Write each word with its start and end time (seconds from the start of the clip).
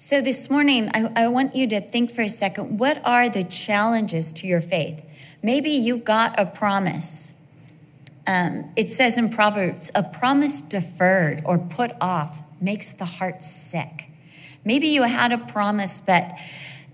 So, 0.00 0.20
this 0.20 0.48
morning, 0.48 0.92
I, 0.94 1.24
I, 1.24 1.26
want 1.26 1.56
you 1.56 1.66
to 1.70 1.80
think 1.80 2.12
for 2.12 2.22
a 2.22 2.28
second 2.28 2.78
what 2.78 3.04
are 3.04 3.28
the 3.28 3.42
challenges 3.42 4.32
to 4.34 4.46
your 4.46 4.60
faith? 4.60 5.04
Maybe 5.42 5.70
you 5.70 5.96
got 5.96 6.38
a 6.38 6.46
promise. 6.46 7.32
Um, 8.24 8.70
it 8.76 8.92
says 8.92 9.18
in 9.18 9.28
Proverbs, 9.28 9.90
a 9.96 10.04
promise 10.04 10.60
deferred 10.60 11.42
or 11.44 11.58
put 11.58 11.90
off 12.00 12.42
makes 12.60 12.90
the 12.90 13.06
heart 13.06 13.42
sick. 13.42 14.08
Maybe 14.64 14.86
you 14.86 15.02
had 15.02 15.32
a 15.32 15.38
promise, 15.38 16.00
but 16.00 16.30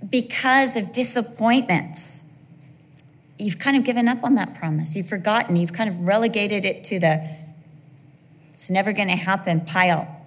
because 0.09 0.75
of 0.75 0.91
disappointments, 0.91 2.23
you've 3.39 3.59
kind 3.59 3.77
of 3.77 3.85
given 3.85 4.09
up 4.09 4.25
on 4.25 4.35
that 4.37 4.55
promise. 4.55 4.97
You've 4.97 5.11
forgotten. 5.11 5.57
You've 5.57 5.75
kind 5.75 5.91
of 5.91 6.01
relegated 6.01 6.65
it 6.65 6.85
to 6.85 6.99
the 6.99 7.29
it's 8.55 8.71
never 8.71 8.95
going 8.95 9.09
to 9.09 9.17
happen 9.17 9.61
pile. 9.61 10.23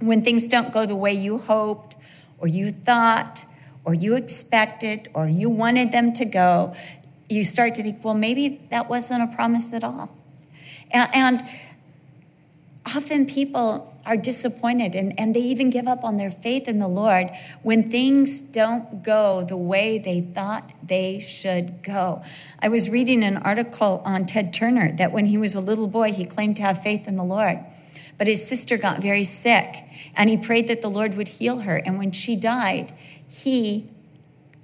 When 0.00 0.20
things 0.20 0.46
don't 0.46 0.70
go 0.70 0.84
the 0.84 0.96
way 0.96 1.14
you 1.14 1.38
hoped, 1.38 1.96
or 2.40 2.48
you 2.48 2.72
thought, 2.72 3.44
or 3.84 3.94
you 3.94 4.16
expected, 4.16 5.08
or 5.14 5.28
you 5.28 5.48
wanted 5.48 5.92
them 5.92 6.12
to 6.14 6.24
go, 6.24 6.74
you 7.28 7.44
start 7.44 7.74
to 7.76 7.82
think, 7.82 8.04
well, 8.04 8.14
maybe 8.14 8.60
that 8.70 8.88
wasn't 8.88 9.22
a 9.22 9.34
promise 9.34 9.72
at 9.72 9.84
all. 9.84 10.16
And, 10.90 11.14
and 11.14 11.42
often 12.84 13.26
people 13.26 13.90
are 14.06 14.16
disappointed 14.16 14.94
and, 14.94 15.18
and 15.20 15.34
they 15.34 15.40
even 15.40 15.70
give 15.70 15.86
up 15.86 16.02
on 16.02 16.16
their 16.16 16.30
faith 16.30 16.66
in 16.66 16.78
the 16.78 16.88
Lord 16.88 17.30
when 17.62 17.90
things 17.90 18.40
don't 18.40 19.02
go 19.02 19.42
the 19.42 19.56
way 19.56 19.98
they 19.98 20.20
thought 20.20 20.72
they 20.82 21.20
should 21.20 21.82
go. 21.82 22.22
I 22.60 22.68
was 22.68 22.88
reading 22.88 23.22
an 23.22 23.36
article 23.36 24.02
on 24.04 24.26
Ted 24.26 24.52
Turner 24.52 24.92
that 24.92 25.12
when 25.12 25.26
he 25.26 25.36
was 25.36 25.54
a 25.54 25.60
little 25.60 25.86
boy, 25.86 26.12
he 26.12 26.24
claimed 26.24 26.56
to 26.56 26.62
have 26.62 26.82
faith 26.82 27.06
in 27.06 27.16
the 27.16 27.24
Lord. 27.24 27.60
But 28.20 28.28
his 28.28 28.46
sister 28.46 28.76
got 28.76 29.00
very 29.00 29.24
sick 29.24 29.82
and 30.14 30.28
he 30.28 30.36
prayed 30.36 30.68
that 30.68 30.82
the 30.82 30.90
Lord 30.90 31.14
would 31.14 31.30
heal 31.30 31.60
her. 31.60 31.78
And 31.78 31.96
when 31.96 32.12
she 32.12 32.36
died, 32.36 32.92
he 33.26 33.88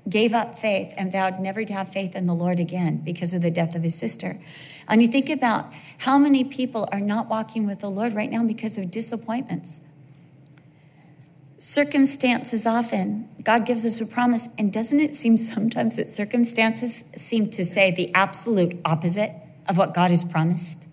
gave 0.06 0.34
up 0.34 0.58
faith 0.58 0.92
and 0.94 1.10
vowed 1.10 1.40
never 1.40 1.64
to 1.64 1.72
have 1.72 1.88
faith 1.88 2.14
in 2.14 2.26
the 2.26 2.34
Lord 2.34 2.60
again 2.60 2.98
because 2.98 3.32
of 3.32 3.40
the 3.40 3.50
death 3.50 3.74
of 3.74 3.82
his 3.82 3.94
sister. 3.94 4.38
And 4.88 5.00
you 5.00 5.08
think 5.08 5.30
about 5.30 5.72
how 5.96 6.18
many 6.18 6.44
people 6.44 6.86
are 6.92 7.00
not 7.00 7.30
walking 7.30 7.66
with 7.66 7.80
the 7.80 7.88
Lord 7.88 8.12
right 8.12 8.30
now 8.30 8.44
because 8.44 8.76
of 8.76 8.90
disappointments. 8.90 9.80
Circumstances 11.56 12.66
often, 12.66 13.26
God 13.42 13.64
gives 13.64 13.86
us 13.86 13.98
a 14.02 14.06
promise, 14.06 14.50
and 14.58 14.70
doesn't 14.70 15.00
it 15.00 15.16
seem 15.16 15.38
sometimes 15.38 15.96
that 15.96 16.10
circumstances 16.10 17.04
seem 17.16 17.48
to 17.52 17.64
say 17.64 17.90
the 17.90 18.14
absolute 18.14 18.78
opposite 18.84 19.32
of 19.66 19.78
what 19.78 19.94
God 19.94 20.10
has 20.10 20.24
promised? 20.24 20.85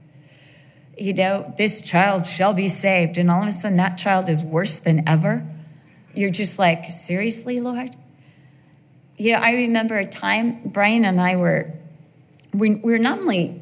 You 0.97 1.13
know, 1.13 1.53
this 1.57 1.81
child 1.81 2.25
shall 2.25 2.53
be 2.53 2.69
saved. 2.69 3.17
And 3.17 3.31
all 3.31 3.41
of 3.41 3.47
a 3.47 3.51
sudden, 3.51 3.77
that 3.77 3.97
child 3.97 4.29
is 4.29 4.43
worse 4.43 4.77
than 4.77 5.07
ever. 5.07 5.45
You're 6.13 6.29
just 6.29 6.59
like, 6.59 6.85
seriously, 6.91 7.59
Lord? 7.59 7.95
You 9.17 9.33
know, 9.33 9.39
I 9.39 9.51
remember 9.51 9.97
a 9.97 10.05
time 10.05 10.61
Brian 10.65 11.05
and 11.05 11.19
I 11.19 11.35
were, 11.35 11.71
we, 12.53 12.75
we 12.75 12.93
were 12.93 12.99
not 12.99 13.19
only 13.19 13.61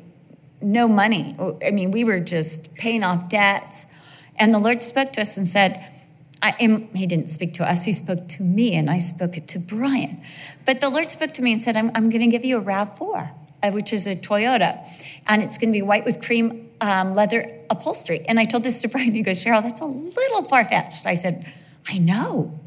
no 0.62 0.88
money, 0.88 1.36
I 1.66 1.72
mean, 1.72 1.92
we 1.92 2.04
were 2.04 2.20
just 2.20 2.74
paying 2.76 3.04
off 3.04 3.30
debts. 3.30 3.86
And 4.36 4.54
the 4.54 4.60
Lord 4.60 4.84
spoke 4.84 5.14
to 5.14 5.22
us 5.22 5.38
and 5.38 5.48
said, 5.48 5.86
I 6.42 6.88
he 6.96 7.06
didn't 7.06 7.30
speak 7.30 7.54
to 7.56 7.70
us, 7.70 7.86
he 7.86 7.94
spoke 7.94 8.28
to 8.30 8.44
me, 8.44 8.76
and 8.76 8.90
I 8.90 8.98
spoke 8.98 9.38
it 9.38 9.48
to 9.50 9.60
Brian. 9.60 10.22
But 10.66 10.82
the 10.82 10.90
Lord 10.90 11.10
spoke 11.10 11.34
to 11.36 11.42
me 11.42 11.54
and 11.54 11.62
said, 11.62 11.78
I'm, 11.78 11.92
I'm 11.94 12.10
going 12.10 12.22
to 12.22 12.28
give 12.28 12.44
you 12.44 12.58
a 12.58 12.62
RAV4, 12.62 13.32
uh, 13.64 13.72
which 13.72 13.94
is 13.94 14.06
a 14.06 14.16
Toyota, 14.16 14.86
and 15.28 15.42
it's 15.42 15.58
going 15.58 15.72
to 15.72 15.78
be 15.78 15.82
white 15.82 16.06
with 16.06 16.22
cream 16.22 16.70
um, 16.82 17.16
leather 17.16 17.60
upholstery. 17.70 18.26
And 18.28 18.40
I 18.40 18.46
told 18.46 18.64
this 18.64 18.82
to 18.82 18.88
Brian. 18.90 19.12
He 19.12 19.22
goes, 19.22 19.44
Cheryl, 19.44 19.62
that's 19.62 19.82
a 19.82 19.86
little 19.86 20.44
far 20.44 20.66
fetched. 20.66 21.06
I 21.06 21.14
said, 21.14 21.52
I 21.88 21.98
know. 21.98 22.60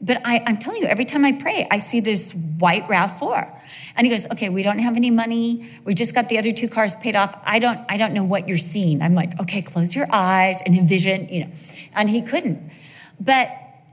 But 0.00 0.20
I, 0.26 0.42
am 0.46 0.58
telling 0.58 0.82
you, 0.82 0.88
every 0.88 1.06
time 1.06 1.24
I 1.24 1.32
pray, 1.32 1.66
I 1.70 1.78
see 1.78 2.00
this 2.00 2.32
white 2.32 2.86
RAV4. 2.86 3.58
And 3.96 4.06
he 4.06 4.12
goes, 4.12 4.26
okay, 4.30 4.50
we 4.50 4.62
don't 4.62 4.78
have 4.78 4.94
any 4.94 5.10
money. 5.10 5.70
We 5.84 5.94
just 5.94 6.14
got 6.14 6.28
the 6.28 6.38
other 6.38 6.52
two 6.52 6.68
cars 6.68 6.94
paid 6.96 7.16
off. 7.16 7.34
I 7.44 7.58
don't, 7.58 7.80
I 7.88 7.96
don't 7.96 8.12
know 8.12 8.22
what 8.22 8.46
you're 8.46 8.58
seeing. 8.58 9.00
I'm 9.00 9.14
like, 9.14 9.40
okay, 9.40 9.62
close 9.62 9.96
your 9.96 10.06
eyes 10.12 10.60
and 10.66 10.76
envision, 10.76 11.28
you 11.30 11.44
know. 11.44 11.50
And 11.94 12.10
he 12.10 12.20
couldn't. 12.20 12.70
But 13.18 13.50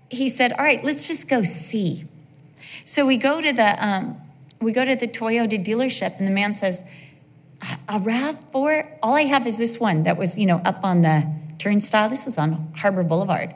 he 0.09 0.27
said, 0.27 0.51
all 0.51 0.66
right, 0.66 0.83
let's 0.83 1.07
just 1.07 1.29
go 1.29 1.43
see. 1.43 2.03
So 2.83 3.05
we 3.05 3.16
go 3.16 3.41
to 3.41 3.53
the, 3.53 3.85
um, 3.85 4.22
we 4.63 4.72
go 4.72 4.85
to 4.85 4.96
the 4.96 5.07
Toyota 5.07 5.63
dealership 5.63 6.18
and 6.18 6.28
the 6.28 6.31
man 6.31 6.56
says, 6.56 6.84
a 7.88 8.00
RAV4? 8.00 8.97
All 9.01 9.16
I 9.16 9.24
have 9.24 9.47
is 9.47 9.57
this 9.57 9.79
one 9.79 10.03
that 10.03 10.18
was, 10.18 10.38
you 10.38 10.46
know, 10.46 10.57
up 10.66 10.84
on 10.84 11.01
the 11.01 11.31
turnstile. 11.59 12.09
This 12.09 12.28
is 12.28 12.38
on 12.38 12.73
Harbor 12.75 13.03
Boulevard. 13.03 13.53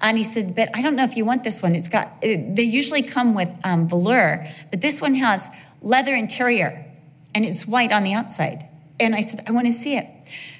And 0.00 0.18
he 0.18 0.24
said, 0.24 0.56
but 0.56 0.68
I 0.74 0.82
don't 0.82 0.96
know 0.96 1.04
if 1.04 1.16
you 1.16 1.24
want 1.24 1.44
this 1.44 1.62
one. 1.62 1.74
It's 1.74 1.88
got, 1.88 2.20
they 2.20 2.62
usually 2.62 3.02
come 3.02 3.34
with 3.34 3.54
um, 3.62 3.88
velour, 3.88 4.46
but 4.70 4.80
this 4.80 5.00
one 5.00 5.14
has 5.14 5.48
leather 5.80 6.14
interior 6.14 6.84
and 7.34 7.44
it's 7.44 7.66
white 7.66 7.92
on 7.92 8.02
the 8.02 8.12
outside. 8.12 8.66
And 8.98 9.14
I 9.14 9.20
said, 9.20 9.44
I 9.46 9.52
want 9.52 9.66
to 9.66 9.72
see 9.72 9.96
it. 9.96 10.06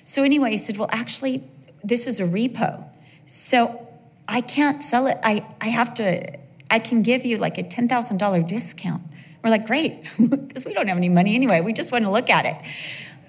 So 0.05 0.23
anyway, 0.23 0.53
he 0.53 0.57
said, 0.57 0.77
well, 0.77 0.89
actually, 0.93 1.45
this 1.83 2.07
is 2.07 2.21
a 2.21 2.25
repo. 2.25 2.85
So 3.27 3.89
I 4.29 4.41
can't 4.41 4.83
sell 4.83 5.07
it. 5.07 5.19
I, 5.25 5.47
I 5.61 5.69
have 5.69 5.95
to, 5.95 6.39
I 6.71 6.79
can 6.79 7.03
give 7.03 7.25
you 7.25 7.39
like 7.39 7.59
a 7.59 7.65
$10,000 7.65 8.47
discount. 8.47 9.03
We're 9.43 9.51
like, 9.51 9.67
great, 9.67 10.05
because 10.31 10.65
we 10.65 10.73
don't 10.73 10.89
have 10.89 10.97
any 10.97 11.09
money 11.09 11.35
anyway. 11.35 11.61
We 11.61 11.73
just 11.73 11.91
want 11.91 12.05
to 12.05 12.11
look 12.11 12.31
at 12.31 12.47
it. 12.47 12.57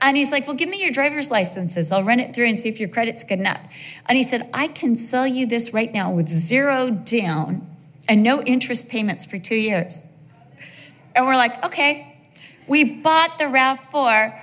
And 0.01 0.17
he's 0.17 0.31
like, 0.31 0.47
well, 0.47 0.55
give 0.55 0.67
me 0.67 0.81
your 0.81 0.91
driver's 0.91 1.31
licenses. 1.31 1.91
I'll 1.91 2.03
run 2.03 2.19
it 2.19 2.35
through 2.35 2.47
and 2.47 2.59
see 2.59 2.67
if 2.67 2.77
your 2.77 2.89
credit's 2.89 3.23
good 3.23 3.39
enough. 3.39 3.61
And 4.05 4.17
he 4.17 4.23
said, 4.23 4.49
I 4.53 4.67
can 4.67 4.97
sell 4.97 5.25
you 5.25 5.45
this 5.47 5.73
right 5.73 5.93
now 5.93 6.11
with 6.11 6.27
zero 6.27 6.89
down 6.89 7.65
and 8.09 8.21
no 8.21 8.41
interest 8.43 8.89
payments 8.89 9.25
for 9.25 9.39
two 9.39 9.55
years. 9.55 10.03
And 11.15 11.25
we're 11.25 11.37
like, 11.37 11.63
okay. 11.65 12.17
We 12.67 12.83
bought 12.83 13.39
the 13.39 13.45
RAV4, 13.45 14.39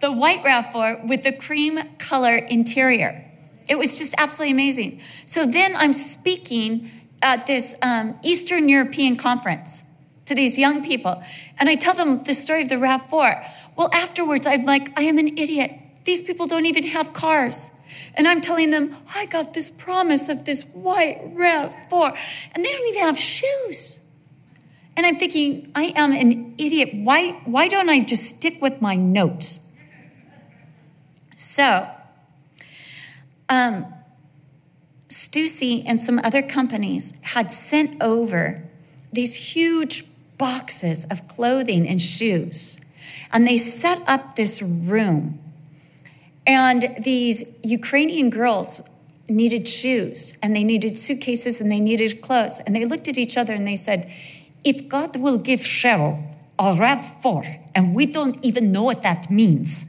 the 0.00 0.10
white 0.10 0.42
RAV4 0.44 1.08
with 1.08 1.22
the 1.22 1.32
cream 1.32 1.78
color 1.98 2.34
interior. 2.34 3.24
It 3.68 3.78
was 3.78 3.96
just 3.96 4.14
absolutely 4.18 4.52
amazing. 4.52 5.00
So 5.26 5.46
then 5.46 5.76
I'm 5.76 5.94
speaking 5.94 6.90
at 7.22 7.46
this 7.46 7.74
um, 7.82 8.18
Eastern 8.24 8.68
European 8.68 9.16
conference 9.16 9.83
to 10.26 10.34
these 10.34 10.58
young 10.58 10.84
people. 10.84 11.22
And 11.58 11.68
I 11.68 11.74
tell 11.74 11.94
them 11.94 12.22
the 12.24 12.34
story 12.34 12.62
of 12.62 12.68
the 12.68 12.76
RAV4. 12.76 13.50
Well, 13.76 13.90
afterwards, 13.92 14.46
I'm 14.46 14.64
like, 14.64 14.98
I 14.98 15.02
am 15.02 15.18
an 15.18 15.36
idiot. 15.38 15.70
These 16.04 16.22
people 16.22 16.46
don't 16.46 16.66
even 16.66 16.84
have 16.84 17.12
cars. 17.12 17.70
And 18.14 18.26
I'm 18.26 18.40
telling 18.40 18.70
them, 18.70 18.94
I 19.14 19.26
got 19.26 19.54
this 19.54 19.70
promise 19.70 20.28
of 20.28 20.44
this 20.44 20.62
white 20.62 21.34
RAV4, 21.34 22.16
and 22.54 22.64
they 22.64 22.70
don't 22.70 22.88
even 22.88 23.02
have 23.02 23.18
shoes. 23.18 24.00
And 24.96 25.04
I'm 25.06 25.16
thinking, 25.16 25.70
I 25.74 25.92
am 25.96 26.12
an 26.12 26.54
idiot. 26.56 26.90
Why, 26.92 27.32
why 27.44 27.68
don't 27.68 27.88
I 27.88 28.00
just 28.00 28.36
stick 28.36 28.62
with 28.62 28.80
my 28.80 28.94
notes? 28.94 29.60
So, 31.36 31.88
um, 33.48 33.92
Stussy 35.08 35.82
and 35.84 36.00
some 36.00 36.20
other 36.20 36.42
companies 36.42 37.14
had 37.22 37.52
sent 37.52 38.02
over 38.02 38.62
these 39.12 39.34
huge 39.34 40.04
boxes 40.38 41.04
of 41.10 41.28
clothing 41.28 41.88
and 41.88 42.00
shoes. 42.00 42.80
And 43.32 43.46
they 43.46 43.56
set 43.56 44.00
up 44.06 44.36
this 44.36 44.62
room. 44.62 45.40
And 46.46 46.96
these 47.00 47.44
Ukrainian 47.62 48.30
girls 48.30 48.82
needed 49.28 49.66
shoes 49.66 50.34
and 50.42 50.54
they 50.54 50.64
needed 50.64 50.98
suitcases 50.98 51.60
and 51.60 51.70
they 51.70 51.80
needed 51.80 52.20
clothes. 52.20 52.60
And 52.66 52.76
they 52.76 52.84
looked 52.84 53.08
at 53.08 53.16
each 53.16 53.36
other 53.36 53.54
and 53.54 53.66
they 53.66 53.76
said, 53.76 54.12
If 54.62 54.88
God 54.88 55.16
will 55.16 55.38
give 55.38 55.60
Cheryl 55.60 56.36
a 56.58 56.74
RAV4 56.74 57.70
and 57.74 57.94
we 57.94 58.06
don't 58.06 58.38
even 58.44 58.70
know 58.70 58.82
what 58.82 59.02
that 59.02 59.30
means, 59.30 59.86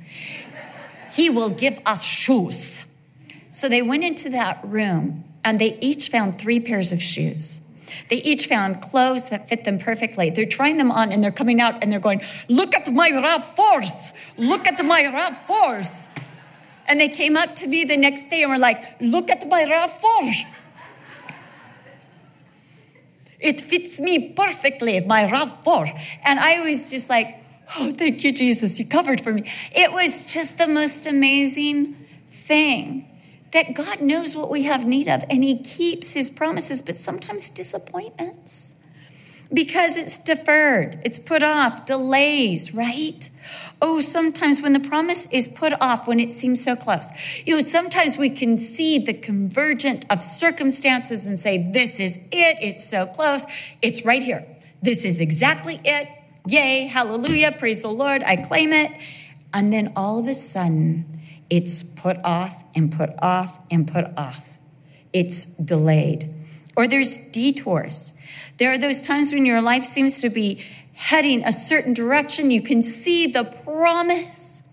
He 1.12 1.30
will 1.30 1.50
give 1.50 1.80
us 1.86 2.02
shoes. 2.04 2.86
So 3.52 3.70
they 3.70 3.82
went 3.82 4.04
into 4.04 4.30
that 4.32 4.60
room 4.64 5.24
and 5.44 5.60
they 5.60 5.78
each 5.80 6.10
found 6.10 6.40
three 6.40 6.60
pairs 6.60 6.92
of 6.92 7.02
shoes. 7.02 7.60
They 8.10 8.18
each 8.18 8.48
found 8.48 8.82
clothes 8.82 9.30
that 9.30 9.50
fit 9.50 9.64
them 9.64 9.80
perfectly. 9.80 10.30
They're 10.30 10.46
trying 10.46 10.78
them 10.78 10.92
on 10.92 11.12
and 11.12 11.24
they're 11.24 11.32
coming 11.32 11.62
out 11.62 11.82
and 11.82 11.92
they're 11.92 12.00
going, 12.00 12.22
Look 12.48 12.76
at 12.76 12.92
my 12.92 13.10
RAV4s! 13.10 14.12
Look 14.38 14.68
at 14.68 14.84
my 14.86 15.04
RAV4s! 15.04 16.08
And 16.88 17.00
they 17.00 17.10
came 17.10 17.36
up 17.36 17.56
to 17.56 17.68
me 17.68 17.84
the 17.84 17.98
next 17.98 18.30
day 18.30 18.44
and 18.44 18.52
were 18.52 18.58
like, 18.58 19.00
Look 19.00 19.30
at 19.30 19.48
my 19.48 19.64
RAV4! 19.64 20.46
It 23.40 23.62
fits 23.62 24.00
me 24.00 24.34
perfectly, 24.34 25.00
my 25.02 25.26
RAV4. 25.26 26.00
And 26.24 26.40
I 26.40 26.62
was 26.62 26.90
just 26.90 27.10
like, 27.10 27.42
Oh, 27.78 27.92
thank 27.92 28.24
you, 28.24 28.32
Jesus. 28.32 28.78
You 28.78 28.86
covered 28.86 29.22
for 29.22 29.34
me. 29.34 29.52
It 29.76 29.92
was 29.92 30.26
just 30.26 30.58
the 30.58 30.68
most 30.68 31.08
amazing 31.08 31.96
thing 32.30 33.08
that 33.56 33.74
God 33.74 34.02
knows 34.02 34.36
what 34.36 34.50
we 34.52 34.64
have 34.64 34.86
need 34.86 35.08
of 35.08 35.24
and 35.30 35.44
He 35.44 35.58
keeps 35.58 36.12
His 36.12 36.30
promises, 36.30 36.82
but 36.82 36.96
sometimes 36.96 37.50
disappointments. 37.50 38.76
because 39.54 39.96
it's 39.98 40.18
deferred, 40.18 41.00
it's 41.06 41.20
put 41.20 41.44
off, 41.44 41.86
delays, 41.86 42.74
right? 42.74 43.30
Oh, 43.82 44.02
sometimes 44.02 44.62
when 44.62 44.74
the 44.74 44.80
promise 44.80 45.28
is 45.32 45.48
put 45.48 45.74
off, 45.82 46.08
when 46.08 46.20
it 46.20 46.34
seems 46.34 46.64
so 46.64 46.76
close, 46.76 47.10
you 47.46 47.56
know, 47.56 47.60
sometimes 47.62 48.18
we 48.18 48.30
can 48.30 48.58
see 48.58 48.98
the 49.00 49.14
convergent 49.14 50.06
of 50.10 50.24
circumstances 50.24 51.28
and 51.28 51.40
say, 51.40 51.70
This 51.72 52.00
is 52.00 52.18
it, 52.32 52.58
it's 52.62 52.84
so 52.90 53.06
close, 53.06 53.46
it's 53.82 54.04
right 54.06 54.22
here. 54.22 54.46
This 54.82 55.06
is 55.06 55.22
exactly 55.22 55.80
it. 55.86 56.10
Yay, 56.48 56.88
hallelujah, 56.88 57.54
praise 57.54 57.82
the 57.82 57.88
Lord, 57.90 58.24
I 58.24 58.36
claim 58.36 58.74
it. 58.74 58.92
And 59.54 59.72
then 59.72 59.94
all 59.96 60.20
of 60.20 60.28
a 60.28 60.34
sudden, 60.34 61.06
it's 61.50 61.84
put 61.84 62.18
off 62.24 62.64
and 62.76 62.92
put 62.92 63.12
off 63.20 63.60
and 63.70 63.88
put 63.88 64.06
off. 64.18 64.58
It's 65.14 65.46
delayed. 65.46 66.34
Or 66.76 66.88
there's 66.88 67.18
detours. 67.18 68.14
There 68.58 68.72
are 68.72 68.78
those 68.78 69.02
times 69.02 69.32
when 69.32 69.46
your 69.46 69.62
life 69.62 69.86
seems 69.86 70.20
to 70.22 70.30
be 70.30 70.64
heading 70.94 71.44
a 71.44 71.52
certain 71.52 71.94
direction. 71.94 72.52
You 72.52 72.62
can 72.62 72.84
see 72.84 73.28
the 73.28 73.44
promise. 73.44 74.64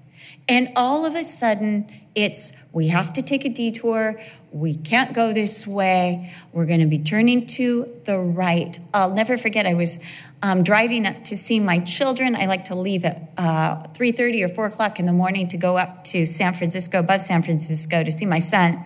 And 0.49 0.73
all 0.75 1.05
of 1.05 1.15
a 1.15 1.23
sudden, 1.23 1.89
it's 2.15 2.53
we 2.73 2.89
have 2.89 3.13
to 3.15 3.23
take 3.23 3.45
a 3.45 3.49
detour. 3.49 4.21
We 4.51 4.75
can't 4.75 5.15
go 5.15 5.33
this 5.33 5.67
way. 5.67 6.33
We're 6.53 6.67
going 6.67 6.81
to 6.81 6.87
be 6.87 6.99
turning 6.99 7.47
to 7.47 7.91
the 8.05 8.19
right. 8.19 8.79
I'll 8.93 9.15
never 9.15 9.37
forget. 9.37 9.67
I 9.67 9.75
was 9.75 9.99
um, 10.43 10.63
driving 10.63 11.07
up 11.07 11.25
to 11.25 11.37
see 11.37 11.59
my 11.61 11.79
children. 11.79 12.37
I 12.37 12.47
like 12.47 12.65
to 12.65 12.75
leave 12.75 13.05
at 13.05 13.31
uh, 13.39 13.87
three 13.95 14.13
thirty 14.13 14.43
or 14.43 14.49
four 14.49 14.67
o'clock 14.67 14.99
in 14.99 15.07
the 15.07 15.13
morning 15.13 15.49
to 15.49 15.57
go 15.57 15.79
up 15.79 16.05
to 16.05 16.27
San 16.27 16.53
Francisco, 16.53 17.01
above 17.01 17.23
San 17.23 17.43
Francisco, 17.43 18.03
to 18.05 18.11
see 18.11 18.27
my 18.27 18.41
son. 18.41 18.83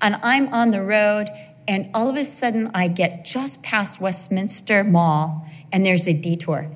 And 0.00 0.16
I'm 0.22 0.48
on 0.54 0.70
the 0.70 0.82
road, 0.82 1.28
and 1.66 1.90
all 1.92 2.08
of 2.08 2.16
a 2.16 2.24
sudden, 2.24 2.70
I 2.72 2.88
get 2.88 3.24
just 3.24 3.62
past 3.62 4.00
Westminster 4.00 4.84
Mall, 4.84 5.46
and 5.72 5.84
there's 5.84 6.06
a 6.06 6.12
detour. 6.12 6.70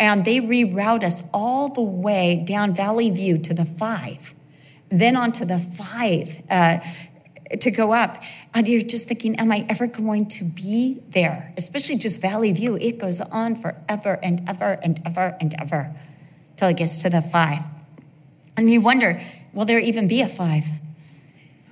And 0.00 0.24
they 0.24 0.40
reroute 0.40 1.02
us 1.02 1.24
all 1.34 1.68
the 1.68 1.82
way 1.82 2.42
down 2.46 2.72
Valley 2.72 3.10
View 3.10 3.36
to 3.38 3.52
the 3.52 3.64
five, 3.64 4.34
then 4.90 5.16
onto 5.16 5.44
the 5.44 5.58
five 5.58 6.42
uh, 6.50 6.78
to 7.60 7.70
go 7.70 7.92
up. 7.92 8.22
And 8.54 8.66
you're 8.66 8.82
just 8.82 9.08
thinking, 9.08 9.36
am 9.36 9.52
I 9.52 9.66
ever 9.68 9.86
going 9.86 10.26
to 10.28 10.44
be 10.44 11.00
there? 11.10 11.52
Especially 11.56 11.96
just 11.96 12.20
Valley 12.20 12.52
View. 12.52 12.76
It 12.76 12.98
goes 12.98 13.20
on 13.20 13.56
forever 13.56 14.18
and 14.22 14.48
ever 14.48 14.78
and 14.82 15.00
ever 15.04 15.36
and 15.40 15.54
ever 15.58 15.94
till 16.56 16.68
it 16.68 16.76
gets 16.76 17.02
to 17.02 17.10
the 17.10 17.22
five. 17.22 17.60
And 18.56 18.70
you 18.70 18.80
wonder, 18.80 19.20
will 19.52 19.64
there 19.64 19.78
even 19.78 20.08
be 20.08 20.20
a 20.20 20.28
five? 20.28 20.64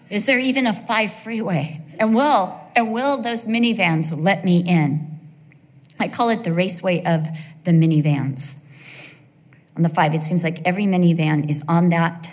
Is 0.09 0.27
there 0.27 0.39
even 0.39 0.67
a 0.67 0.73
five 0.73 1.13
freeway? 1.13 1.83
And 1.99 2.15
will, 2.15 2.61
and 2.77 2.93
will 2.93 3.23
those 3.23 3.47
minivans 3.47 4.15
let 4.17 4.45
me 4.45 4.63
in? 4.65 5.19
I 5.99 6.09
call 6.09 6.29
it 6.29 6.45
the 6.45 6.53
raceway 6.53 7.03
of 7.05 7.27
the 7.65 7.73
minivans. 7.73 8.61
On 9.77 9.83
the 9.83 9.89
five, 9.89 10.15
it 10.15 10.23
seems 10.23 10.45
like 10.45 10.61
every 10.65 10.85
minivan 10.85 11.51
is 11.51 11.63
on 11.69 11.89
that 11.89 12.31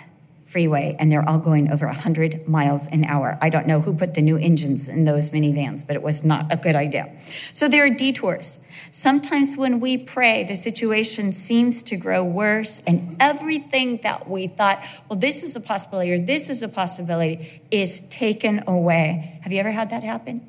freeway 0.54 0.94
and 1.00 1.10
they're 1.10 1.28
all 1.28 1.38
going 1.38 1.72
over 1.72 1.84
100 1.86 2.46
miles 2.46 2.86
an 2.86 3.04
hour. 3.06 3.36
I 3.42 3.48
don't 3.50 3.66
know 3.66 3.80
who 3.80 3.92
put 3.92 4.14
the 4.14 4.22
new 4.22 4.36
engines 4.36 4.86
in 4.88 5.04
those 5.04 5.30
minivans, 5.30 5.84
but 5.84 5.96
it 5.96 6.02
was 6.02 6.22
not 6.22 6.46
a 6.52 6.56
good 6.56 6.76
idea. 6.76 7.12
So 7.52 7.66
there 7.66 7.84
are 7.84 7.90
detours. 7.90 8.60
Sometimes 8.92 9.56
when 9.56 9.80
we 9.80 9.98
pray, 9.98 10.44
the 10.44 10.54
situation 10.54 11.32
seems 11.32 11.82
to 11.82 11.96
grow 11.96 12.22
worse, 12.22 12.82
and 12.86 13.16
everything 13.18 13.98
that 14.04 14.30
we 14.30 14.46
thought, 14.46 14.80
well, 15.08 15.18
this 15.18 15.42
is 15.42 15.56
a 15.56 15.60
possibility 15.60 16.12
or 16.12 16.20
this 16.20 16.48
is 16.48 16.62
a 16.62 16.68
possibility, 16.68 17.60
is 17.72 18.02
taken 18.08 18.62
away. 18.68 19.40
Have 19.42 19.50
you 19.52 19.58
ever 19.58 19.72
had 19.72 19.90
that 19.90 20.04
happen? 20.04 20.40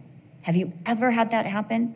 Have 0.44 0.56
you 0.56 0.72
ever 0.86 1.10
had 1.10 1.32
that 1.32 1.48
happen? 1.48 1.96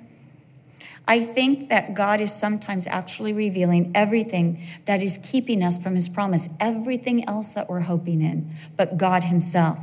I 1.08 1.24
think 1.24 1.70
that 1.70 1.94
God 1.94 2.22
is 2.22 2.34
sometimes 2.34 2.88
actually 2.88 3.34
revealing 3.34 3.92
everything 3.96 4.66
that 4.86 5.02
is 5.02 5.20
keeping 5.24 5.64
us 5.64 5.78
from 5.78 5.96
his 5.96 6.10
promise, 6.10 6.50
everything 6.60 7.28
else 7.28 7.54
that 7.54 7.70
we're 7.70 7.82
hoping 7.82 8.22
in, 8.22 8.50
but 8.78 8.98
God 8.98 9.26
himself. 9.26 9.80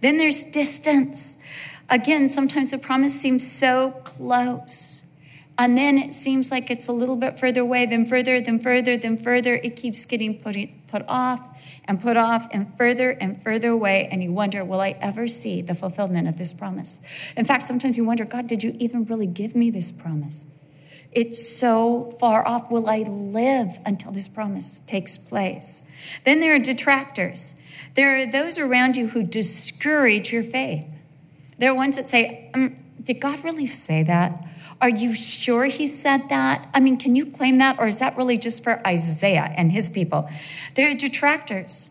Then 0.00 0.18
there's 0.18 0.44
distance. 0.44 1.38
Again, 1.88 2.28
sometimes 2.28 2.70
the 2.70 2.78
promise 2.78 3.18
seems 3.18 3.50
so 3.50 3.92
close. 4.04 5.02
And 5.58 5.76
then 5.76 5.98
it 5.98 6.12
seems 6.12 6.50
like 6.50 6.70
it's 6.70 6.88
a 6.88 6.92
little 6.92 7.16
bit 7.16 7.38
further 7.38 7.60
away, 7.60 7.86
then 7.86 8.06
further, 8.06 8.40
then 8.40 8.58
further, 8.58 8.96
then 8.96 9.16
further. 9.18 9.56
It 9.56 9.76
keeps 9.76 10.04
getting 10.04 10.38
put, 10.38 10.56
put 10.92 11.02
off 11.08 11.58
and 11.86 12.00
put 12.00 12.16
off 12.16 12.46
and 12.52 12.76
further 12.76 13.10
and 13.10 13.42
further 13.42 13.70
away. 13.70 14.08
And 14.12 14.22
you 14.22 14.30
wonder, 14.30 14.64
will 14.64 14.80
I 14.80 14.94
ever 15.00 15.26
see 15.26 15.62
the 15.62 15.74
fulfillment 15.74 16.28
of 16.28 16.38
this 16.38 16.52
promise? 16.52 17.00
In 17.36 17.46
fact, 17.46 17.64
sometimes 17.64 17.96
you 17.96 18.04
wonder, 18.04 18.24
God, 18.24 18.46
did 18.46 18.62
you 18.62 18.76
even 18.78 19.04
really 19.06 19.26
give 19.26 19.56
me 19.56 19.70
this 19.70 19.90
promise? 19.90 20.46
It's 21.10 21.46
so 21.58 22.10
far 22.20 22.46
off. 22.46 22.70
Will 22.70 22.88
I 22.88 22.98
live 22.98 23.78
until 23.84 24.12
this 24.12 24.28
promise 24.28 24.80
takes 24.86 25.18
place? 25.18 25.82
Then 26.24 26.40
there 26.40 26.54
are 26.54 26.58
detractors. 26.58 27.54
There 27.94 28.16
are 28.16 28.30
those 28.30 28.58
around 28.58 28.96
you 28.96 29.08
who 29.08 29.22
discourage 29.22 30.32
your 30.32 30.42
faith. 30.42 30.86
There 31.58 31.70
are 31.70 31.74
ones 31.74 31.96
that 31.96 32.06
say, 32.06 32.50
um, 32.54 32.76
Did 33.02 33.20
God 33.20 33.42
really 33.44 33.66
say 33.66 34.02
that? 34.04 34.46
Are 34.82 34.88
you 34.88 35.14
sure 35.14 35.66
he 35.66 35.86
said 35.86 36.28
that? 36.28 36.68
I 36.74 36.80
mean, 36.80 36.96
can 36.96 37.14
you 37.14 37.26
claim 37.26 37.58
that? 37.58 37.78
Or 37.78 37.86
is 37.86 37.96
that 38.00 38.16
really 38.16 38.36
just 38.36 38.64
for 38.64 38.84
Isaiah 38.84 39.54
and 39.56 39.70
his 39.70 39.88
people? 39.88 40.28
There 40.74 40.90
are 40.90 40.94
detractors. 40.94 41.90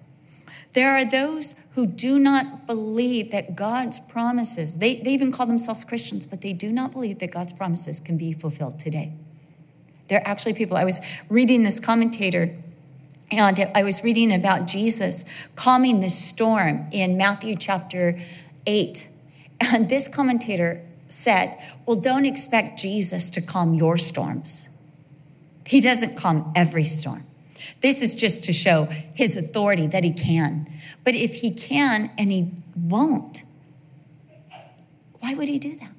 There 0.73 0.91
are 0.91 1.05
those 1.05 1.55
who 1.75 1.87
do 1.87 2.19
not 2.19 2.67
believe 2.67 3.31
that 3.31 3.55
God's 3.55 3.99
promises, 3.99 4.75
they, 4.75 4.97
they 4.97 5.13
even 5.13 5.31
call 5.31 5.45
themselves 5.45 5.85
Christians, 5.85 6.25
but 6.25 6.41
they 6.41 6.51
do 6.51 6.69
not 6.69 6.91
believe 6.91 7.19
that 7.19 7.31
God's 7.31 7.53
promises 7.53 8.01
can 8.01 8.17
be 8.17 8.33
fulfilled 8.33 8.77
today. 8.77 9.13
There 10.09 10.19
are 10.19 10.27
actually 10.27 10.53
people. 10.53 10.75
I 10.75 10.83
was 10.83 10.99
reading 11.29 11.63
this 11.63 11.79
commentator, 11.79 12.53
and 13.31 13.71
I 13.73 13.83
was 13.83 14.03
reading 14.03 14.33
about 14.33 14.67
Jesus 14.67 15.23
calming 15.55 16.01
the 16.01 16.09
storm 16.09 16.89
in 16.91 17.15
Matthew 17.15 17.55
chapter 17.55 18.19
8. 18.65 19.07
And 19.61 19.87
this 19.87 20.09
commentator 20.09 20.83
said, 21.11 21.57
Well, 21.85 21.97
don't 21.97 22.25
expect 22.25 22.79
Jesus 22.79 23.29
to 23.31 23.41
calm 23.41 23.73
your 23.73 23.97
storms. 23.97 24.67
He 25.65 25.79
doesn't 25.79 26.17
calm 26.17 26.51
every 26.55 26.83
storm. 26.83 27.25
This 27.81 28.01
is 28.01 28.15
just 28.15 28.43
to 28.45 28.53
show 28.53 28.85
his 28.85 29.35
authority 29.35 29.87
that 29.87 30.03
he 30.03 30.13
can. 30.13 30.71
But 31.03 31.15
if 31.15 31.35
he 31.35 31.51
can 31.51 32.11
and 32.17 32.31
he 32.31 32.51
won't, 32.75 33.43
why 35.19 35.33
would 35.33 35.47
he 35.47 35.59
do 35.59 35.75
that? 35.75 35.91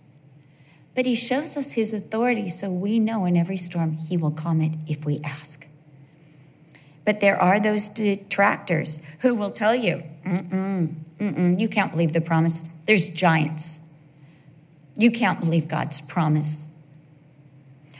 But 0.94 1.06
he 1.06 1.14
shows 1.14 1.56
us 1.56 1.72
his 1.72 1.92
authority 1.92 2.48
so 2.48 2.70
we 2.70 2.98
know 2.98 3.24
in 3.24 3.36
every 3.36 3.56
storm 3.56 3.96
he 3.96 4.16
will 4.16 4.30
calm 4.30 4.60
it 4.60 4.74
if 4.86 5.04
we 5.04 5.20
ask. 5.24 5.66
But 7.04 7.20
there 7.20 7.40
are 7.40 7.58
those 7.58 7.88
detractors 7.88 9.00
who 9.20 9.34
will 9.34 9.50
tell 9.50 9.74
you, 9.74 10.02
mm-mm, 10.24 10.94
mm-mm, 11.18 11.60
you 11.60 11.68
can't 11.68 11.90
believe 11.90 12.12
the 12.12 12.20
promise. 12.20 12.64
There's 12.86 13.08
giants. 13.08 13.80
You 14.96 15.10
can't 15.10 15.40
believe 15.40 15.68
God's 15.68 16.00
promise. 16.00 16.68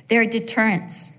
There 0.08 0.20
are 0.20 0.26
deterrents. 0.26 1.10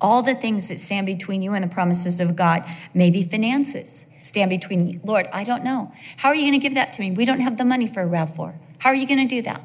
All 0.00 0.22
the 0.22 0.34
things 0.34 0.68
that 0.68 0.78
stand 0.78 1.06
between 1.06 1.42
you 1.42 1.52
and 1.52 1.62
the 1.62 1.68
promises 1.68 2.20
of 2.20 2.34
God, 2.34 2.64
maybe 2.94 3.22
finances 3.22 4.04
stand 4.20 4.50
between 4.50 4.86
you. 4.88 5.00
Lord, 5.04 5.28
I 5.32 5.44
don't 5.44 5.64
know. 5.64 5.92
How 6.18 6.28
are 6.28 6.34
you 6.34 6.42
going 6.42 6.58
to 6.58 6.58
give 6.58 6.74
that 6.74 6.92
to 6.94 7.00
me? 7.00 7.10
We 7.10 7.24
don't 7.24 7.40
have 7.40 7.56
the 7.56 7.64
money 7.64 7.86
for 7.86 8.02
a 8.02 8.06
RAV4. 8.06 8.54
How 8.78 8.90
are 8.90 8.94
you 8.94 9.06
going 9.06 9.26
to 9.26 9.34
do 9.34 9.42
that? 9.42 9.62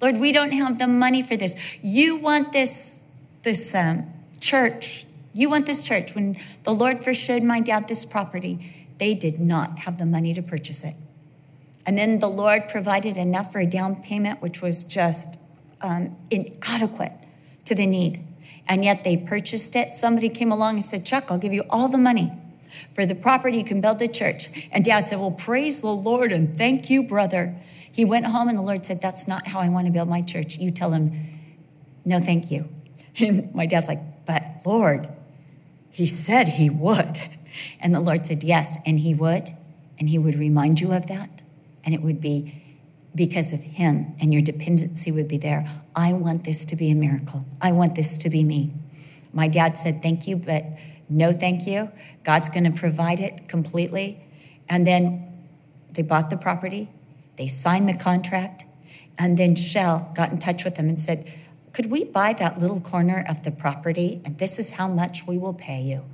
Lord, 0.00 0.18
we 0.18 0.32
don't 0.32 0.52
have 0.52 0.78
the 0.78 0.86
money 0.86 1.22
for 1.22 1.36
this. 1.36 1.54
You 1.80 2.16
want 2.16 2.52
this, 2.52 3.04
this 3.42 3.74
um, 3.74 4.12
church. 4.40 5.06
You 5.32 5.48
want 5.48 5.66
this 5.66 5.82
church. 5.82 6.14
When 6.14 6.36
the 6.64 6.72
Lord 6.72 7.04
first 7.04 7.20
showed 7.20 7.42
my 7.42 7.60
dad 7.60 7.88
this 7.88 8.04
property, 8.04 8.88
they 8.98 9.14
did 9.14 9.40
not 9.40 9.80
have 9.80 9.98
the 9.98 10.06
money 10.06 10.34
to 10.34 10.42
purchase 10.42 10.84
it. 10.84 10.94
And 11.86 11.98
then 11.98 12.18
the 12.18 12.28
Lord 12.28 12.68
provided 12.68 13.16
enough 13.16 13.52
for 13.52 13.60
a 13.60 13.66
down 13.66 14.02
payment, 14.02 14.40
which 14.40 14.62
was 14.62 14.84
just 14.84 15.38
um, 15.82 16.16
inadequate 16.30 17.12
to 17.66 17.74
the 17.74 17.86
need 17.86 18.24
and 18.68 18.84
yet 18.84 19.04
they 19.04 19.16
purchased 19.16 19.76
it. 19.76 19.94
Somebody 19.94 20.28
came 20.28 20.50
along 20.50 20.74
and 20.76 20.84
said, 20.84 21.04
Chuck, 21.04 21.26
I'll 21.28 21.38
give 21.38 21.52
you 21.52 21.64
all 21.70 21.88
the 21.88 21.98
money 21.98 22.32
for 22.92 23.04
the 23.06 23.14
property. 23.14 23.58
You 23.58 23.64
can 23.64 23.80
build 23.80 23.98
the 23.98 24.08
church. 24.08 24.48
And 24.72 24.84
dad 24.84 25.06
said, 25.06 25.18
Well, 25.18 25.30
praise 25.30 25.80
the 25.80 25.88
Lord 25.88 26.32
and 26.32 26.56
thank 26.56 26.88
you, 26.88 27.02
brother. 27.02 27.54
He 27.92 28.04
went 28.04 28.26
home 28.26 28.48
and 28.48 28.56
the 28.56 28.62
Lord 28.62 28.84
said, 28.84 29.00
That's 29.00 29.28
not 29.28 29.48
how 29.48 29.60
I 29.60 29.68
want 29.68 29.86
to 29.86 29.92
build 29.92 30.08
my 30.08 30.22
church. 30.22 30.56
You 30.56 30.70
tell 30.70 30.92
him, 30.92 31.12
No, 32.04 32.20
thank 32.20 32.50
you. 32.50 32.68
And 33.16 33.54
my 33.54 33.66
dad's 33.66 33.86
like, 33.86 34.26
But 34.26 34.42
Lord, 34.64 35.08
he 35.90 36.06
said 36.06 36.48
he 36.48 36.70
would. 36.70 37.20
And 37.78 37.94
the 37.94 38.00
Lord 38.00 38.26
said, 38.26 38.42
Yes, 38.42 38.78
and 38.84 38.98
he 38.98 39.14
would. 39.14 39.50
And 40.00 40.08
he 40.08 40.18
would 40.18 40.34
remind 40.34 40.80
you 40.80 40.92
of 40.92 41.06
that. 41.06 41.33
And 41.84 41.94
it 41.94 42.02
would 42.02 42.20
be 42.20 42.62
because 43.14 43.52
of 43.52 43.60
him 43.60 44.14
and 44.20 44.32
your 44.32 44.42
dependency 44.42 45.12
would 45.12 45.28
be 45.28 45.36
there. 45.36 45.70
I 45.94 46.12
want 46.12 46.44
this 46.44 46.64
to 46.66 46.76
be 46.76 46.90
a 46.90 46.94
miracle. 46.94 47.44
I 47.60 47.72
want 47.72 47.94
this 47.94 48.18
to 48.18 48.30
be 48.30 48.42
me. 48.42 48.72
My 49.32 49.48
dad 49.48 49.78
said, 49.78 50.02
Thank 50.02 50.26
you, 50.26 50.36
but 50.36 50.64
no 51.08 51.32
thank 51.32 51.66
you. 51.66 51.90
God's 52.24 52.48
going 52.48 52.64
to 52.64 52.78
provide 52.78 53.20
it 53.20 53.48
completely. 53.48 54.24
And 54.68 54.86
then 54.86 55.32
they 55.92 56.02
bought 56.02 56.30
the 56.30 56.36
property, 56.36 56.88
they 57.36 57.46
signed 57.46 57.88
the 57.88 57.94
contract, 57.94 58.64
and 59.18 59.38
then 59.38 59.54
Shell 59.54 60.12
got 60.14 60.32
in 60.32 60.38
touch 60.38 60.64
with 60.64 60.76
them 60.76 60.88
and 60.88 60.98
said, 60.98 61.30
Could 61.72 61.90
we 61.90 62.04
buy 62.04 62.32
that 62.34 62.58
little 62.58 62.80
corner 62.80 63.24
of 63.28 63.42
the 63.44 63.50
property 63.50 64.20
and 64.24 64.38
this 64.38 64.58
is 64.58 64.70
how 64.70 64.88
much 64.88 65.26
we 65.26 65.38
will 65.38 65.54
pay 65.54 65.80
you? 65.80 66.04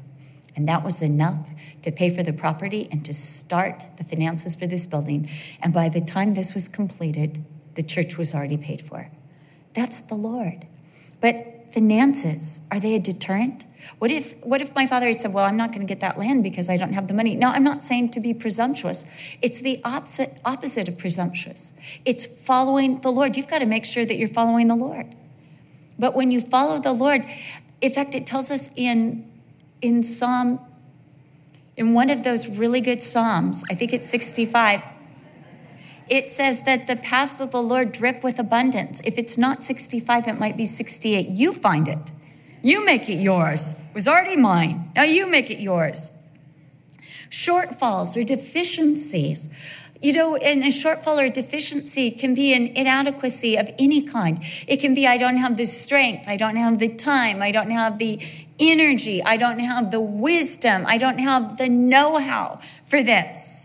And 0.61 0.69
that 0.69 0.85
was 0.85 1.01
enough 1.01 1.49
to 1.81 1.91
pay 1.91 2.15
for 2.15 2.23
the 2.23 2.35
property 2.35 2.87
and 2.93 3.03
to 3.07 3.15
start 3.15 3.87
the 3.97 4.05
finances 4.05 4.55
for 4.55 4.67
this 4.67 4.85
building. 4.85 5.27
And 5.63 5.73
by 5.73 5.89
the 5.89 6.03
time 6.03 6.35
this 6.35 6.53
was 6.53 6.69
completed, 6.69 7.43
the 7.77 7.83
church 7.83 8.19
was 8.19 8.35
already 8.35 8.59
paid 8.59 8.83
for. 8.83 9.11
That's 9.73 10.01
the 10.01 10.17
Lord. 10.17 10.67
But 11.23 11.73
finances, 11.73 12.61
are 12.71 12.79
they 12.79 12.95
a 12.95 13.01
deterrent? 13.01 13.65
What 14.01 14.11
if, 14.11 14.37
what 14.45 14.61
if 14.61 14.75
my 14.75 14.87
father 14.87 15.07
had 15.07 15.19
said, 15.19 15.33
Well, 15.33 15.47
I'm 15.47 15.57
not 15.57 15.71
going 15.71 15.81
to 15.81 15.87
get 15.87 16.01
that 16.01 16.19
land 16.19 16.43
because 16.43 16.69
I 16.69 16.77
don't 16.77 16.93
have 16.93 17.09
the 17.09 17.15
money? 17.15 17.35
No, 17.35 17.49
I'm 17.49 17.65
not 17.65 17.83
saying 17.83 18.11
to 18.11 18.21
be 18.21 18.35
presumptuous. 18.35 19.07
It's 19.41 19.63
the 19.63 19.81
opposite, 19.83 20.43
opposite 20.45 20.91
of 20.91 20.99
presumptuous. 20.99 21.73
It's 22.05 22.27
following 22.27 23.01
the 23.01 23.11
Lord. 23.11 23.35
You've 23.35 23.49
got 23.49 23.61
to 23.61 23.67
make 23.67 23.87
sure 23.87 24.05
that 24.05 24.19
you're 24.19 24.29
following 24.29 24.69
the 24.69 24.77
Lord. 24.77 25.07
But 25.99 26.15
when 26.15 26.31
you 26.31 26.43
follow 26.43 26.79
the 26.79 26.93
Lord, 26.93 27.25
in 27.81 27.91
fact, 27.91 28.15
it 28.15 28.27
tells 28.27 28.51
us 28.51 28.69
in, 28.77 29.27
in 29.83 30.03
Psalm, 30.03 30.61
in 31.77 31.95
one 31.95 32.11
of 32.11 32.25
those 32.25 32.47
really 32.47 32.81
good 32.81 33.03
Psalms, 33.03 33.65
I 33.71 33.75
think 33.75 33.93
it's 33.93 34.09
65, 34.09 34.83
it 36.09 36.29
says 36.29 36.63
that 36.63 36.89
the 36.89 36.97
paths 36.97 37.41
of 37.41 37.53
the 37.53 37.63
Lord 37.63 37.93
drip 37.93 38.25
with 38.25 38.39
abundance. 38.39 39.01
If 39.05 39.17
it's 39.17 39.39
not 39.39 39.65
65, 39.65 40.27
it 40.27 40.39
might 40.39 40.57
be 40.57 40.67
68. 40.67 41.29
You 41.29 41.53
find 41.53 41.89
it. 41.89 42.11
You 42.63 42.85
make 42.85 43.09
it 43.09 43.15
yours. 43.15 43.73
It 43.73 43.95
was 43.95 44.09
already 44.09 44.37
mine. 44.37 44.91
Now 44.97 45.05
you 45.05 45.31
make 45.31 45.51
it 45.51 45.61
yours. 45.61 46.11
Shortfalls 47.31 48.17
or 48.17 48.25
deficiencies. 48.25 49.49
You 50.01 50.15
know, 50.15 50.37
and 50.37 50.63
a 50.63 50.69
shortfall 50.69 51.19
or 51.19 51.29
deficiency 51.29 52.11
can 52.11 52.35
be 52.35 52.55
an 52.55 52.69
inadequacy 52.69 53.57
of 53.57 53.69
any 53.79 54.01
kind. 54.03 54.43
It 54.67 54.79
can 54.79 54.95
be, 54.95 55.07
I 55.07 55.19
don't 55.19 55.37
have 55.37 55.57
the 55.57 55.67
strength, 55.67 56.27
I 56.27 56.37
don't 56.37 56.57
have 56.57 56.79
the 56.79 56.89
time, 56.89 57.43
I 57.43 57.51
don't 57.51 57.71
have 57.71 57.99
the 57.99 58.19
energy, 58.59 59.23
I 59.23 59.37
don't 59.37 59.59
have 59.59 59.91
the 59.91 60.01
wisdom, 60.01 60.85
I 60.87 60.97
don't 60.97 61.19
have 61.19 61.59
the 61.59 61.69
know 61.69 62.19
how 62.19 62.61
for 62.87 63.03
this. 63.03 63.61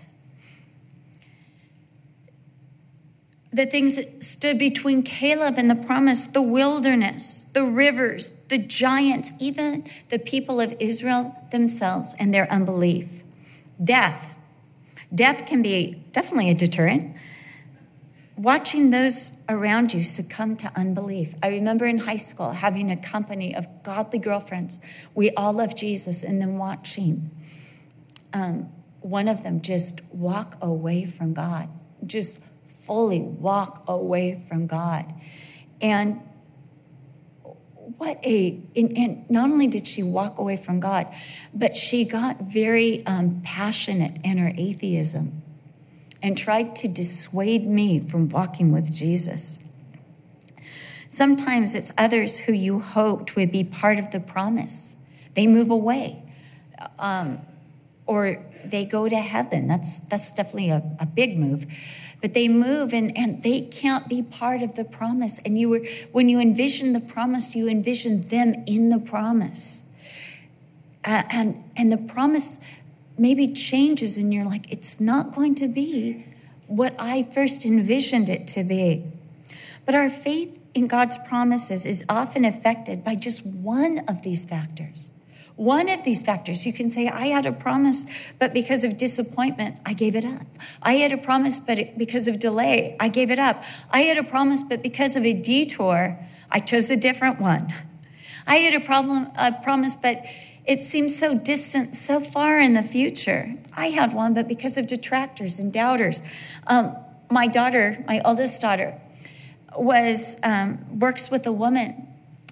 the 3.55 3.65
things 3.65 3.95
that 3.95 4.21
stood 4.21 4.59
between 4.59 5.01
Caleb 5.01 5.55
and 5.57 5.69
the 5.69 5.75
promise, 5.75 6.25
the 6.25 6.41
wilderness, 6.41 7.45
the 7.53 7.63
rivers, 7.63 8.31
the 8.49 8.57
giants, 8.57 9.31
even 9.39 9.85
the 10.09 10.19
people 10.19 10.59
of 10.59 10.75
Israel 10.79 11.41
themselves 11.51 12.13
and 12.19 12.33
their 12.33 12.51
unbelief. 12.51 13.23
Death. 13.81 14.34
Death 15.13 15.45
can 15.45 15.61
be 15.61 16.03
definitely 16.11 16.49
a 16.49 16.53
deterrent. 16.53 17.15
Watching 18.37 18.89
those 18.89 19.31
around 19.47 19.93
you 19.93 20.03
succumb 20.03 20.57
to 20.57 20.71
unbelief. 20.75 21.35
I 21.41 21.47
remember 21.47 21.85
in 21.85 21.99
high 21.99 22.17
school 22.17 22.51
having 22.51 22.91
a 22.91 22.97
company 22.97 23.55
of 23.55 23.67
godly 23.83 24.19
girlfriends. 24.19 24.79
We 25.13 25.31
all 25.31 25.53
love 25.53 25.75
Jesus, 25.75 26.23
and 26.23 26.41
then 26.41 26.57
watching 26.57 27.31
um, 28.33 28.69
one 28.99 29.27
of 29.27 29.43
them 29.43 29.61
just 29.61 30.01
walk 30.11 30.57
away 30.61 31.05
from 31.05 31.33
God, 31.33 31.69
just 32.05 32.39
fully 32.65 33.21
walk 33.21 33.83
away 33.87 34.43
from 34.47 34.67
God. 34.67 35.13
And 35.81 36.19
what 37.97 38.19
a, 38.25 38.61
and 38.75 39.29
not 39.29 39.49
only 39.49 39.67
did 39.67 39.87
she 39.87 40.03
walk 40.03 40.37
away 40.37 40.57
from 40.57 40.79
God, 40.79 41.07
but 41.53 41.77
she 41.77 42.03
got 42.05 42.41
very 42.41 43.05
um, 43.05 43.41
passionate 43.43 44.17
in 44.23 44.37
her 44.37 44.51
atheism 44.57 45.41
and 46.21 46.37
tried 46.37 46.75
to 46.77 46.87
dissuade 46.87 47.65
me 47.65 47.99
from 47.99 48.29
walking 48.29 48.71
with 48.71 48.93
Jesus. 48.93 49.59
Sometimes 51.07 51.75
it's 51.75 51.91
others 51.97 52.39
who 52.39 52.51
you 52.51 52.79
hoped 52.79 53.35
would 53.35 53.51
be 53.51 53.63
part 53.63 53.97
of 53.99 54.11
the 54.11 54.19
promise. 54.19 54.95
They 55.33 55.47
move 55.47 55.69
away. 55.69 56.21
Um, 56.99 57.39
or 58.05 58.43
they 58.63 58.85
go 58.85 59.09
to 59.09 59.17
heaven. 59.17 59.67
That's, 59.67 59.99
that's 59.99 60.31
definitely 60.31 60.69
a, 60.69 60.83
a 60.99 61.05
big 61.05 61.37
move 61.37 61.65
but 62.25 62.33
they 62.33 62.47
move 62.47 62.91
and, 62.91 63.15
and 63.15 63.43
they 63.43 63.61
can't 63.61 64.09
be 64.09 64.23
part 64.23 64.63
of 64.63 64.73
the 64.73 64.83
promise. 64.83 65.39
And 65.45 65.59
you 65.59 65.69
were, 65.69 65.85
when 66.11 66.27
you 66.27 66.39
envision 66.39 66.93
the 66.93 66.99
promise, 66.99 67.55
you 67.55 67.67
envision 67.67 68.27
them 68.29 68.63
in 68.65 68.89
the 68.89 68.97
promise. 68.97 69.83
Uh, 71.03 71.21
and, 71.29 71.63
and 71.77 71.91
the 71.91 71.97
promise 71.97 72.57
maybe 73.15 73.47
changes, 73.49 74.17
and 74.17 74.33
you're 74.33 74.43
like, 74.43 74.71
it's 74.71 74.99
not 74.99 75.35
going 75.35 75.53
to 75.53 75.67
be 75.67 76.25
what 76.65 76.95
I 76.97 77.21
first 77.21 77.63
envisioned 77.63 78.27
it 78.27 78.47
to 78.49 78.63
be. 78.63 79.03
But 79.85 79.93
our 79.93 80.09
faith 80.09 80.59
in 80.73 80.87
God's 80.87 81.19
promises 81.27 81.85
is 81.85 82.03
often 82.09 82.43
affected 82.43 83.03
by 83.03 83.13
just 83.15 83.45
one 83.45 83.99
of 84.07 84.23
these 84.23 84.45
factors. 84.45 85.11
One 85.55 85.87
of 85.87 86.03
these 86.03 86.21
factors, 86.21 86.65
you 86.65 86.73
can 86.73 86.89
say, 86.89 87.07
I 87.07 87.27
had 87.27 87.45
a 87.45 87.53
promise, 87.53 88.05
but 88.39 88.53
because 88.53 88.83
of 88.83 88.97
disappointment, 88.97 89.77
I 89.85 89.93
gave 89.93 90.15
it 90.15 90.25
up. 90.25 90.45
I 90.81 90.93
had 90.93 91.13
a 91.13 91.17
promise, 91.17 91.61
but 91.61 91.97
because 91.97 92.27
of 92.27 92.39
delay, 92.39 92.97
I 92.99 93.07
gave 93.07 93.31
it 93.31 93.39
up. 93.39 93.63
I 93.89 94.01
had 94.01 94.17
a 94.17 94.23
promise, 94.23 94.63
but 94.63 94.83
because 94.83 95.15
of 95.15 95.23
a 95.23 95.33
detour, 95.33 96.19
I 96.51 96.59
chose 96.59 96.89
a 96.89 96.97
different 96.97 97.39
one. 97.39 97.73
I 98.45 98.57
had 98.57 98.73
a 98.73 98.85
problem, 98.85 99.31
a 99.37 99.53
promise, 99.63 99.95
but 99.95 100.25
it 100.65 100.81
seems 100.81 101.17
so 101.17 101.37
distant, 101.37 101.95
so 101.95 102.19
far 102.19 102.59
in 102.59 102.73
the 102.73 102.83
future. 102.83 103.55
I 103.77 103.87
had 103.87 104.13
one, 104.13 104.33
but 104.33 104.49
because 104.49 104.75
of 104.75 104.87
detractors 104.87 105.57
and 105.57 105.71
doubters. 105.71 106.21
Um, 106.67 106.97
my 107.31 107.47
daughter, 107.47 108.03
my 108.07 108.21
oldest 108.25 108.61
daughter, 108.61 108.99
was 109.77 110.37
um, 110.43 110.99
works 110.99 111.31
with 111.31 111.45
a 111.47 111.51
woman, 111.51 112.07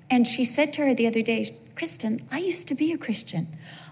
and 0.09 0.25
she 0.25 0.45
said 0.45 0.71
to 0.73 0.85
her 0.85 0.93
the 0.93 1.07
other 1.07 1.21
day, 1.21 1.49
Kristen, 1.75 2.27
I 2.31 2.39
used 2.39 2.67
to 2.67 2.75
be 2.75 2.91
a 2.91 2.97
Christian. 2.97 3.47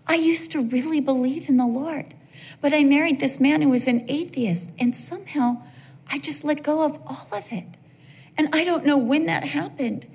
I 0.08 0.16
used 0.16 0.52
to 0.52 0.62
really 0.62 1.02
believe 1.02 1.50
in 1.50 1.58
the 1.58 1.68
Lord. 1.68 2.14
But 2.62 2.74
I 2.74 2.84
married 2.84 3.20
this 3.20 3.40
man 3.40 3.62
who 3.62 3.70
was 3.70 3.88
an 3.88 4.06
atheist, 4.08 4.72
and 4.80 4.96
somehow 4.96 5.64
I 6.10 6.20
just 6.20 6.44
let 6.44 6.64
go 6.64 6.84
of 6.84 7.00
all 7.06 7.38
of 7.38 7.52
it. 7.52 7.66
And 8.38 8.50
I 8.54 8.64
don't 8.64 8.86
know 8.86 8.98
when 8.98 9.26
that 9.26 9.44
happened. 9.44 10.08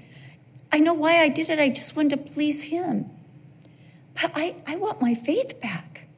I 0.73 0.79
know 0.79 0.95
why 0.95 1.21
I 1.21 1.29
did 1.29 1.49
it. 1.49 1.59
I 1.59 1.69
just 1.69 1.97
wanted 1.97 2.11
to 2.11 2.33
please 2.33 2.65
him. 2.65 3.11
But 4.21 4.33
I, 4.35 4.57
I 4.67 4.77
want 4.77 5.01
my 5.01 5.15
faith 5.15 5.61
back. 5.61 6.09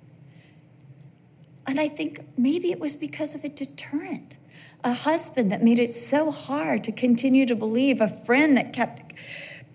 And 1.67 1.79
I 1.79 1.89
think 1.89 2.21
maybe 2.37 2.71
it 2.71 2.81
was 2.81 2.97
because 2.97 3.35
of 3.35 3.45
a 3.45 3.49
deterrent 3.49 4.39
a 4.85 4.93
husband 4.93 5.51
that 5.51 5.63
made 5.63 5.79
it 5.79 5.93
so 5.93 6.31
hard 6.31 6.85
to 6.85 6.93
continue 6.93 7.47
to 7.47 7.57
believe, 7.57 8.01
a 8.01 8.09
friend 8.09 8.57
that 8.57 8.73
kept 8.73 9.13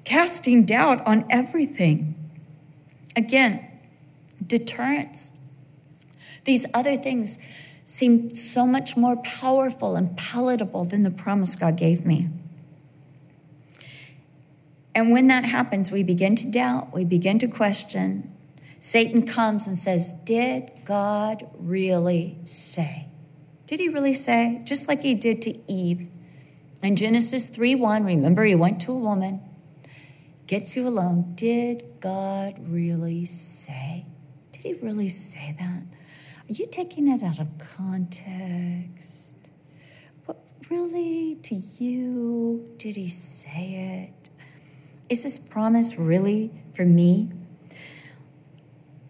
casting 0.04 0.66
doubt 0.66 1.06
on 1.08 1.26
everything. 1.30 2.16
Again, 3.16 3.70
deterrence. 4.46 5.32
These 6.46 6.66
other 6.74 6.98
things 6.98 7.38
seem 7.86 8.32
so 8.32 8.66
much 8.66 8.98
more 8.98 9.18
powerful 9.18 9.96
and 9.96 10.16
palatable 10.18 10.86
than 10.86 11.04
the 11.04 11.12
promise 11.12 11.56
God 11.56 11.78
gave 11.78 12.06
me. 12.06 12.30
And 14.96 15.12
when 15.12 15.28
that 15.28 15.46
happens, 15.46 15.92
we 15.92 16.04
begin 16.04 16.36
to 16.36 16.52
doubt, 16.52 16.94
we 16.94 17.04
begin 17.04 17.40
to 17.40 17.48
question. 17.48 18.32
Satan 18.80 19.26
comes 19.26 19.66
and 19.66 19.78
says, 19.78 20.14
Did 20.26 20.72
God 20.86 21.48
really 21.58 22.38
say? 22.44 23.08
Did 23.66 23.80
he 23.80 23.90
really 23.90 24.14
say? 24.14 24.62
Just 24.66 24.88
like 24.88 25.02
he 25.02 25.16
did 25.16 25.42
to 25.44 25.72
Eve. 25.72 26.10
In 26.84 26.96
Genesis 26.96 27.50
3 27.50 27.76
1, 27.76 28.04
remember, 28.04 28.44
he 28.44 28.56
went 28.56 28.82
to 28.82 28.92
a 28.92 28.98
woman 28.98 29.42
gets 30.54 30.76
you 30.76 30.88
alone. 30.88 31.34
Did 31.34 31.82
God 32.00 32.54
really 32.70 33.26
say? 33.26 34.06
Did 34.52 34.62
he 34.62 34.74
really 34.86 35.10
say 35.10 35.56
that? 35.58 35.84
Are 36.48 36.54
you 36.54 36.68
taking 36.68 37.08
it 37.08 37.24
out 37.24 37.40
of 37.40 37.48
context? 37.58 39.34
What 40.26 40.38
really 40.70 41.40
to 41.42 41.56
you 41.56 42.70
did 42.78 42.96
he 42.96 43.08
say 43.08 44.12
it? 44.14 44.30
Is 45.10 45.24
this 45.24 45.40
promise 45.40 45.98
really 45.98 46.52
for 46.76 46.86
me? 46.86 47.32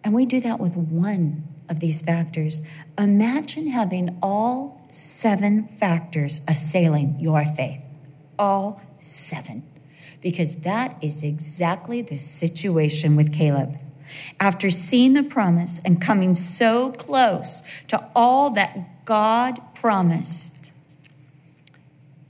And 0.02 0.14
we 0.14 0.24
do 0.24 0.40
that 0.40 0.58
with 0.58 0.74
one 0.74 1.44
of 1.68 1.78
these 1.78 2.00
factors. 2.00 2.62
Imagine 2.96 3.68
having 3.68 4.18
all 4.22 4.82
seven 4.90 5.68
factors 5.68 6.40
assailing 6.48 7.20
your 7.20 7.44
faith. 7.44 7.82
All 8.38 8.80
seven 8.98 9.73
because 10.24 10.56
that 10.62 10.96
is 11.02 11.22
exactly 11.22 12.00
the 12.00 12.16
situation 12.16 13.14
with 13.14 13.30
Caleb. 13.30 13.78
After 14.40 14.70
seeing 14.70 15.12
the 15.12 15.22
promise 15.22 15.82
and 15.84 16.00
coming 16.00 16.34
so 16.34 16.92
close 16.92 17.62
to 17.88 18.08
all 18.16 18.48
that 18.52 19.04
God 19.04 19.60
promised, 19.74 20.72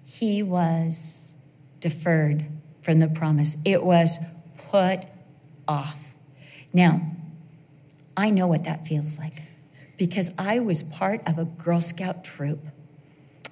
he 0.05 0.43
was 0.43 1.37
deferred 1.79 2.45
from 2.83 2.99
the 2.99 3.07
promise. 3.07 3.57
It 3.65 3.85
was 3.85 4.19
put 4.59 5.05
off. 5.69 6.15
Now, 6.73 7.01
I 8.17 8.31
know 8.31 8.49
what 8.49 8.65
that 8.65 8.89
feels 8.89 9.21
like 9.21 9.43
because 9.97 10.33
I 10.37 10.59
was 10.59 10.83
part 10.83 11.23
of 11.29 11.39
a 11.39 11.45
Girl 11.45 11.81
Scout 11.81 12.25
troop. 12.25 12.59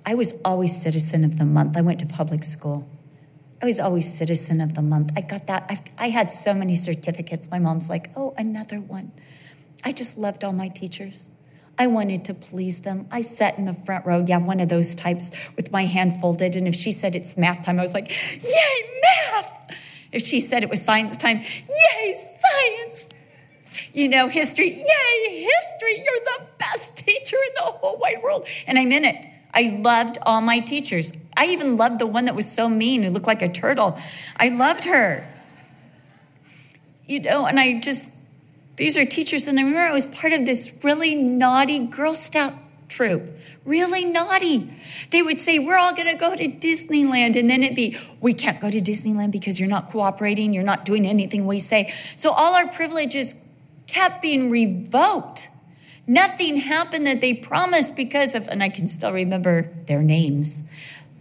I 0.04 0.16
was 0.16 0.34
always 0.44 0.82
citizen 0.82 1.22
of 1.22 1.38
the 1.38 1.44
month. 1.44 1.76
I 1.76 1.80
went 1.80 2.00
to 2.00 2.06
public 2.06 2.42
school. 2.42 2.88
I 3.62 3.66
was 3.66 3.78
always 3.78 4.12
citizen 4.12 4.60
of 4.60 4.74
the 4.74 4.82
month. 4.82 5.12
I 5.16 5.20
got 5.20 5.46
that. 5.46 5.66
I, 5.68 6.06
I 6.06 6.08
had 6.08 6.32
so 6.32 6.52
many 6.52 6.74
certificates. 6.74 7.48
My 7.48 7.60
mom's 7.60 7.88
like, 7.88 8.10
oh, 8.16 8.34
another 8.36 8.80
one. 8.80 9.12
I 9.84 9.92
just 9.92 10.18
loved 10.18 10.42
all 10.42 10.52
my 10.52 10.66
teachers. 10.66 11.30
I 11.78 11.86
wanted 11.86 12.24
to 12.24 12.34
please 12.34 12.80
them. 12.80 13.06
I 13.12 13.20
sat 13.20 13.58
in 13.58 13.66
the 13.66 13.72
front 13.72 14.04
row, 14.04 14.24
yeah, 14.26 14.38
one 14.38 14.58
of 14.58 14.68
those 14.68 14.96
types 14.96 15.30
with 15.56 15.70
my 15.70 15.84
hand 15.84 16.20
folded. 16.20 16.56
And 16.56 16.66
if 16.66 16.74
she 16.74 16.90
said 16.90 17.14
it's 17.14 17.36
math 17.36 17.64
time, 17.64 17.78
I 17.78 17.82
was 17.82 17.94
like, 17.94 18.10
yay, 18.42 19.00
math. 19.02 19.76
If 20.10 20.22
she 20.22 20.40
said 20.40 20.64
it 20.64 20.68
was 20.68 20.84
science 20.84 21.16
time, 21.16 21.38
yay, 21.38 22.14
science. 22.14 23.08
You 23.92 24.08
know, 24.08 24.26
history, 24.26 24.70
yay, 24.70 25.48
history. 25.48 26.04
You're 26.04 26.24
the 26.24 26.46
best 26.58 26.96
teacher 26.96 27.36
in 27.36 27.52
the 27.54 27.62
whole 27.62 27.96
wide 27.98 28.22
world. 28.24 28.44
And 28.66 28.76
I'm 28.76 28.90
in 28.90 29.04
it. 29.04 29.24
I 29.54 29.78
loved 29.82 30.18
all 30.22 30.40
my 30.40 30.58
teachers. 30.58 31.12
I 31.42 31.46
even 31.46 31.76
loved 31.76 31.98
the 31.98 32.06
one 32.06 32.26
that 32.26 32.36
was 32.36 32.48
so 32.48 32.68
mean, 32.68 33.02
who 33.02 33.10
looked 33.10 33.26
like 33.26 33.42
a 33.42 33.48
turtle. 33.48 33.98
I 34.36 34.50
loved 34.50 34.84
her. 34.84 35.26
You 37.04 37.18
know, 37.18 37.46
and 37.46 37.58
I 37.58 37.80
just, 37.80 38.12
these 38.76 38.96
are 38.96 39.04
teachers. 39.04 39.48
And 39.48 39.58
I 39.58 39.64
remember 39.64 39.80
I 39.80 39.92
was 39.92 40.06
part 40.06 40.32
of 40.32 40.46
this 40.46 40.70
really 40.84 41.16
naughty 41.16 41.84
Girl 41.84 42.14
Scout 42.14 42.54
troop, 42.88 43.28
really 43.64 44.04
naughty. 44.04 44.72
They 45.10 45.20
would 45.20 45.40
say, 45.40 45.58
We're 45.58 45.78
all 45.78 45.92
going 45.92 46.06
to 46.06 46.14
go 46.14 46.36
to 46.36 46.46
Disneyland. 46.46 47.34
And 47.34 47.50
then 47.50 47.64
it'd 47.64 47.74
be, 47.74 47.98
We 48.20 48.34
can't 48.34 48.60
go 48.60 48.70
to 48.70 48.78
Disneyland 48.78 49.32
because 49.32 49.58
you're 49.58 49.68
not 49.68 49.90
cooperating, 49.90 50.54
you're 50.54 50.62
not 50.62 50.84
doing 50.84 51.04
anything 51.08 51.44
we 51.44 51.58
say. 51.58 51.92
So 52.14 52.30
all 52.30 52.54
our 52.54 52.68
privileges 52.68 53.34
kept 53.88 54.22
being 54.22 54.48
revoked. 54.48 55.48
Nothing 56.06 56.58
happened 56.58 57.06
that 57.06 57.20
they 57.20 57.34
promised 57.34 57.96
because 57.96 58.34
of, 58.34 58.48
and 58.48 58.62
I 58.62 58.68
can 58.68 58.86
still 58.88 59.12
remember 59.12 59.70
their 59.86 60.02
names, 60.02 60.62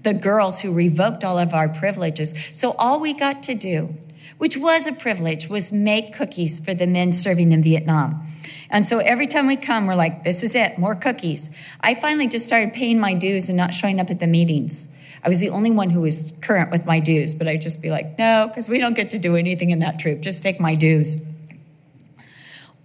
the 0.03 0.13
girls 0.13 0.59
who 0.59 0.73
revoked 0.73 1.23
all 1.23 1.37
of 1.37 1.53
our 1.53 1.69
privileges. 1.69 2.33
So 2.53 2.71
all 2.73 2.99
we 2.99 3.13
got 3.13 3.43
to 3.43 3.53
do, 3.53 3.95
which 4.37 4.57
was 4.57 4.87
a 4.87 4.93
privilege, 4.93 5.47
was 5.47 5.71
make 5.71 6.13
cookies 6.13 6.59
for 6.59 6.73
the 6.73 6.87
men 6.87 7.13
serving 7.13 7.51
in 7.51 7.61
Vietnam. 7.61 8.25
And 8.69 8.87
so 8.87 8.99
every 8.99 9.27
time 9.27 9.47
we 9.47 9.57
come, 9.57 9.85
we're 9.85 9.95
like, 9.95 10.23
this 10.23 10.43
is 10.43 10.55
it, 10.55 10.79
more 10.79 10.95
cookies. 10.95 11.49
I 11.81 11.93
finally 11.95 12.27
just 12.27 12.45
started 12.45 12.73
paying 12.73 12.99
my 12.99 13.13
dues 13.13 13.49
and 13.49 13.57
not 13.57 13.73
showing 13.73 13.99
up 13.99 14.09
at 14.09 14.19
the 14.19 14.27
meetings. 14.27 14.87
I 15.23 15.29
was 15.29 15.39
the 15.39 15.49
only 15.49 15.69
one 15.69 15.89
who 15.89 16.01
was 16.01 16.33
current 16.41 16.71
with 16.71 16.85
my 16.85 16.99
dues, 16.99 17.35
but 17.35 17.47
I'd 17.47 17.61
just 17.61 17.81
be 17.81 17.91
like, 17.91 18.17
no, 18.17 18.47
because 18.47 18.67
we 18.67 18.79
don't 18.79 18.95
get 18.95 19.11
to 19.11 19.19
do 19.19 19.35
anything 19.35 19.69
in 19.69 19.79
that 19.79 19.99
troop. 19.99 20.21
Just 20.21 20.41
take 20.41 20.59
my 20.59 20.73
dues. 20.73 21.17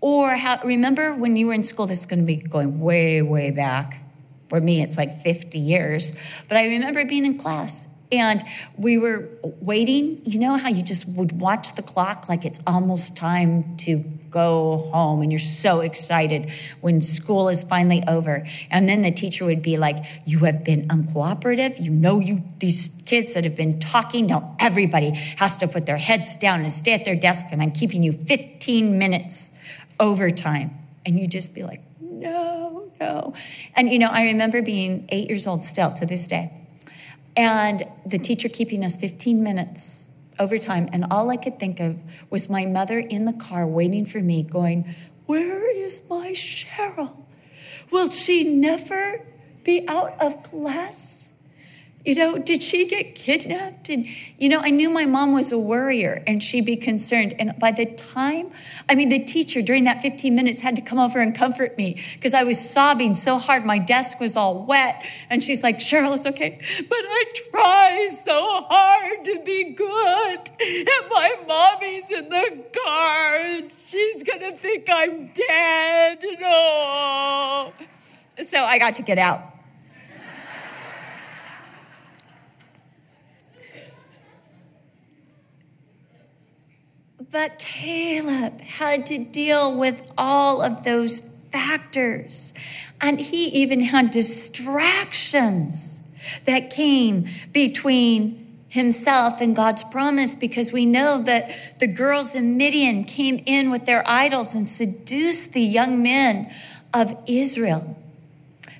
Or 0.00 0.34
how, 0.34 0.60
remember 0.62 1.14
when 1.14 1.36
you 1.36 1.46
were 1.46 1.54
in 1.54 1.64
school, 1.64 1.86
this 1.86 2.00
is 2.00 2.06
going 2.06 2.20
to 2.20 2.26
be 2.26 2.36
going 2.36 2.80
way, 2.80 3.22
way 3.22 3.50
back. 3.50 4.05
For 4.48 4.60
me, 4.60 4.82
it's 4.82 4.96
like 4.96 5.18
50 5.20 5.58
years. 5.58 6.12
But 6.48 6.58
I 6.58 6.66
remember 6.66 7.04
being 7.04 7.26
in 7.26 7.38
class 7.38 7.86
and 8.12 8.42
we 8.76 8.98
were 8.98 9.28
waiting. 9.42 10.20
You 10.24 10.38
know 10.38 10.56
how 10.56 10.68
you 10.68 10.82
just 10.82 11.08
would 11.08 11.32
watch 11.32 11.74
the 11.74 11.82
clock 11.82 12.28
like 12.28 12.44
it's 12.44 12.60
almost 12.66 13.16
time 13.16 13.76
to 13.78 14.04
go 14.30 14.90
home 14.92 15.22
and 15.22 15.32
you're 15.32 15.38
so 15.38 15.80
excited 15.80 16.50
when 16.80 17.00
school 17.02 17.48
is 17.48 17.64
finally 17.64 18.02
over. 18.06 18.46
And 18.70 18.88
then 18.88 19.02
the 19.02 19.10
teacher 19.10 19.44
would 19.44 19.62
be 19.62 19.76
like, 19.76 20.04
You 20.24 20.40
have 20.40 20.62
been 20.64 20.88
uncooperative. 20.88 21.80
You 21.80 21.90
know, 21.90 22.20
you, 22.20 22.42
these 22.58 22.90
kids 23.06 23.34
that 23.34 23.44
have 23.44 23.56
been 23.56 23.80
talking, 23.80 24.26
now 24.26 24.56
everybody 24.60 25.10
has 25.38 25.56
to 25.58 25.68
put 25.68 25.86
their 25.86 25.96
heads 25.96 26.36
down 26.36 26.60
and 26.60 26.70
stay 26.70 26.92
at 26.92 27.04
their 27.04 27.16
desk, 27.16 27.46
and 27.50 27.62
I'm 27.62 27.72
keeping 27.72 28.02
you 28.02 28.12
15 28.12 28.98
minutes 28.98 29.50
overtime. 29.98 30.70
And 31.04 31.20
you 31.20 31.28
just 31.28 31.54
be 31.54 31.62
like, 31.62 31.82
no, 32.20 32.90
no. 33.00 33.34
And, 33.74 33.90
you 33.90 33.98
know, 33.98 34.08
I 34.10 34.24
remember 34.24 34.62
being 34.62 35.06
eight 35.10 35.28
years 35.28 35.46
old 35.46 35.64
still 35.64 35.92
to 35.92 36.06
this 36.06 36.26
day. 36.26 36.52
And 37.36 37.82
the 38.06 38.18
teacher 38.18 38.48
keeping 38.48 38.84
us 38.84 38.96
15 38.96 39.42
minutes 39.42 40.08
overtime. 40.38 40.88
And 40.92 41.06
all 41.10 41.30
I 41.30 41.36
could 41.36 41.58
think 41.58 41.80
of 41.80 41.98
was 42.30 42.48
my 42.48 42.64
mother 42.64 42.98
in 42.98 43.26
the 43.26 43.32
car 43.32 43.66
waiting 43.66 44.06
for 44.06 44.20
me, 44.20 44.42
going, 44.42 44.94
Where 45.26 45.70
is 45.70 46.02
my 46.08 46.30
Cheryl? 46.30 47.24
Will 47.90 48.10
she 48.10 48.44
never 48.44 49.22
be 49.64 49.86
out 49.88 50.20
of 50.20 50.42
class? 50.42 51.15
You 52.06 52.14
know, 52.14 52.38
did 52.38 52.62
she 52.62 52.86
get 52.86 53.16
kidnapped? 53.16 53.88
And, 53.88 54.06
you 54.38 54.48
know, 54.48 54.60
I 54.60 54.70
knew 54.70 54.88
my 54.90 55.06
mom 55.06 55.32
was 55.32 55.50
a 55.50 55.58
worrier 55.58 56.22
and 56.24 56.40
she'd 56.40 56.64
be 56.64 56.76
concerned. 56.76 57.34
And 57.36 57.58
by 57.58 57.72
the 57.72 57.84
time, 57.84 58.52
I 58.88 58.94
mean, 58.94 59.08
the 59.08 59.18
teacher 59.18 59.60
during 59.60 59.82
that 59.84 60.02
15 60.02 60.32
minutes 60.32 60.60
had 60.60 60.76
to 60.76 60.82
come 60.82 61.00
over 61.00 61.18
and 61.18 61.34
comfort 61.34 61.76
me 61.76 62.00
because 62.14 62.32
I 62.32 62.44
was 62.44 62.60
sobbing 62.60 63.12
so 63.12 63.38
hard. 63.38 63.64
My 63.64 63.78
desk 63.78 64.20
was 64.20 64.36
all 64.36 64.64
wet. 64.64 65.04
And 65.28 65.42
she's 65.42 65.64
like, 65.64 65.80
Cheryl, 65.80 66.14
it's 66.14 66.26
okay. 66.26 66.60
But 66.60 66.98
I 67.00 67.24
try 67.50 68.16
so 68.22 68.64
hard 68.68 69.24
to 69.24 69.42
be 69.44 69.72
good. 69.72 70.50
And 70.60 71.10
my 71.10 71.34
mommy's 71.48 72.08
in 72.12 72.28
the 72.28 72.64
car 72.84 73.36
and 73.36 73.72
she's 73.72 74.22
going 74.22 74.48
to 74.48 74.52
think 74.52 74.86
I'm 74.88 75.32
dead. 75.34 76.24
No. 76.38 77.72
So 78.44 78.62
I 78.62 78.78
got 78.78 78.94
to 78.94 79.02
get 79.02 79.18
out. 79.18 79.55
But 87.30 87.58
Caleb 87.58 88.60
had 88.60 89.06
to 89.06 89.18
deal 89.18 89.76
with 89.76 90.12
all 90.16 90.62
of 90.62 90.84
those 90.84 91.20
factors. 91.50 92.54
And 93.00 93.20
he 93.20 93.48
even 93.48 93.80
had 93.80 94.10
distractions 94.10 96.02
that 96.44 96.70
came 96.70 97.26
between 97.52 98.42
himself 98.68 99.40
and 99.40 99.56
God's 99.56 99.82
promise 99.84 100.34
because 100.34 100.72
we 100.72 100.86
know 100.86 101.22
that 101.22 101.78
the 101.78 101.86
girls 101.86 102.34
in 102.34 102.56
Midian 102.56 103.04
came 103.04 103.42
in 103.46 103.70
with 103.70 103.86
their 103.86 104.08
idols 104.08 104.54
and 104.54 104.68
seduced 104.68 105.52
the 105.52 105.62
young 105.62 106.02
men 106.02 106.52
of 106.92 107.16
Israel 107.26 107.96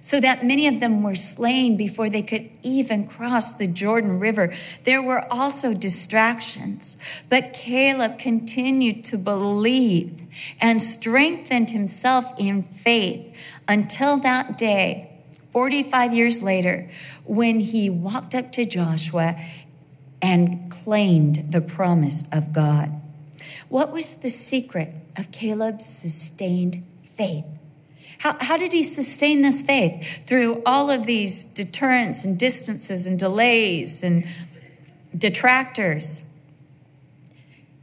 so 0.07 0.21
that 0.21 0.45
many 0.45 0.69
of 0.69 0.79
them 0.79 1.03
were 1.03 1.17
slain 1.17 1.77
before 1.77 2.09
they 2.09 2.23
could 2.23 2.49
even 2.63 3.09
cross 3.09 3.53
the 3.53 3.67
Jordan 3.67 4.21
River. 4.21 4.55
There 4.85 5.03
were 5.03 5.27
also 5.33 5.75
distractions, 5.75 6.97
but 7.29 7.53
Caleb 7.53 8.17
continued 8.17 9.03
to 9.07 9.19
believe 9.19 10.23
and 10.61 10.81
strengthened 10.81 11.71
himself 11.71 12.33
in 12.39 12.63
faith 12.63 13.35
until 13.67 14.17
that 14.19 14.57
day, 14.57 15.11
45 15.51 16.15
years 16.15 16.41
later, 16.41 16.89
when 17.25 17.59
he 17.59 17.91
walked 17.91 18.33
up 18.33 18.53
to 18.53 18.65
Joshua 18.65 19.35
and 20.23 20.71
claimed 20.71 21.51
the 21.51 21.61
promise 21.61 22.23
of 22.31 22.53
God. 22.53 22.93
What 23.69 23.91
was 23.91 24.15
the 24.15 24.31
secret 24.31 24.95
of 25.17 25.33
Caleb's 25.33 25.85
sustained 25.85 26.85
faith? 27.03 27.45
How, 28.19 28.37
how 28.41 28.57
did 28.57 28.73
he 28.73 28.83
sustain 28.83 29.43
this 29.43 29.63
faith 29.63 30.27
through 30.27 30.63
all 30.65 30.91
of 30.91 31.07
these 31.07 31.45
deterrents 31.45 32.25
and 32.25 32.39
distances 32.39 33.07
and 33.07 33.19
delays 33.19 34.03
and 34.03 34.27
detractors, 35.17 36.23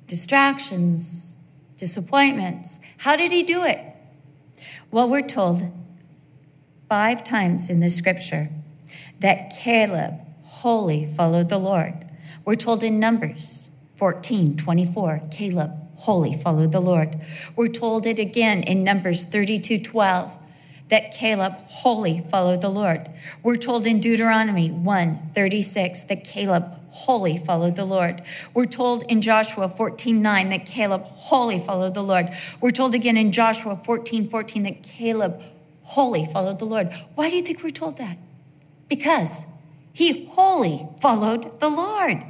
distractions, 0.08 1.36
disappointments? 1.78 2.80
How 3.00 3.15
did 3.15 3.32
he 3.32 3.43
do 3.43 3.63
it? 3.63 3.80
Well, 4.91 5.10
we're 5.10 5.28
told 5.28 5.72
five 6.89 7.24
times 7.24 7.69
in 7.69 7.80
the 7.80 7.89
scripture 7.89 8.50
that 9.19 9.54
Caleb 9.58 10.15
wholly 10.43 11.06
followed 11.06 11.50
the 11.50 11.58
Lord. 11.58 12.06
We're 12.46 12.56
told 12.56 12.84
in 12.84 13.00
Numbers 13.00 13.69
14 13.96 14.58
24, 14.58 15.22
Caleb 15.32 15.83
wholly 16.04 16.34
followed 16.34 16.74
the 16.74 16.82
Lord. 16.82 17.16
We're 17.56 17.70
told 17.70 18.06
it 18.06 18.20
again 18.20 18.62
in 18.63 18.84
Numbers 18.84 19.24
32 19.24 19.80
12 19.80 20.36
that 20.89 21.13
Caleb 21.13 21.54
wholly 21.68 22.26
followed 22.30 22.60
the 22.60 22.70
Lord. 22.70 23.10
We're 23.42 23.56
told 23.56 23.88
in 23.88 24.02
Deuteronomy 24.02 24.70
1 24.70 25.32
36 25.34 26.02
that 26.04 26.26
Caleb 26.26 26.66
wholly 26.89 27.38
followed 27.38 27.78
the 27.78 27.86
Lord. 27.86 28.22
We're 28.54 28.66
told 28.66 29.04
in 29.10 29.22
Joshua 29.22 29.70
14 29.70 30.22
9 30.22 30.50
that 30.50 30.66
Caleb 30.66 31.04
wholly 31.04 31.58
followed 31.58 31.94
the 31.94 32.04
Lord. 32.04 32.30
We're 32.60 32.72
told 32.72 32.94
again 32.94 33.16
in 33.16 33.32
Joshua 33.32 33.78
14 33.78 34.28
14 34.28 34.63
that 34.63 34.84
Caleb 34.84 35.42
wholly 35.84 36.26
followed 36.26 36.60
the 36.60 36.66
Lord. 36.66 36.94
Why 37.16 37.30
do 37.30 37.38
you 37.38 37.44
think 37.44 37.63
we're 37.63 37.70
told 37.70 37.98
that? 37.98 38.18
Because 38.89 39.46
he 39.94 40.26
wholly 40.26 40.89
followed 41.00 41.62
the 41.62 41.70
Lord 41.70 42.24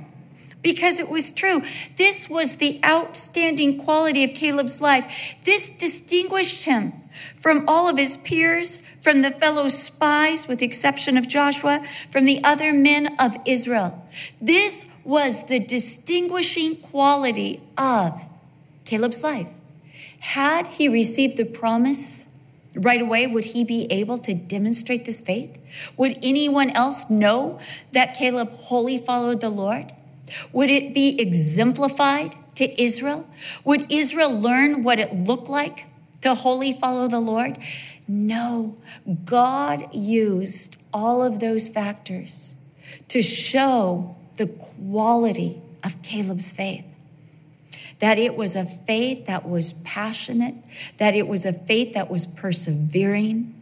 because 0.63 0.99
it 0.99 1.09
was 1.09 1.31
true. 1.31 1.61
This 1.97 2.29
was 2.29 2.55
the 2.55 2.79
outstanding 2.83 3.77
quality 3.77 4.23
of 4.23 4.33
Caleb's 4.33 4.81
life. 4.81 5.35
This 5.43 5.69
distinguished 5.69 6.65
him 6.65 6.93
from 7.35 7.65
all 7.67 7.89
of 7.89 7.97
his 7.97 8.17
peers, 8.17 8.81
from 9.01 9.21
the 9.21 9.31
fellow 9.31 9.67
spies, 9.67 10.47
with 10.47 10.59
the 10.59 10.65
exception 10.65 11.17
of 11.17 11.27
Joshua, 11.27 11.85
from 12.09 12.25
the 12.25 12.43
other 12.43 12.73
men 12.73 13.15
of 13.19 13.35
Israel. 13.45 14.07
This 14.41 14.87
was 15.03 15.45
the 15.47 15.59
distinguishing 15.59 16.77
quality 16.77 17.61
of 17.77 18.19
Caleb's 18.85 19.23
life. 19.23 19.49
Had 20.19 20.67
he 20.67 20.87
received 20.87 21.37
the 21.37 21.45
promise 21.45 22.25
right 22.75 23.01
away, 23.01 23.27
would 23.27 23.43
he 23.43 23.63
be 23.63 23.85
able 23.91 24.17
to 24.19 24.33
demonstrate 24.33 25.05
this 25.05 25.21
faith? 25.21 25.57
Would 25.97 26.17
anyone 26.23 26.69
else 26.71 27.09
know 27.09 27.59
that 27.91 28.15
Caleb 28.15 28.49
wholly 28.51 28.97
followed 28.97 29.41
the 29.41 29.49
Lord? 29.49 29.91
Would 30.51 30.69
it 30.69 30.93
be 30.93 31.19
exemplified 31.19 32.35
to 32.55 32.81
Israel? 32.81 33.27
Would 33.63 33.91
Israel 33.91 34.39
learn 34.39 34.83
what 34.83 34.99
it 34.99 35.13
looked 35.13 35.49
like 35.49 35.85
to 36.21 36.35
wholly 36.35 36.73
follow 36.73 37.07
the 37.07 37.19
Lord? 37.19 37.57
No. 38.07 38.75
God 39.25 39.93
used 39.93 40.75
all 40.93 41.23
of 41.23 41.39
those 41.39 41.69
factors 41.69 42.55
to 43.09 43.21
show 43.21 44.15
the 44.37 44.47
quality 44.47 45.61
of 45.83 46.01
Caleb's 46.01 46.53
faith. 46.53 46.85
That 47.99 48.17
it 48.17 48.35
was 48.35 48.55
a 48.55 48.65
faith 48.65 49.25
that 49.25 49.47
was 49.47 49.73
passionate, 49.73 50.55
that 50.97 51.15
it 51.15 51.27
was 51.27 51.45
a 51.45 51.53
faith 51.53 51.93
that 51.93 52.09
was 52.09 52.25
persevering, 52.25 53.53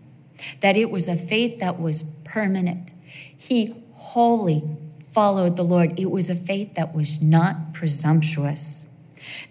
that 0.61 0.77
it 0.77 0.89
was 0.89 1.07
a 1.07 1.15
faith 1.15 1.59
that 1.59 1.79
was 1.79 2.03
permanent. 2.23 2.91
He 3.37 3.75
wholly 3.93 4.63
followed 5.11 5.55
the 5.55 5.63
Lord. 5.63 5.99
It 5.99 6.09
was 6.09 6.29
a 6.29 6.35
faith 6.35 6.75
that 6.75 6.95
was 6.95 7.21
not 7.21 7.73
presumptuous. 7.73 8.85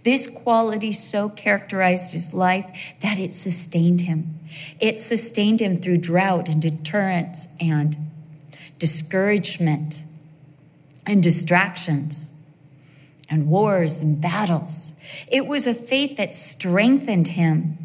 This 0.02 0.26
quality 0.26 0.92
so 0.92 1.28
characterized 1.28 2.12
his 2.12 2.34
life 2.34 2.66
that 3.00 3.18
it 3.18 3.32
sustained 3.32 4.02
him. 4.02 4.40
It 4.80 5.00
sustained 5.00 5.60
him 5.60 5.76
through 5.76 5.98
drought 5.98 6.48
and 6.48 6.60
deterrence 6.60 7.48
and 7.60 7.96
discouragement 8.78 10.02
and 11.06 11.22
distractions 11.22 12.32
and 13.28 13.46
wars 13.46 14.00
and 14.00 14.20
battles. 14.20 14.94
It 15.28 15.46
was 15.46 15.66
a 15.66 15.74
faith 15.74 16.16
that 16.16 16.34
strengthened 16.34 17.28
him 17.28 17.78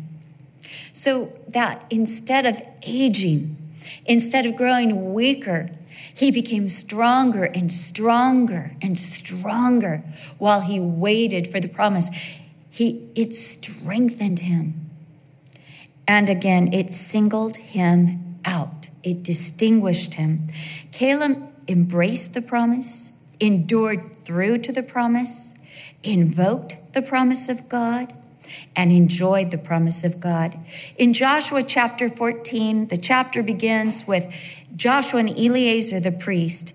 so 0.92 1.32
that 1.50 1.86
instead 1.90 2.46
of 2.46 2.62
aging, 2.84 3.58
instead 4.06 4.46
of 4.46 4.56
growing 4.56 5.14
weaker, 5.14 5.70
he 6.16 6.32
became 6.32 6.70
stronger 6.70 7.44
and 7.44 7.70
stronger 7.70 8.72
and 8.82 8.98
stronger 8.98 10.02
while 10.38 10.62
he 10.62 10.80
waited 10.80 11.48
for 11.50 11.60
the 11.60 11.68
promise. 11.68 12.10
He, 12.70 13.10
it 13.16 13.34
strengthened 13.34 14.40
him. 14.40 14.90
And 16.08 16.30
again, 16.30 16.72
it 16.72 16.94
singled 16.94 17.58
him 17.58 18.40
out. 18.46 18.88
It 19.04 19.24
distinguished 19.24 20.16
him. 20.16 20.48
Caleb 20.94 21.52
embraced 21.68 22.34
the 22.34 22.42
promise, 22.42 23.12
endured 23.42 24.16
through 24.24 24.60
to 24.60 24.72
the 24.72 24.84
promise, 24.84 25.54
invoked 26.02 26.94
the 26.94 27.02
promise 27.02 27.50
of 27.50 27.68
God, 27.68 28.14
and 28.76 28.92
enjoyed 28.92 29.52
the 29.52 29.58
promise 29.58 30.04
of 30.04 30.20
God. 30.20 30.58
In 30.98 31.14
Joshua 31.14 31.64
chapter 31.64 32.10
14, 32.10 32.88
the 32.88 32.98
chapter 32.98 33.44
begins 33.44 34.06
with 34.08 34.34
Joshua 34.76 35.22
and 35.22 35.30
Eleazar 35.30 36.00
the 36.00 36.12
priest 36.12 36.74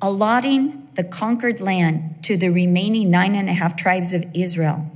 allotting 0.00 0.88
the 0.94 1.04
conquered 1.04 1.60
land 1.60 2.22
to 2.24 2.36
the 2.36 2.48
remaining 2.48 3.10
nine 3.10 3.34
and 3.34 3.48
a 3.48 3.52
half 3.52 3.76
tribes 3.76 4.12
of 4.12 4.24
Israel. 4.34 4.90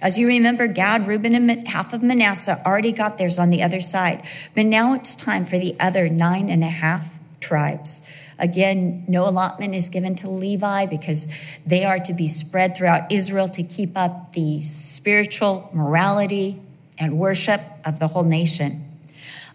As 0.00 0.18
you 0.18 0.28
remember, 0.28 0.66
Gad, 0.66 1.06
Reuben, 1.06 1.34
and 1.34 1.66
half 1.66 1.92
of 1.92 2.02
Manasseh 2.02 2.60
already 2.66 2.92
got 2.92 3.18
theirs 3.18 3.38
on 3.38 3.50
the 3.50 3.62
other 3.62 3.80
side. 3.80 4.22
But 4.54 4.66
now 4.66 4.92
it's 4.94 5.14
time 5.14 5.46
for 5.46 5.58
the 5.58 5.74
other 5.80 6.08
nine 6.08 6.50
and 6.50 6.62
a 6.62 6.68
half 6.68 7.18
tribes. 7.40 8.02
Again, 8.38 9.04
no 9.08 9.28
allotment 9.28 9.74
is 9.74 9.88
given 9.88 10.14
to 10.16 10.30
Levi 10.30 10.86
because 10.86 11.28
they 11.64 11.84
are 11.84 11.98
to 12.00 12.12
be 12.12 12.28
spread 12.28 12.76
throughout 12.76 13.10
Israel 13.10 13.48
to 13.50 13.62
keep 13.62 13.96
up 13.96 14.32
the 14.32 14.60
spiritual 14.62 15.70
morality 15.72 16.60
and 16.98 17.18
worship 17.18 17.60
of 17.84 17.98
the 17.98 18.08
whole 18.08 18.24
nation. 18.24 18.84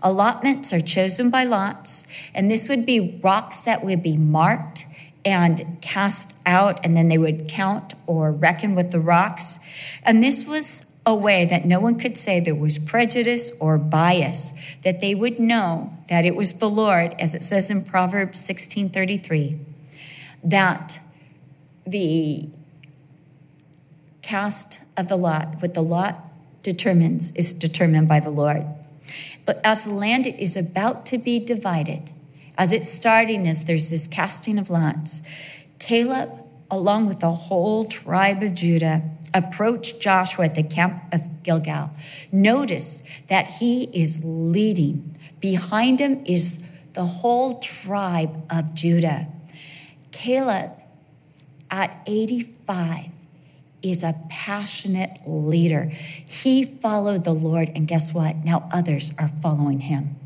Allotments 0.02 0.74
are 0.74 0.82
chosen 0.82 1.30
by 1.30 1.44
lots, 1.44 2.06
and 2.34 2.50
this 2.50 2.68
would 2.68 2.86
be 2.86 3.20
rocks 3.22 3.62
that 3.62 3.84
would 3.84 4.02
be 4.02 4.18
marked 4.18 4.86
and 5.24 5.78
cast 5.82 6.34
out, 6.46 6.84
and 6.84 6.98
then 6.98 7.08
they 7.08 7.20
would 7.20 7.48
count 7.48 7.94
or 8.08 8.32
reckon 8.32 8.74
with 8.74 8.92
the 8.92 9.00
rocks. 9.00 9.60
And 10.04 10.24
this 10.24 10.46
was 10.46 10.86
a 11.06 11.16
way 11.16 11.46
that 11.46 11.66
no 11.66 11.80
one 11.80 11.98
could 11.98 12.18
say 12.18 12.40
there 12.40 12.54
was 12.54 12.78
prejudice 12.78 13.52
or 13.60 13.78
bias, 13.78 14.54
that 14.84 15.00
they 15.00 15.16
would 15.16 15.40
know 15.40 15.92
that 16.10 16.26
it 16.26 16.36
was 16.36 16.54
the 16.54 16.70
Lord, 16.70 17.16
as 17.20 17.34
it 17.34 17.42
says 17.42 17.72
in 17.72 17.84
Proverbs 17.84 18.40
16:33, 18.40 19.58
that 20.44 21.00
the 21.86 22.50
cast 24.22 24.80
of 24.96 25.08
the 25.08 25.18
lot, 25.18 25.62
what 25.62 25.74
the 25.74 25.82
lot 25.82 26.32
determines, 26.62 27.32
is 27.32 27.54
determined 27.54 28.08
by 28.08 28.20
the 28.20 28.30
Lord. 28.30 28.66
But 29.46 29.60
as 29.64 29.86
the 29.86 29.94
land 29.94 30.28
is 30.28 30.56
about 30.56 31.06
to 31.08 31.18
be 31.18 31.40
divided, 31.40 32.12
as 32.58 32.72
it's 32.72 32.90
starting, 32.90 33.48
as 33.48 33.64
there's 33.64 33.90
this 33.90 34.06
casting 34.06 34.60
of 34.60 34.70
lots, 34.70 35.24
Caleb, 35.80 36.30
along 36.70 37.08
with 37.08 37.20
the 37.20 37.34
whole 37.34 37.86
tribe 37.86 38.44
of 38.44 38.54
Judah, 38.54 39.02
approached 39.34 40.02
Joshua 40.02 40.46
at 40.46 40.56
the 40.56 40.64
camp 40.64 41.04
of 41.12 41.44
Gilgal. 41.44 41.92
Notice 42.32 43.04
that 43.28 43.48
he 43.48 43.84
is 43.94 44.22
leading. 44.24 45.18
Behind 45.40 46.00
him 46.00 46.24
is 46.26 46.64
the 46.94 47.06
whole 47.06 47.60
tribe 47.60 48.44
of 48.52 48.74
Judah. 48.74 49.28
Caleb, 50.12 50.72
at 51.70 52.02
85, 52.06 53.08
is 53.82 54.04
a 54.04 54.16
passionate 54.30 55.20
leader. 55.26 55.86
He 55.86 56.64
followed 56.64 57.24
the 57.24 57.34
Lord, 57.34 57.72
and 57.76 57.88
guess 57.88 58.14
what? 58.14 58.38
Now 58.38 58.70
others 58.72 59.12
are 59.18 59.30
following 59.30 59.80
him. 59.80 60.18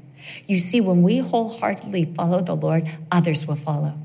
You 0.48 0.58
see, 0.58 0.82
when 0.82 1.04
we 1.04 1.20
wholeheartedly 1.20 2.14
follow 2.16 2.42
the 2.42 2.56
Lord, 2.56 2.90
others 3.12 3.46
will 3.46 3.56
follow. 3.56 3.98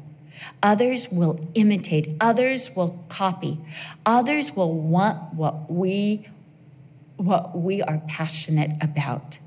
Others 0.63 1.09
will 1.11 1.49
imitate. 1.55 2.17
Others 2.21 2.75
will 2.77 3.05
copy. 3.09 3.59
Others 4.07 4.57
will 4.57 4.73
want 4.73 5.35
what 5.35 5.71
we 5.71 6.27
what 7.17 7.59
we 7.59 7.83
are 7.83 8.01
passionate 8.09 8.71
about. 8.81 9.39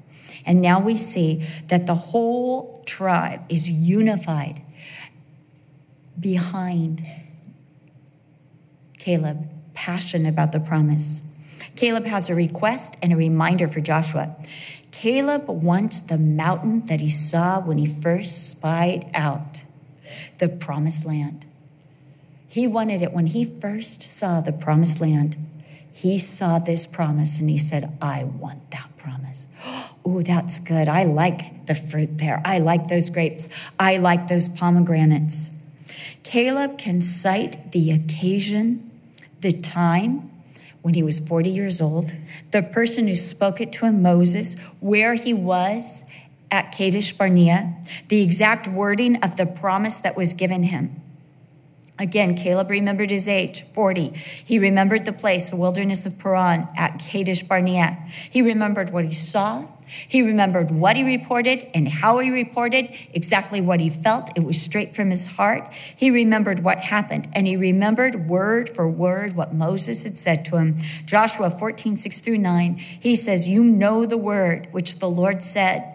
And 0.46 0.62
now 0.62 0.80
we 0.80 0.96
see 0.96 1.48
that 1.70 1.88
the 1.88 1.96
whole 1.96 2.84
tribe 2.86 3.42
is 3.50 3.70
unified 3.70 4.62
behind 6.20 7.04
Caleb, 9.00 9.50
passionate 9.74 10.30
about 10.30 10.52
the 10.52 10.60
promise. 10.60 11.24
Caleb 11.76 12.06
has 12.06 12.30
a 12.30 12.36
request 12.36 12.96
and 13.02 13.12
a 13.12 13.16
reminder 13.16 13.68
for 13.68 13.82
Joshua. 13.82 14.36
Caleb 14.92 15.48
wants 15.48 16.00
the 16.00 16.18
mountain 16.18 16.86
that 16.86 17.02
he 17.02 17.10
saw 17.10 17.60
when 17.60 17.78
he 17.78 17.86
first 17.88 18.50
spied 18.50 19.10
out 19.14 19.63
the 20.40 20.50
promised 20.50 21.06
land. 21.06 21.46
He 22.48 22.68
wanted 22.68 23.02
it 23.02 23.14
when 23.14 23.28
he 23.28 23.46
first 23.46 24.04
saw 24.04 24.42
the 24.42 24.52
promised 24.52 25.02
land. 25.02 25.38
He 25.92 26.20
saw 26.20 26.60
this 26.60 26.86
promise 26.86 27.40
and 27.40 27.50
he 27.50 27.58
said, 27.58 27.96
I 28.02 28.24
want 28.24 28.72
that 28.72 28.96
promise. 28.98 29.50
Oh, 30.06 30.22
that's 30.22 30.60
good. 30.60 30.90
I 30.90 31.06
like 31.06 31.66
the 31.66 31.76
fruit 31.76 32.18
there. 32.18 32.42
I 32.44 32.60
like 32.60 32.90
those 32.90 33.10
grapes. 33.10 33.48
I 33.80 33.96
like 33.96 34.28
those 34.28 34.50
pomegranates. 34.50 35.50
Caleb 36.24 36.78
can 36.78 37.00
cite 37.00 37.72
the 37.72 37.90
occasion, 37.92 38.92
the 39.40 39.54
time 39.54 40.30
when 40.82 40.94
he 40.94 41.02
was 41.02 41.20
40 41.20 41.50
years 41.50 41.80
old, 41.80 42.14
the 42.52 42.62
person 42.62 43.08
who 43.08 43.16
spoke 43.16 43.62
it 43.62 43.72
to 43.74 43.86
him, 43.86 44.02
Moses, 44.02 44.56
where 44.82 45.14
he 45.14 45.34
was, 45.34 46.04
at 46.54 46.72
Kadesh 46.72 47.12
Barnea, 47.18 47.74
the 48.10 48.22
exact 48.22 48.68
wording 48.68 49.16
of 49.24 49.38
the 49.38 49.46
promise 49.48 50.00
that 50.00 50.16
was 50.16 50.36
given 50.36 50.62
him. 50.62 51.02
Again, 51.98 52.36
Caleb 52.36 52.70
remembered 52.70 53.10
his 53.10 53.28
age, 53.28 53.64
40. 53.74 54.10
He 54.10 54.60
remembered 54.60 55.06
the 55.06 55.14
place, 55.14 55.50
the 55.50 55.56
wilderness 55.56 56.06
of 56.06 56.20
Paran 56.20 56.68
at 56.78 57.00
Kadesh 57.00 57.42
Barnea. 57.42 57.98
He 58.30 58.44
remembered 58.44 58.92
what 58.92 59.06
he 59.06 59.14
saw. 59.14 59.66
He 60.08 60.22
remembered 60.22 60.70
what 60.70 60.96
he 60.96 61.04
reported 61.04 61.66
and 61.74 61.88
how 61.88 62.20
he 62.20 62.30
reported, 62.30 62.90
exactly 63.14 63.60
what 63.60 63.80
he 63.80 63.90
felt. 63.90 64.30
It 64.36 64.44
was 64.44 64.62
straight 64.62 64.96
from 64.96 65.10
his 65.10 65.28
heart. 65.28 65.74
He 65.74 66.12
remembered 66.12 66.60
what 66.64 66.80
happened, 66.80 67.30
and 67.34 67.48
he 67.48 67.56
remembered 67.56 68.28
word 68.28 68.76
for 68.76 68.88
word 68.88 69.36
what 69.36 69.56
Moses 69.56 70.04
had 70.04 70.20
said 70.20 70.46
to 70.46 70.58
him. 70.58 70.78
Joshua 71.06 71.50
14, 71.50 71.98
6 71.98 72.20
through 72.22 72.38
9, 72.38 72.76
he 72.76 73.16
says, 73.16 73.48
You 73.48 73.64
know 73.64 74.06
the 74.06 74.18
word 74.18 74.68
which 74.72 75.00
the 75.00 75.10
Lord 75.10 75.42
said 75.42 75.93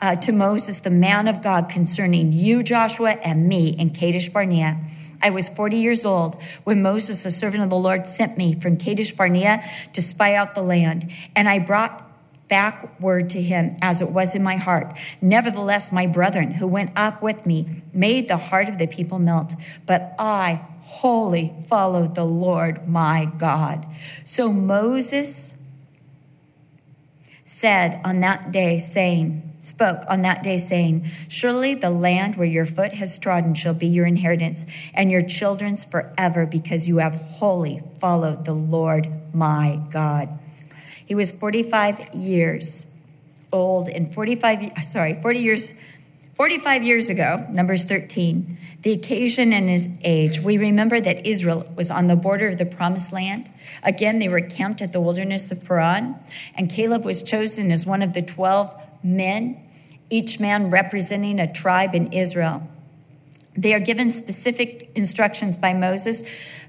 uh, 0.00 0.16
to 0.16 0.32
Moses, 0.32 0.80
the 0.80 0.90
man 0.90 1.28
of 1.28 1.42
God, 1.42 1.68
concerning 1.68 2.32
you, 2.32 2.62
Joshua, 2.62 3.10
and 3.22 3.48
me 3.48 3.68
in 3.70 3.90
Kadesh 3.90 4.28
Barnea. 4.28 4.78
I 5.22 5.30
was 5.30 5.48
40 5.48 5.76
years 5.76 6.04
old 6.04 6.40
when 6.64 6.82
Moses, 6.82 7.22
the 7.22 7.30
servant 7.30 7.62
of 7.62 7.70
the 7.70 7.76
Lord, 7.76 8.06
sent 8.06 8.38
me 8.38 8.54
from 8.54 8.76
Kadesh 8.76 9.12
Barnea 9.12 9.62
to 9.92 10.02
spy 10.02 10.34
out 10.34 10.54
the 10.54 10.62
land. 10.62 11.10
And 11.36 11.48
I 11.48 11.58
brought 11.58 12.06
back 12.48 13.00
word 13.00 13.30
to 13.30 13.40
him 13.40 13.76
as 13.80 14.00
it 14.00 14.10
was 14.10 14.34
in 14.34 14.42
my 14.42 14.56
heart. 14.56 14.98
Nevertheless, 15.20 15.92
my 15.92 16.06
brethren 16.06 16.52
who 16.52 16.66
went 16.66 16.90
up 16.96 17.22
with 17.22 17.46
me 17.46 17.82
made 17.92 18.28
the 18.28 18.36
heart 18.36 18.68
of 18.68 18.78
the 18.78 18.86
people 18.86 19.18
melt. 19.18 19.54
But 19.86 20.14
I 20.18 20.66
wholly 20.82 21.54
followed 21.68 22.14
the 22.14 22.24
Lord 22.24 22.88
my 22.88 23.30
God. 23.38 23.86
So 24.24 24.52
Moses 24.52 25.54
said 27.44 28.00
on 28.04 28.20
that 28.20 28.50
day, 28.50 28.78
saying, 28.78 29.49
spoke 29.62 30.02
on 30.08 30.22
that 30.22 30.42
day, 30.42 30.56
saying, 30.56 31.06
Surely 31.28 31.74
the 31.74 31.90
land 31.90 32.36
where 32.36 32.46
your 32.46 32.66
foot 32.66 32.94
has 32.94 33.18
trodden 33.18 33.54
shall 33.54 33.74
be 33.74 33.86
your 33.86 34.06
inheritance, 34.06 34.66
and 34.94 35.10
your 35.10 35.22
children's 35.22 35.84
forever, 35.84 36.46
because 36.46 36.88
you 36.88 36.98
have 36.98 37.16
wholly 37.16 37.82
followed 37.98 38.44
the 38.44 38.54
Lord 38.54 39.08
my 39.34 39.80
God. 39.90 40.38
He 41.04 41.14
was 41.14 41.32
45 41.32 42.14
years 42.14 42.86
old 43.52 43.88
and 43.88 44.12
45, 44.14 44.72
sorry, 44.82 45.20
40 45.20 45.38
years, 45.40 45.72
45 46.34 46.82
years 46.82 47.08
ago, 47.08 47.46
Numbers 47.50 47.84
13, 47.84 48.56
the 48.82 48.92
occasion 48.92 49.52
and 49.52 49.68
his 49.68 49.98
age, 50.04 50.40
we 50.40 50.56
remember 50.56 51.00
that 51.00 51.26
Israel 51.26 51.70
was 51.76 51.90
on 51.90 52.06
the 52.06 52.16
border 52.16 52.48
of 52.48 52.58
the 52.58 52.64
promised 52.64 53.12
land. 53.12 53.50
Again, 53.82 54.20
they 54.20 54.28
were 54.28 54.40
camped 54.40 54.80
at 54.80 54.92
the 54.92 55.00
wilderness 55.00 55.50
of 55.50 55.64
Paran, 55.64 56.16
and 56.54 56.70
Caleb 56.70 57.04
was 57.04 57.22
chosen 57.22 57.70
as 57.70 57.84
one 57.84 58.02
of 58.02 58.14
the 58.14 58.22
12 58.22 58.74
men, 59.02 59.60
each 60.08 60.40
man 60.40 60.70
representing 60.70 61.40
a 61.40 61.52
tribe 61.52 61.94
in 61.94 62.12
Israel. 62.12 62.68
They 63.56 63.74
are 63.74 63.80
given 63.80 64.12
specific 64.12 64.90
instructions 64.94 65.56
by 65.56 65.74
Moses, 65.74 66.22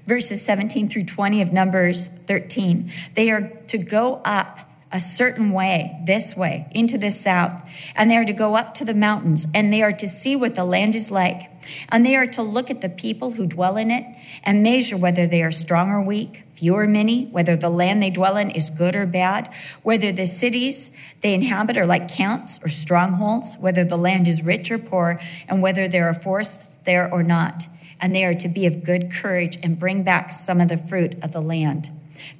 verses 0.06 0.44
17 0.44 0.88
through 0.88 1.04
20 1.04 1.40
of 1.40 1.52
Numbers 1.52 2.08
13. 2.08 2.90
They 3.14 3.30
are 3.30 3.48
to 3.68 3.78
go 3.78 4.20
up 4.24 4.58
a 4.92 5.00
certain 5.00 5.52
way, 5.52 5.98
this 6.04 6.36
way, 6.36 6.66
into 6.72 6.98
the 6.98 7.10
south, 7.10 7.62
and 7.96 8.10
they 8.10 8.16
are 8.16 8.24
to 8.24 8.32
go 8.32 8.56
up 8.56 8.74
to 8.74 8.84
the 8.84 8.94
mountains, 8.94 9.46
and 9.54 9.72
they 9.72 9.82
are 9.82 9.92
to 9.92 10.06
see 10.06 10.36
what 10.36 10.54
the 10.54 10.64
land 10.64 10.94
is 10.94 11.10
like, 11.10 11.50
and 11.88 12.04
they 12.04 12.14
are 12.14 12.26
to 12.26 12.42
look 12.42 12.70
at 12.70 12.80
the 12.80 12.88
people 12.88 13.32
who 13.32 13.46
dwell 13.46 13.76
in 13.76 13.90
it 13.90 14.04
and 14.44 14.62
measure 14.62 14.96
whether 14.96 15.26
they 15.26 15.42
are 15.42 15.50
strong 15.50 15.90
or 15.90 16.02
weak, 16.02 16.44
few 16.54 16.74
or 16.74 16.86
many, 16.86 17.26
whether 17.26 17.56
the 17.56 17.70
land 17.70 18.02
they 18.02 18.10
dwell 18.10 18.36
in 18.36 18.50
is 18.50 18.70
good 18.70 18.94
or 18.94 19.06
bad, 19.06 19.52
whether 19.82 20.12
the 20.12 20.26
cities 20.26 20.90
they 21.22 21.34
inhabit 21.34 21.76
are 21.78 21.86
like 21.86 22.08
camps 22.08 22.60
or 22.62 22.68
strongholds, 22.68 23.54
whether 23.58 23.84
the 23.84 23.96
land 23.96 24.28
is 24.28 24.44
rich 24.44 24.70
or 24.70 24.78
poor, 24.78 25.18
and 25.48 25.62
whether 25.62 25.88
there 25.88 26.06
are 26.08 26.14
forests 26.14 26.78
there 26.84 27.12
or 27.12 27.22
not. 27.22 27.66
And 28.00 28.14
they 28.14 28.24
are 28.24 28.34
to 28.34 28.48
be 28.48 28.66
of 28.66 28.84
good 28.84 29.12
courage 29.12 29.58
and 29.62 29.78
bring 29.78 30.02
back 30.02 30.32
some 30.32 30.60
of 30.60 30.68
the 30.68 30.76
fruit 30.76 31.16
of 31.22 31.32
the 31.32 31.40
land, 31.40 31.88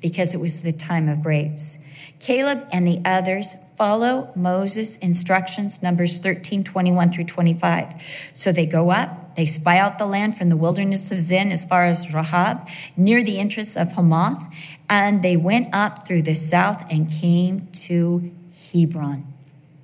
because 0.00 0.34
it 0.34 0.40
was 0.40 0.62
the 0.62 0.72
time 0.72 1.08
of 1.08 1.22
grapes. 1.22 1.78
Caleb 2.22 2.68
and 2.70 2.86
the 2.86 3.00
others 3.04 3.56
follow 3.76 4.30
Moses' 4.36 4.94
instructions, 4.96 5.82
Numbers 5.82 6.20
13, 6.20 6.62
21 6.62 7.10
through 7.10 7.24
25. 7.24 7.94
So 8.32 8.52
they 8.52 8.64
go 8.64 8.92
up, 8.92 9.34
they 9.34 9.44
spy 9.44 9.78
out 9.78 9.98
the 9.98 10.06
land 10.06 10.38
from 10.38 10.48
the 10.48 10.56
wilderness 10.56 11.10
of 11.10 11.18
Zin 11.18 11.50
as 11.50 11.64
far 11.64 11.82
as 11.82 12.06
Rehob, 12.06 12.68
near 12.96 13.24
the 13.24 13.40
entrance 13.40 13.76
of 13.76 13.94
Hamath, 13.94 14.40
and 14.88 15.20
they 15.22 15.36
went 15.36 15.74
up 15.74 16.06
through 16.06 16.22
the 16.22 16.34
south 16.34 16.86
and 16.88 17.10
came 17.10 17.66
to 17.72 18.30
Hebron. 18.72 19.26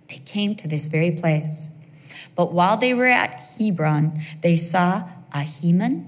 They 0.08 0.18
came 0.18 0.54
to 0.56 0.68
this 0.68 0.86
very 0.86 1.10
place. 1.10 1.70
But 2.36 2.52
while 2.52 2.76
they 2.76 2.94
were 2.94 3.06
at 3.06 3.48
Hebron, 3.58 4.20
they 4.42 4.56
saw 4.56 5.08
Ahiman, 5.32 6.06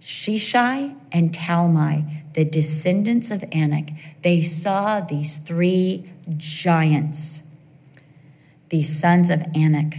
Sheshai, 0.00 0.96
and 1.12 1.32
Talmai 1.32 2.19
the 2.34 2.44
descendants 2.44 3.30
of 3.30 3.44
Anak, 3.52 3.90
they 4.22 4.42
saw 4.42 5.00
these 5.00 5.36
three 5.36 6.12
giants, 6.36 7.42
these 8.68 8.98
sons 8.98 9.30
of 9.30 9.42
Anak. 9.54 9.98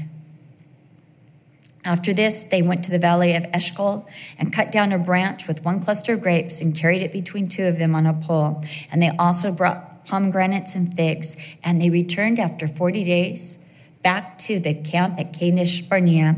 After 1.83 2.13
this, 2.13 2.41
they 2.41 2.61
went 2.61 2.83
to 2.83 2.91
the 2.91 2.99
valley 2.99 3.35
of 3.35 3.43
Eshcol 3.53 4.07
and 4.37 4.53
cut 4.53 4.71
down 4.71 4.91
a 4.91 4.99
branch 4.99 5.47
with 5.47 5.65
one 5.65 5.79
cluster 5.79 6.13
of 6.13 6.21
grapes 6.21 6.61
and 6.61 6.75
carried 6.75 7.01
it 7.01 7.11
between 7.11 7.47
two 7.47 7.65
of 7.65 7.79
them 7.79 7.95
on 7.95 8.05
a 8.05 8.13
pole. 8.13 8.63
And 8.91 9.01
they 9.01 9.09
also 9.17 9.51
brought 9.51 10.05
pomegranates 10.05 10.75
and 10.75 10.93
figs. 10.93 11.35
And 11.63 11.81
they 11.81 11.89
returned 11.89 12.39
after 12.39 12.67
40 12.67 13.03
days 13.03 13.57
back 14.03 14.37
to 14.39 14.59
the 14.59 14.73
camp 14.73 15.19
at 15.19 15.33
Kadesh 15.33 15.81
Barnea 15.81 16.35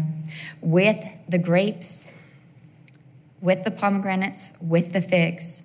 with 0.62 1.04
the 1.28 1.38
grapes, 1.38 2.12
with 3.42 3.64
the 3.64 3.72
pomegranates, 3.72 4.54
with 4.62 4.94
the 4.94 5.02
figs. 5.02 5.63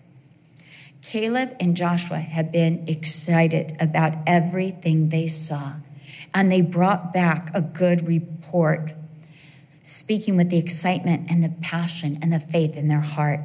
Caleb 1.08 1.56
and 1.58 1.74
Joshua 1.74 2.18
had 2.18 2.52
been 2.52 2.84
excited 2.86 3.74
about 3.80 4.12
everything 4.26 5.08
they 5.08 5.26
saw, 5.26 5.76
and 6.34 6.52
they 6.52 6.60
brought 6.60 7.14
back 7.14 7.50
a 7.54 7.62
good 7.62 8.06
report, 8.06 8.92
speaking 9.82 10.36
with 10.36 10.50
the 10.50 10.58
excitement 10.58 11.30
and 11.30 11.42
the 11.42 11.54
passion 11.62 12.18
and 12.20 12.30
the 12.30 12.38
faith 12.38 12.76
in 12.76 12.88
their 12.88 13.00
heart. 13.00 13.40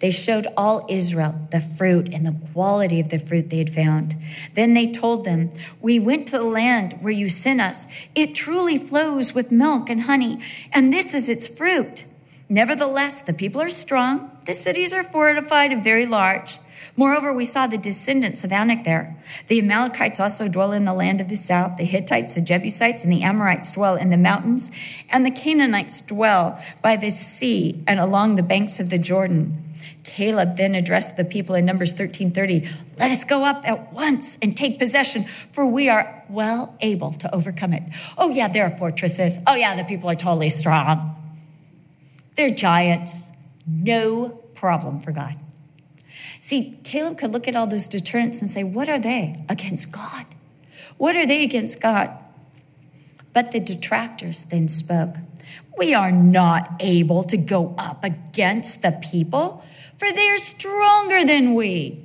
They 0.00 0.10
showed 0.10 0.48
all 0.56 0.86
Israel 0.90 1.46
the 1.52 1.60
fruit 1.60 2.12
and 2.12 2.26
the 2.26 2.36
quality 2.52 2.98
of 2.98 3.10
the 3.10 3.20
fruit 3.20 3.48
they 3.48 3.58
had 3.58 3.70
found. 3.70 4.16
Then 4.54 4.74
they 4.74 4.90
told 4.90 5.24
them, 5.24 5.52
We 5.80 6.00
went 6.00 6.26
to 6.28 6.38
the 6.38 6.42
land 6.42 6.98
where 7.00 7.12
you 7.12 7.28
sent 7.28 7.60
us. 7.60 7.86
It 8.16 8.34
truly 8.34 8.76
flows 8.76 9.32
with 9.32 9.52
milk 9.52 9.88
and 9.88 10.02
honey, 10.02 10.40
and 10.72 10.92
this 10.92 11.14
is 11.14 11.28
its 11.28 11.46
fruit. 11.46 12.06
Nevertheless, 12.48 13.20
the 13.20 13.32
people 13.32 13.60
are 13.62 13.70
strong, 13.70 14.32
the 14.46 14.52
cities 14.52 14.92
are 14.92 15.04
fortified 15.04 15.70
and 15.70 15.84
very 15.84 16.06
large. 16.06 16.58
Moreover, 16.96 17.32
we 17.32 17.44
saw 17.44 17.66
the 17.66 17.78
descendants 17.78 18.44
of 18.44 18.52
Anak 18.52 18.84
there. 18.84 19.16
The 19.48 19.58
Amalekites 19.58 20.20
also 20.20 20.48
dwell 20.48 20.72
in 20.72 20.84
the 20.84 20.94
land 20.94 21.20
of 21.20 21.28
the 21.28 21.36
south. 21.36 21.76
The 21.76 21.84
Hittites, 21.84 22.34
the 22.34 22.40
Jebusites, 22.40 23.04
and 23.04 23.12
the 23.12 23.22
Amorites 23.22 23.70
dwell 23.70 23.96
in 23.96 24.10
the 24.10 24.16
mountains. 24.16 24.70
And 25.10 25.26
the 25.26 25.30
Canaanites 25.30 26.00
dwell 26.00 26.62
by 26.82 26.96
the 26.96 27.10
sea 27.10 27.82
and 27.86 27.98
along 27.98 28.36
the 28.36 28.42
banks 28.42 28.80
of 28.80 28.90
the 28.90 28.98
Jordan. 28.98 29.60
Caleb 30.04 30.56
then 30.56 30.74
addressed 30.74 31.16
the 31.16 31.24
people 31.24 31.54
in 31.54 31.64
Numbers 31.64 31.94
13:30, 31.94 32.68
"Let 32.98 33.10
us 33.10 33.24
go 33.24 33.44
up 33.44 33.62
at 33.66 33.92
once 33.92 34.38
and 34.40 34.56
take 34.56 34.78
possession, 34.78 35.26
for 35.52 35.66
we 35.66 35.88
are 35.88 36.22
well 36.28 36.76
able 36.80 37.12
to 37.12 37.34
overcome 37.34 37.72
it." 37.72 37.82
Oh 38.16 38.30
yeah, 38.30 38.48
there 38.48 38.64
are 38.64 38.76
fortresses. 38.76 39.38
Oh 39.46 39.54
yeah, 39.54 39.74
the 39.74 39.84
people 39.84 40.10
are 40.10 40.14
totally 40.14 40.50
strong. 40.50 41.14
They're 42.36 42.50
giants. 42.50 43.30
No 43.66 44.40
problem 44.54 45.00
for 45.00 45.12
God. 45.12 45.36
See, 46.44 46.78
Caleb 46.84 47.16
could 47.16 47.30
look 47.30 47.48
at 47.48 47.56
all 47.56 47.66
those 47.66 47.88
deterrents 47.88 48.42
and 48.42 48.50
say, 48.50 48.64
What 48.64 48.86
are 48.90 48.98
they 48.98 49.34
against 49.48 49.90
God? 49.90 50.26
What 50.98 51.16
are 51.16 51.26
they 51.26 51.42
against 51.42 51.80
God? 51.80 52.10
But 53.32 53.52
the 53.52 53.60
detractors 53.60 54.42
then 54.42 54.68
spoke, 54.68 55.14
We 55.78 55.94
are 55.94 56.12
not 56.12 56.72
able 56.80 57.24
to 57.24 57.38
go 57.38 57.74
up 57.78 58.04
against 58.04 58.82
the 58.82 58.92
people, 59.10 59.64
for 59.96 60.12
they 60.12 60.28
are 60.28 60.36
stronger 60.36 61.24
than 61.24 61.54
we. 61.54 62.04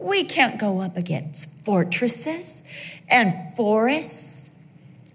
We 0.00 0.24
can't 0.24 0.58
go 0.58 0.80
up 0.80 0.96
against 0.96 1.48
fortresses 1.64 2.64
and 3.08 3.54
forests 3.54 4.50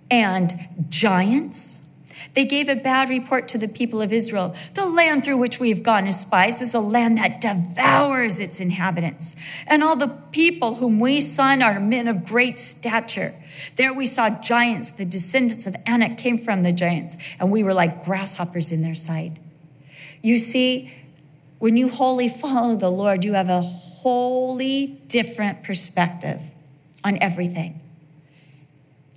and 0.10 0.70
giants. 0.88 1.75
They 2.36 2.44
gave 2.44 2.68
a 2.68 2.76
bad 2.76 3.10
report 3.10 3.48
to 3.50 3.58
the 3.58 3.68
people 3.70 4.02
of 4.02 4.12
Israel. 4.12 4.54
The 4.74 4.86
land 4.86 5.24
through 5.24 5.38
which 5.38 5.60
we 5.60 5.70
have 5.70 5.84
gone 5.84 6.06
as 6.06 6.20
spies 6.20 6.62
is 6.62 6.74
a 6.74 6.82
land 6.82 7.18
that 7.18 7.40
devours 7.40 8.40
its 8.40 8.60
inhabitants. 8.60 9.38
And 9.68 9.82
all 9.82 9.96
the 9.96 10.10
people 10.32 10.76
whom 10.76 11.00
we 11.00 11.22
saw 11.22 11.56
are 11.56 11.80
men 11.80 12.10
of 12.10 12.26
great 12.26 12.60
stature. 12.60 13.34
There 13.78 13.94
we 13.94 14.06
saw 14.06 14.42
giants. 14.42 14.92
The 14.92 15.06
descendants 15.06 15.66
of 15.66 15.78
Anak 15.86 16.18
came 16.18 16.38
from 16.38 16.64
the 16.64 16.74
giants, 16.74 17.18
and 17.40 17.52
we 17.52 17.64
were 17.64 17.74
like 17.74 18.04
grasshoppers 18.04 18.72
in 18.72 18.82
their 18.82 18.96
sight. 18.96 19.40
You 20.22 20.38
see, 20.38 20.92
when 21.60 21.78
you 21.78 21.88
wholly 21.88 22.28
follow 22.28 22.76
the 22.76 22.90
Lord, 22.90 23.24
you 23.24 23.34
have 23.34 23.48
a 23.48 23.62
wholly 23.62 24.88
different 25.08 25.64
perspective 25.64 26.42
on 27.04 27.18
everything. 27.22 27.80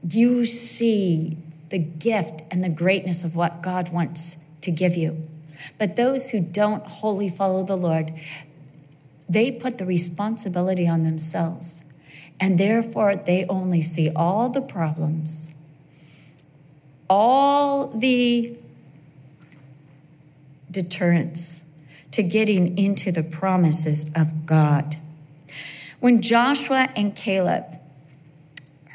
You 0.09 0.45
see 0.45 1.37
the 1.71 1.79
gift 1.79 2.43
and 2.51 2.63
the 2.63 2.69
greatness 2.69 3.25
of 3.25 3.37
what 3.37 3.63
God 3.63 3.91
wants 3.91 4.37
to 4.63 4.71
give 4.71 4.97
you. 4.97 5.29
But 5.79 5.97
those 5.97 6.31
who 6.31 6.41
don't 6.41 6.85
wholly 6.85 7.29
follow 7.29 7.65
the 7.65 7.77
Lord, 7.77 8.13
they 9.29 9.51
put 9.51 9.79
the 9.79 9.85
responsibility 9.85 10.89
on 10.89 11.03
themselves. 11.03 11.83
And 12.41 12.59
therefore, 12.59 13.17
they 13.17 13.45
only 13.47 13.83
see 13.83 14.11
all 14.15 14.49
the 14.49 14.61
problems, 14.61 15.51
all 17.11 17.89
the 17.89 18.57
deterrents 20.71 21.63
to 22.13 22.23
getting 22.23 22.79
into 22.79 23.11
the 23.11 23.23
promises 23.23 24.09
of 24.15 24.47
God. 24.47 24.97
When 26.01 26.23
Joshua 26.23 26.89
and 26.95 27.15
Caleb 27.15 27.65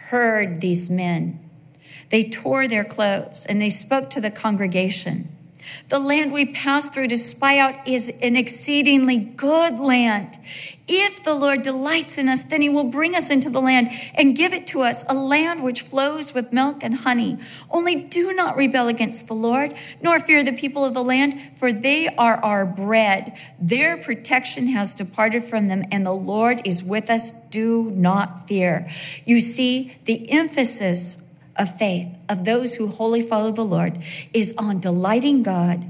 heard 0.09 0.61
these 0.61 0.89
men 0.89 1.42
they 2.13 2.23
tore 2.23 2.67
their 2.67 2.83
clothes 2.83 3.43
and 3.47 3.59
they 3.59 3.71
spoke 3.71 4.11
to 4.11 4.21
the 4.21 4.29
congregation. 4.29 5.35
The 5.89 5.97
land 5.97 6.31
we 6.31 6.53
passed 6.53 6.93
through 6.93 7.07
to 7.07 7.17
spy 7.17 7.57
out 7.57 7.87
is 7.87 8.09
an 8.21 8.35
exceedingly 8.35 9.17
good 9.17 9.79
land. 9.79 10.37
If 10.87 11.23
the 11.23 11.33
Lord 11.33 11.63
delights 11.63 12.19
in 12.19 12.29
us, 12.29 12.43
then 12.43 12.61
he 12.61 12.69
will 12.69 12.83
bring 12.83 13.15
us 13.15 13.31
into 13.31 13.49
the 13.49 13.61
land 13.61 13.89
and 14.13 14.35
give 14.35 14.53
it 14.53 14.67
to 14.67 14.81
us, 14.81 15.03
a 15.09 15.15
land 15.15 15.63
which 15.63 15.81
flows 15.81 16.35
with 16.35 16.53
milk 16.53 16.83
and 16.83 16.97
honey. 16.97 17.39
Only 17.71 17.95
do 17.95 18.31
not 18.31 18.57
rebel 18.57 18.87
against 18.87 19.25
the 19.25 19.33
Lord, 19.33 19.73
nor 19.99 20.19
fear 20.19 20.43
the 20.43 20.53
people 20.53 20.85
of 20.85 20.93
the 20.93 21.03
land, 21.03 21.57
for 21.57 21.73
they 21.73 22.09
are 22.09 22.35
our 22.45 22.63
bread. 22.63 23.35
Their 23.57 23.97
protection 23.97 24.67
has 24.67 24.93
departed 24.93 25.43
from 25.45 25.67
them, 25.67 25.83
and 25.91 26.05
the 26.05 26.13
Lord 26.13 26.61
is 26.63 26.83
with 26.83 27.09
us. 27.09 27.31
Do 27.49 27.91
not 27.95 28.47
fear. 28.47 28.87
You 29.25 29.39
see, 29.39 29.95
the 30.05 30.29
emphasis 30.31 31.17
of 31.55 31.77
faith 31.77 32.07
of 32.27 32.45
those 32.45 32.75
who 32.75 32.87
wholly 32.87 33.21
follow 33.21 33.51
the 33.51 33.63
Lord 33.63 33.99
is 34.33 34.53
on 34.57 34.79
delighting 34.79 35.43
God, 35.43 35.85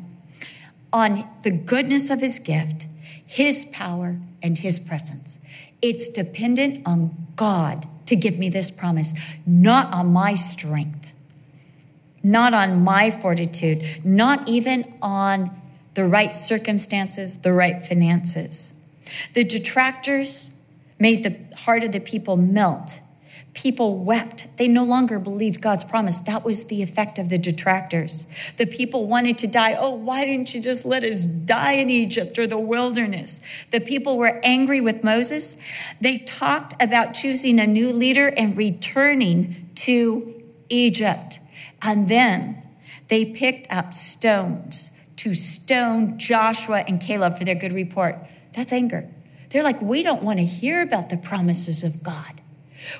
on 0.92 1.28
the 1.44 1.52
goodness 1.52 2.10
of 2.10 2.20
his 2.20 2.40
gift, 2.40 2.86
his 3.26 3.66
power, 3.66 4.18
and 4.42 4.58
his 4.58 4.80
presence. 4.80 5.40
It's 5.82 6.08
dependent 6.10 6.86
on 6.86 7.16
God 7.36 7.88
to 8.06 8.16
give 8.16 8.38
me 8.38 8.50
this 8.50 8.70
promise, 8.70 9.14
not 9.46 9.94
on 9.94 10.08
my 10.08 10.36
strength, 10.36 11.12
not 12.22 12.54
on 12.54 12.84
my 12.84 13.10
fortitude, 13.10 13.84
not 14.04 14.48
even 14.48 14.94
on 15.02 15.50
the 15.94 16.06
right 16.06 16.34
circumstances, 16.34 17.38
the 17.40 17.54
right 17.54 17.84
finances. 17.86 18.74
The 19.34 19.44
detractors 19.44 20.52
made 21.00 21.24
the 21.24 21.58
heart 21.58 21.84
of 21.84 21.92
the 21.92 22.00
people 22.00 22.38
melt. 22.38 23.00
People 23.54 24.00
wept. 24.00 24.48
They 24.58 24.68
no 24.68 24.84
longer 24.84 25.20
believed 25.20 25.62
God's 25.62 25.84
promise. 25.84 26.18
That 26.20 26.44
was 26.44 26.66
the 26.66 26.82
effect 26.82 27.20
of 27.20 27.30
the 27.30 27.38
detractors. 27.38 28.26
The 28.58 28.66
people 28.66 29.06
wanted 29.06 29.38
to 29.40 29.48
die. 29.48 29.76
Oh, 29.78 29.92
why 29.92 30.26
didn't 30.26 30.56
you 30.56 30.62
just 30.62 30.86
let 30.86 31.04
us 31.04 31.26
die 31.26 31.74
in 31.74 31.90
Egypt 31.90 32.40
or 32.40 32.48
the 32.48 32.58
wilderness? 32.58 33.40
The 33.70 33.80
people 33.80 34.18
were 34.18 34.40
angry 34.44 34.82
with 34.82 35.04
Moses. 35.04 35.56
They 36.02 36.18
talked 36.18 36.82
about 36.82 37.14
choosing 37.14 37.60
a 37.60 37.68
new 37.68 37.94
leader 37.94 38.28
and 38.30 38.58
returning 38.58 39.70
to 39.76 40.42
Egypt. 40.70 41.40
And 41.82 42.08
then 42.08 42.64
they 43.08 43.24
picked 43.24 43.72
up 43.72 43.94
stones 43.94 44.90
to 45.18 45.36
stone 45.36 46.18
Joshua 46.18 46.84
and 46.88 47.00
Caleb 47.00 47.38
for 47.38 47.46
their 47.46 47.56
good 47.56 47.72
report. 47.72 48.18
That's 48.54 48.74
anger. 48.74 49.08
They're 49.50 49.64
like, 49.64 49.80
we 49.82 50.02
don't 50.02 50.24
want 50.24 50.40
to 50.40 50.46
hear 50.46 50.82
about 50.82 51.10
the 51.10 51.18
promises 51.18 51.84
of 51.84 52.02
God. 52.02 52.42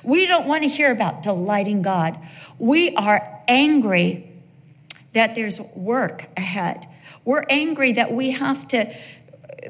We 0.02 0.26
don't 0.26 0.46
want 0.46 0.62
to 0.64 0.68
hear 0.68 0.90
about 0.90 1.22
delighting 1.22 1.82
God. 1.82 2.18
We 2.58 2.94
are 2.96 3.42
angry 3.48 4.30
that 5.12 5.34
there's 5.34 5.60
work 5.74 6.28
ahead. 6.36 6.86
We're 7.24 7.44
angry 7.48 7.92
that 7.92 8.12
we 8.12 8.32
have 8.32 8.68
to 8.68 8.92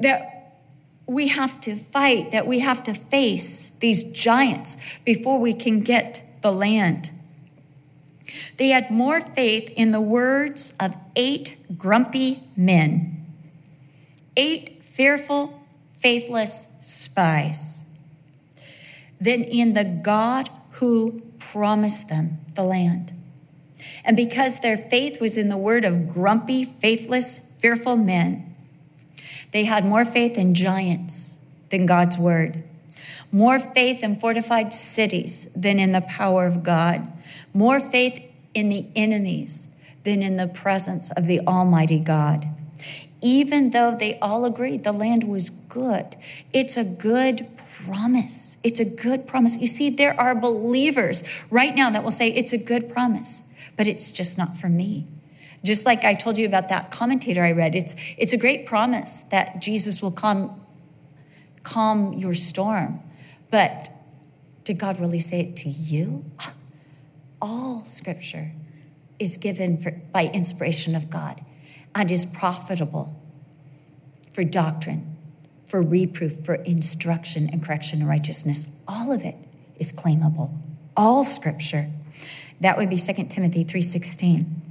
that 0.01 0.35
we 1.07 1.29
have 1.29 1.61
to 1.61 1.75
fight, 1.75 2.31
that 2.31 2.47
we 2.47 2.59
have 2.59 2.83
to 2.83 2.93
face 2.93 3.71
these 3.79 4.03
giants 4.03 4.77
before 5.05 5.39
we 5.39 5.53
can 5.53 5.81
get 5.81 6.41
the 6.41 6.51
land. 6.51 7.11
They 8.57 8.69
had 8.69 8.91
more 8.91 9.21
faith 9.21 9.71
in 9.75 9.91
the 9.91 10.01
words 10.01 10.73
of 10.79 10.95
eight 11.15 11.57
grumpy 11.77 12.43
men, 12.57 13.25
eight 14.35 14.83
fearful, 14.83 15.63
faithless 15.97 16.67
spies, 16.81 17.83
than 19.19 19.43
in 19.43 19.73
the 19.73 19.83
God 19.83 20.49
who 20.71 21.21
promised 21.39 22.09
them 22.09 22.39
the 22.55 22.63
land. 22.63 23.13
And 24.03 24.15
because 24.15 24.59
their 24.59 24.77
faith 24.77 25.19
was 25.21 25.37
in 25.37 25.49
the 25.49 25.57
word 25.57 25.85
of 25.85 26.13
grumpy, 26.13 26.63
faithless, 26.63 27.39
fearful 27.59 27.95
men, 27.95 28.55
they 29.51 29.65
had 29.65 29.85
more 29.85 30.05
faith 30.05 30.37
in 30.37 30.53
giants 30.53 31.37
than 31.69 31.85
God's 31.85 32.17
word, 32.17 32.63
more 33.31 33.59
faith 33.59 34.03
in 34.03 34.15
fortified 34.15 34.73
cities 34.73 35.47
than 35.55 35.79
in 35.79 35.91
the 35.91 36.01
power 36.01 36.45
of 36.45 36.63
God, 36.63 37.11
more 37.53 37.79
faith 37.79 38.23
in 38.53 38.69
the 38.69 38.87
enemies 38.95 39.69
than 40.03 40.21
in 40.21 40.37
the 40.37 40.47
presence 40.47 41.09
of 41.11 41.25
the 41.25 41.39
Almighty 41.41 41.99
God. 41.99 42.47
Even 43.21 43.71
though 43.71 43.95
they 43.95 44.19
all 44.19 44.45
agreed 44.45 44.83
the 44.83 44.91
land 44.91 45.23
was 45.23 45.49
good, 45.49 46.15
it's 46.53 46.77
a 46.77 46.83
good 46.83 47.47
promise. 47.85 48.44
It's 48.65 48.79
a 48.79 48.85
good 48.85 49.27
promise. 49.27 49.55
You 49.57 49.67
see, 49.67 49.89
there 49.89 50.19
are 50.19 50.35
believers 50.35 51.23
right 51.49 51.73
now 51.73 51.89
that 51.91 52.03
will 52.03 52.11
say 52.11 52.29
it's 52.29 52.51
a 52.51 52.57
good 52.57 52.91
promise, 52.91 53.43
but 53.77 53.87
it's 53.87 54.11
just 54.11 54.37
not 54.37 54.57
for 54.57 54.67
me. 54.67 55.07
Just 55.63 55.85
like 55.85 56.03
I 56.03 56.15
told 56.15 56.37
you 56.37 56.45
about 56.45 56.69
that 56.69 56.91
commentator 56.91 57.43
I 57.43 57.51
read, 57.51 57.75
it's, 57.75 57.95
it's 58.17 58.33
a 58.33 58.37
great 58.37 58.65
promise 58.65 59.21
that 59.31 59.61
Jesus 59.61 60.01
will 60.01 60.11
calm, 60.11 60.59
calm 61.63 62.13
your 62.13 62.33
storm. 62.33 62.99
But 63.51 63.89
did 64.63 64.79
God 64.79 64.99
really 64.99 65.19
say 65.19 65.39
it 65.41 65.55
to 65.57 65.69
you? 65.69 66.25
all 67.41 67.83
scripture 67.85 68.51
is 69.19 69.37
given 69.37 69.77
for, 69.77 69.91
by 69.91 70.25
inspiration 70.25 70.95
of 70.95 71.09
God 71.09 71.41
and 71.93 72.09
is 72.09 72.25
profitable 72.25 73.15
for 74.33 74.43
doctrine, 74.43 75.14
for 75.75 75.81
reproof, 75.81 76.45
for 76.45 76.55
instruction 76.55 77.49
and 77.51 77.61
correction 77.61 77.99
and 77.99 78.07
righteousness. 78.07 78.67
All 78.87 79.11
of 79.11 79.25
it 79.25 79.35
is 79.77 79.91
claimable. 79.91 80.57
All 80.95 81.25
scripture. 81.25 81.89
That 82.61 82.77
would 82.77 82.89
be 82.89 82.95
2 82.95 83.29
Timothy 83.29 83.65
3:16. 83.65 84.61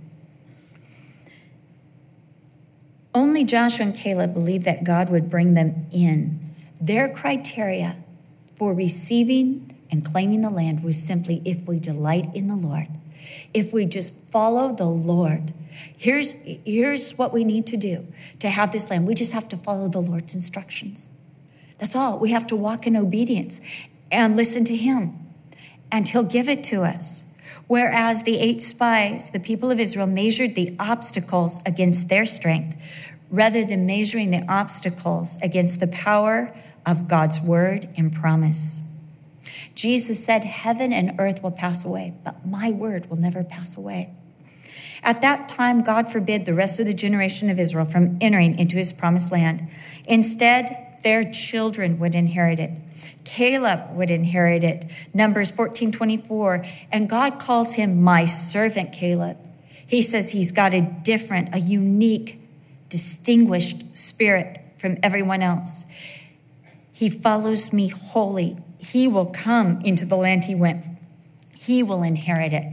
Only 3.14 3.44
Joshua 3.44 3.84
and 3.84 3.94
Caleb 3.94 4.32
believed 4.32 4.64
that 4.64 4.82
God 4.82 5.10
would 5.10 5.28
bring 5.28 5.52
them 5.52 5.84
in. 5.92 6.40
Their 6.80 7.10
criteria 7.10 7.96
for 8.56 8.72
receiving 8.72 9.74
and 9.90 10.02
claiming 10.02 10.40
the 10.40 10.48
land 10.48 10.82
was 10.82 10.96
simply 11.02 11.42
if 11.44 11.68
we 11.68 11.78
delight 11.78 12.34
in 12.34 12.48
the 12.48 12.56
Lord, 12.56 12.88
if 13.52 13.72
we 13.72 13.84
just 13.84 14.14
follow 14.26 14.74
the 14.74 14.86
Lord. 14.86 15.52
Here's, 15.96 16.32
here's 16.64 17.18
what 17.18 17.32
we 17.32 17.44
need 17.44 17.66
to 17.66 17.76
do 17.76 18.06
to 18.38 18.48
have 18.48 18.72
this 18.72 18.90
land. 18.90 19.06
We 19.06 19.14
just 19.14 19.32
have 19.32 19.48
to 19.50 19.56
follow 19.56 19.88
the 19.88 20.00
Lord's 20.00 20.34
instructions. 20.34 21.08
That's 21.78 21.96
all. 21.96 22.18
We 22.18 22.30
have 22.30 22.46
to 22.48 22.56
walk 22.56 22.86
in 22.86 22.96
obedience 22.96 23.60
and 24.10 24.36
listen 24.36 24.64
to 24.66 24.76
Him, 24.76 25.18
and 25.90 26.08
He'll 26.08 26.22
give 26.22 26.48
it 26.48 26.62
to 26.64 26.82
us. 26.82 27.24
Whereas 27.66 28.22
the 28.22 28.38
eight 28.38 28.62
spies, 28.62 29.30
the 29.30 29.40
people 29.40 29.70
of 29.70 29.80
Israel, 29.80 30.06
measured 30.06 30.54
the 30.54 30.76
obstacles 30.78 31.60
against 31.66 32.08
their 32.08 32.26
strength 32.26 32.80
rather 33.30 33.64
than 33.64 33.86
measuring 33.86 34.30
the 34.30 34.44
obstacles 34.48 35.38
against 35.42 35.80
the 35.80 35.88
power 35.88 36.54
of 36.86 37.08
God's 37.08 37.40
word 37.40 37.88
and 37.96 38.12
promise. 38.12 38.80
Jesus 39.74 40.24
said, 40.24 40.44
Heaven 40.44 40.92
and 40.92 41.16
earth 41.18 41.42
will 41.42 41.50
pass 41.50 41.84
away, 41.84 42.14
but 42.24 42.46
my 42.46 42.70
word 42.70 43.10
will 43.10 43.16
never 43.16 43.42
pass 43.42 43.76
away. 43.76 44.10
At 45.02 45.20
that 45.22 45.48
time, 45.48 45.82
God 45.82 46.10
forbid 46.10 46.46
the 46.46 46.54
rest 46.54 46.80
of 46.80 46.86
the 46.86 46.94
generation 46.94 47.50
of 47.50 47.60
Israel 47.60 47.84
from 47.84 48.16
entering 48.20 48.58
into 48.58 48.76
his 48.76 48.92
promised 48.92 49.30
land. 49.30 49.68
Instead, 50.06 50.98
their 51.02 51.22
children 51.22 51.98
would 51.98 52.14
inherit 52.14 52.58
it. 52.58 52.70
Caleb 53.24 53.94
would 53.94 54.10
inherit 54.10 54.64
it. 54.64 54.86
Numbers 55.12 55.50
14 55.50 55.92
24. 55.92 56.64
And 56.90 57.08
God 57.08 57.38
calls 57.38 57.74
him 57.74 58.02
my 58.02 58.24
servant 58.24 58.92
Caleb. 58.92 59.36
He 59.86 60.00
says 60.00 60.30
he's 60.30 60.52
got 60.52 60.72
a 60.72 60.80
different, 60.80 61.54
a 61.54 61.58
unique, 61.58 62.40
distinguished 62.88 63.94
spirit 63.94 64.60
from 64.78 64.96
everyone 65.02 65.42
else. 65.42 65.84
He 66.92 67.10
follows 67.10 67.72
me 67.72 67.88
wholly 67.88 68.56
he 68.92 69.08
will 69.08 69.26
come 69.26 69.80
into 69.82 70.04
the 70.04 70.16
land 70.16 70.44
he 70.44 70.54
went. 70.54 70.84
He 71.56 71.82
will 71.82 72.02
inherit 72.02 72.52
it. 72.52 72.72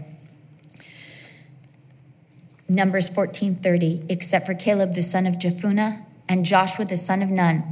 Numbers 2.67 3.10
14:30 3.10 4.06
except 4.10 4.45
for 4.45 4.54
Caleb 4.54 4.93
the 4.93 5.02
son 5.02 5.26
of 5.26 5.36
Jephunneh 5.36 6.06
and 6.30 6.45
Joshua 6.45 6.86
the 6.86 6.95
son 6.95 7.21
of 7.21 7.30
Nun 7.30 7.63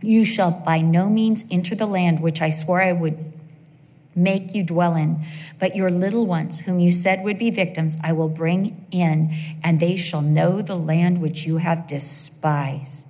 you 0.00 0.24
shall 0.24 0.50
by 0.50 0.80
no 0.80 1.10
means 1.10 1.44
enter 1.50 1.74
the 1.74 1.86
land 1.86 2.20
which 2.20 2.40
I 2.40 2.48
swore 2.48 2.80
I 2.80 2.92
would 2.92 3.18
make 4.14 4.54
you 4.54 4.62
dwell 4.62 4.96
in 4.96 5.22
but 5.58 5.76
your 5.76 5.90
little 5.90 6.24
ones 6.24 6.60
whom 6.60 6.80
you 6.80 6.90
said 6.90 7.22
would 7.22 7.38
be 7.38 7.50
victims 7.50 7.98
I 8.02 8.12
will 8.12 8.30
bring 8.30 8.86
in 8.90 9.30
and 9.62 9.78
they 9.78 9.96
shall 9.96 10.22
know 10.22 10.62
the 10.62 10.76
land 10.76 11.20
which 11.20 11.44
you 11.44 11.58
have 11.58 11.86
despised 11.86 13.09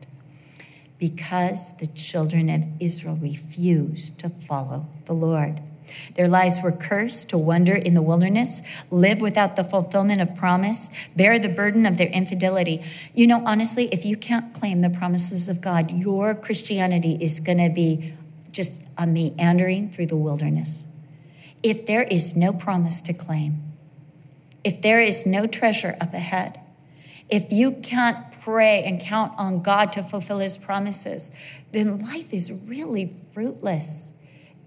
because 1.01 1.73
the 1.79 1.87
children 1.87 2.51
of 2.51 2.67
Israel 2.79 3.17
refused 3.17 4.19
to 4.21 4.29
follow 4.29 4.87
the 5.07 5.15
Lord. 5.15 5.61
Their 6.15 6.29
lives 6.29 6.61
were 6.63 6.71
cursed 6.71 7.31
to 7.31 7.39
wander 7.39 7.75
in 7.75 7.95
the 7.95 8.03
wilderness, 8.03 8.63
live 8.91 9.21
without 9.21 9.57
the 9.57 9.65
fulfillment 9.65 10.21
of 10.21 10.37
promise, 10.37 10.91
bear 11.17 11.39
the 11.39 11.49
burden 11.49 11.87
of 11.87 11.97
their 11.97 12.09
infidelity. 12.09 12.85
You 13.15 13.27
know, 13.27 13.43
honestly, 13.45 13.87
if 13.87 14.05
you 14.05 14.17
can't 14.17 14.55
claim 14.55 14.81
the 14.81 14.91
promises 14.91 15.49
of 15.49 15.61
God, 15.61 15.91
your 15.91 16.35
Christianity 16.35 17.17
is 17.21 17.41
going 17.41 17.59
to 17.59 17.71
be 17.71 18.15
just 18.53 18.83
a 18.99 19.07
meandering 19.07 19.91
through 19.91 20.07
the 20.07 20.17
wilderness. 20.17 20.87
If 21.63 21.87
there 21.87 22.03
is 22.03 22.37
no 22.37 22.53
promise 22.53 23.01
to 23.03 23.15
claim, 23.15 23.63
if 24.63 24.83
there 24.83 25.01
is 25.01 25.25
no 25.25 25.47
treasure 25.47 25.97
up 26.01 26.13
ahead, 26.13 26.61
if 27.31 27.51
you 27.51 27.73
can't 27.73 28.30
pray 28.41 28.83
and 28.85 29.01
count 29.01 29.33
on 29.37 29.63
God 29.63 29.93
to 29.93 30.03
fulfill 30.03 30.39
his 30.39 30.57
promises, 30.57 31.31
then 31.73 31.99
life 31.99 32.33
is 32.33 32.51
really 32.51 33.15
fruitless 33.33 34.13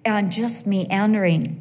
and 0.06 0.32
just 0.32 0.68
meandering. 0.68 1.60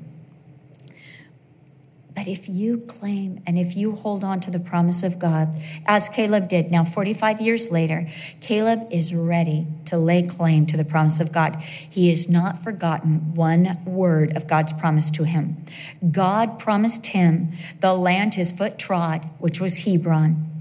But 2.14 2.28
if 2.28 2.48
you 2.48 2.78
claim 2.78 3.42
and 3.46 3.58
if 3.58 3.74
you 3.74 3.92
hold 3.92 4.22
on 4.22 4.40
to 4.40 4.50
the 4.50 4.60
promise 4.60 5.02
of 5.02 5.18
God, 5.18 5.60
as 5.86 6.08
Caleb 6.10 6.48
did, 6.48 6.70
now 6.70 6.84
45 6.84 7.40
years 7.40 7.70
later, 7.70 8.06
Caleb 8.40 8.86
is 8.90 9.14
ready 9.14 9.66
to 9.86 9.96
lay 9.96 10.22
claim 10.22 10.66
to 10.66 10.76
the 10.76 10.84
promise 10.84 11.20
of 11.20 11.32
God. 11.32 11.56
He 11.62 12.10
has 12.10 12.28
not 12.28 12.62
forgotten 12.62 13.34
one 13.34 13.82
word 13.86 14.36
of 14.36 14.46
God's 14.46 14.72
promise 14.74 15.10
to 15.12 15.24
him. 15.24 15.64
God 16.10 16.58
promised 16.58 17.06
him 17.06 17.48
the 17.80 17.94
land 17.94 18.34
his 18.34 18.52
foot 18.52 18.78
trod, 18.78 19.28
which 19.38 19.60
was 19.60 19.78
Hebron, 19.78 20.51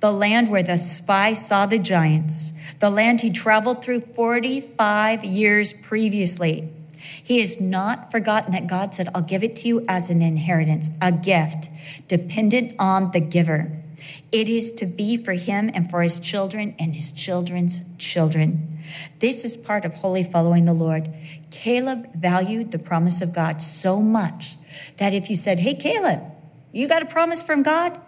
the 0.00 0.12
land 0.12 0.50
where 0.50 0.62
the 0.62 0.78
spy 0.78 1.32
saw 1.32 1.66
the 1.66 1.78
giants, 1.78 2.52
the 2.78 2.90
land 2.90 3.20
he 3.20 3.30
traveled 3.30 3.82
through 3.82 4.00
45 4.00 5.24
years 5.24 5.72
previously. 5.72 6.68
He 7.00 7.40
has 7.40 7.60
not 7.60 8.10
forgotten 8.10 8.52
that 8.52 8.66
God 8.66 8.94
said, 8.94 9.08
I'll 9.14 9.22
give 9.22 9.42
it 9.42 9.56
to 9.56 9.68
you 9.68 9.84
as 9.88 10.10
an 10.10 10.22
inheritance, 10.22 10.90
a 11.00 11.12
gift, 11.12 11.68
dependent 12.06 12.74
on 12.78 13.10
the 13.10 13.20
giver. 13.20 13.72
It 14.30 14.48
is 14.48 14.72
to 14.72 14.86
be 14.86 15.16
for 15.16 15.32
him 15.32 15.70
and 15.74 15.90
for 15.90 16.02
his 16.02 16.20
children 16.20 16.74
and 16.78 16.94
his 16.94 17.10
children's 17.10 17.80
children. 17.98 18.78
This 19.18 19.44
is 19.44 19.56
part 19.56 19.84
of 19.84 19.96
wholly 19.96 20.22
following 20.22 20.64
the 20.64 20.72
Lord. 20.72 21.12
Caleb 21.50 22.14
valued 22.14 22.70
the 22.70 22.78
promise 22.78 23.20
of 23.20 23.34
God 23.34 23.60
so 23.60 24.00
much 24.00 24.56
that 24.98 25.14
if 25.14 25.28
you 25.28 25.36
said, 25.36 25.60
Hey, 25.60 25.74
Caleb, 25.74 26.22
you 26.72 26.88
got 26.88 27.02
a 27.02 27.06
promise 27.06 27.42
from 27.42 27.62
God? 27.62 28.00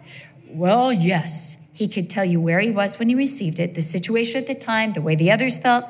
Well, 0.47 0.93
yes. 0.93 1.57
He 1.81 1.87
could 1.87 2.11
tell 2.11 2.23
you 2.23 2.39
where 2.39 2.59
he 2.59 2.69
was 2.69 2.99
when 2.99 3.09
he 3.09 3.15
received 3.15 3.57
it, 3.57 3.73
the 3.73 3.81
situation 3.81 4.37
at 4.37 4.45
the 4.45 4.53
time, 4.53 4.93
the 4.93 5.01
way 5.01 5.15
the 5.15 5.31
others 5.31 5.57
felt, 5.57 5.85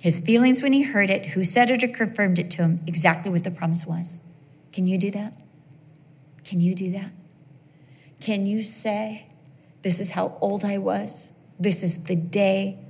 his 0.00 0.18
feelings 0.18 0.60
when 0.60 0.72
he 0.72 0.82
heard 0.82 1.08
it, 1.08 1.26
who 1.26 1.44
said 1.44 1.70
it 1.70 1.84
or 1.84 1.86
confirmed 1.86 2.40
it 2.40 2.50
to 2.50 2.62
him, 2.62 2.80
exactly 2.84 3.30
what 3.30 3.44
the 3.44 3.52
promise 3.52 3.86
was. 3.86 4.18
Can 4.72 4.88
you 4.88 4.98
do 4.98 5.12
that? 5.12 5.34
Can 6.44 6.58
you 6.58 6.74
do 6.74 6.90
that? 6.90 7.12
Can 8.18 8.44
you 8.44 8.60
say, 8.60 9.28
This 9.82 10.00
is 10.00 10.10
how 10.10 10.36
old 10.40 10.64
I 10.64 10.78
was? 10.78 11.30
This 11.60 11.84
is 11.84 12.02
the 12.02 12.16
day. 12.16 12.80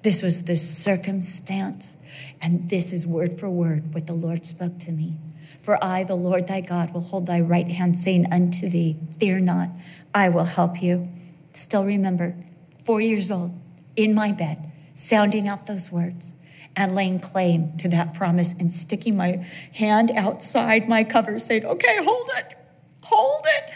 This 0.00 0.22
was 0.22 0.44
the 0.44 0.56
circumstance. 0.56 1.98
And 2.40 2.70
this 2.70 2.94
is 2.94 3.06
word 3.06 3.38
for 3.38 3.50
word 3.50 3.92
what 3.92 4.06
the 4.06 4.14
Lord 4.14 4.46
spoke 4.46 4.78
to 4.78 4.90
me. 4.90 5.18
For 5.60 5.84
I, 5.84 6.04
the 6.04 6.14
Lord 6.14 6.46
thy 6.48 6.62
God, 6.62 6.94
will 6.94 7.02
hold 7.02 7.26
thy 7.26 7.40
right 7.40 7.68
hand, 7.68 7.98
saying 7.98 8.32
unto 8.32 8.70
thee, 8.70 8.96
Fear 9.20 9.40
not, 9.40 9.68
I 10.14 10.30
will 10.30 10.44
help 10.44 10.82
you. 10.82 11.10
Still 11.58 11.84
remember, 11.84 12.36
four 12.84 13.00
years 13.00 13.32
old, 13.32 13.52
in 13.96 14.14
my 14.14 14.30
bed, 14.30 14.70
sounding 14.94 15.48
out 15.48 15.66
those 15.66 15.90
words 15.90 16.32
and 16.76 16.94
laying 16.94 17.18
claim 17.18 17.76
to 17.78 17.88
that 17.88 18.14
promise 18.14 18.54
and 18.60 18.70
sticking 18.70 19.16
my 19.16 19.44
hand 19.74 20.12
outside 20.12 20.88
my 20.88 21.02
cover, 21.02 21.36
saying, 21.40 21.64
Okay, 21.64 21.96
hold 22.04 22.28
it, 22.36 22.54
hold 23.02 23.44
it, 23.44 23.72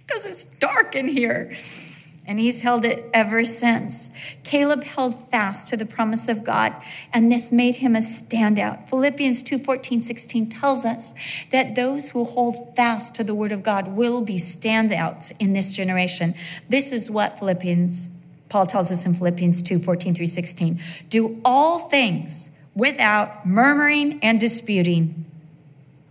because 0.00 0.26
it's 0.26 0.44
dark 0.44 0.96
in 0.96 1.06
here. 1.06 1.52
And 2.26 2.40
he's 2.40 2.62
held 2.62 2.84
it 2.84 3.08
ever 3.12 3.44
since. 3.44 4.08
Caleb 4.44 4.84
held 4.84 5.30
fast 5.30 5.68
to 5.68 5.76
the 5.76 5.84
promise 5.84 6.28
of 6.28 6.42
God, 6.42 6.74
and 7.12 7.30
this 7.30 7.52
made 7.52 7.76
him 7.76 7.94
a 7.94 8.00
standout. 8.00 8.88
Philippians 8.88 9.42
2 9.42 9.58
14, 9.58 10.00
16 10.00 10.48
tells 10.48 10.84
us 10.84 11.12
that 11.50 11.74
those 11.74 12.10
who 12.10 12.24
hold 12.24 12.74
fast 12.74 13.14
to 13.16 13.24
the 13.24 13.34
word 13.34 13.52
of 13.52 13.62
God 13.62 13.88
will 13.88 14.22
be 14.22 14.36
standouts 14.36 15.32
in 15.38 15.52
this 15.52 15.74
generation. 15.74 16.34
This 16.68 16.92
is 16.92 17.10
what 17.10 17.38
Philippians 17.38 18.08
Paul 18.48 18.66
tells 18.66 18.92
us 18.92 19.04
in 19.04 19.14
Philippians 19.14 19.62
2 19.62 19.80
14 19.80 20.14
through 20.14 20.26
16. 20.26 20.80
Do 21.08 21.40
all 21.44 21.88
things 21.88 22.50
without 22.74 23.44
murmuring 23.46 24.20
and 24.22 24.38
disputing 24.38 25.24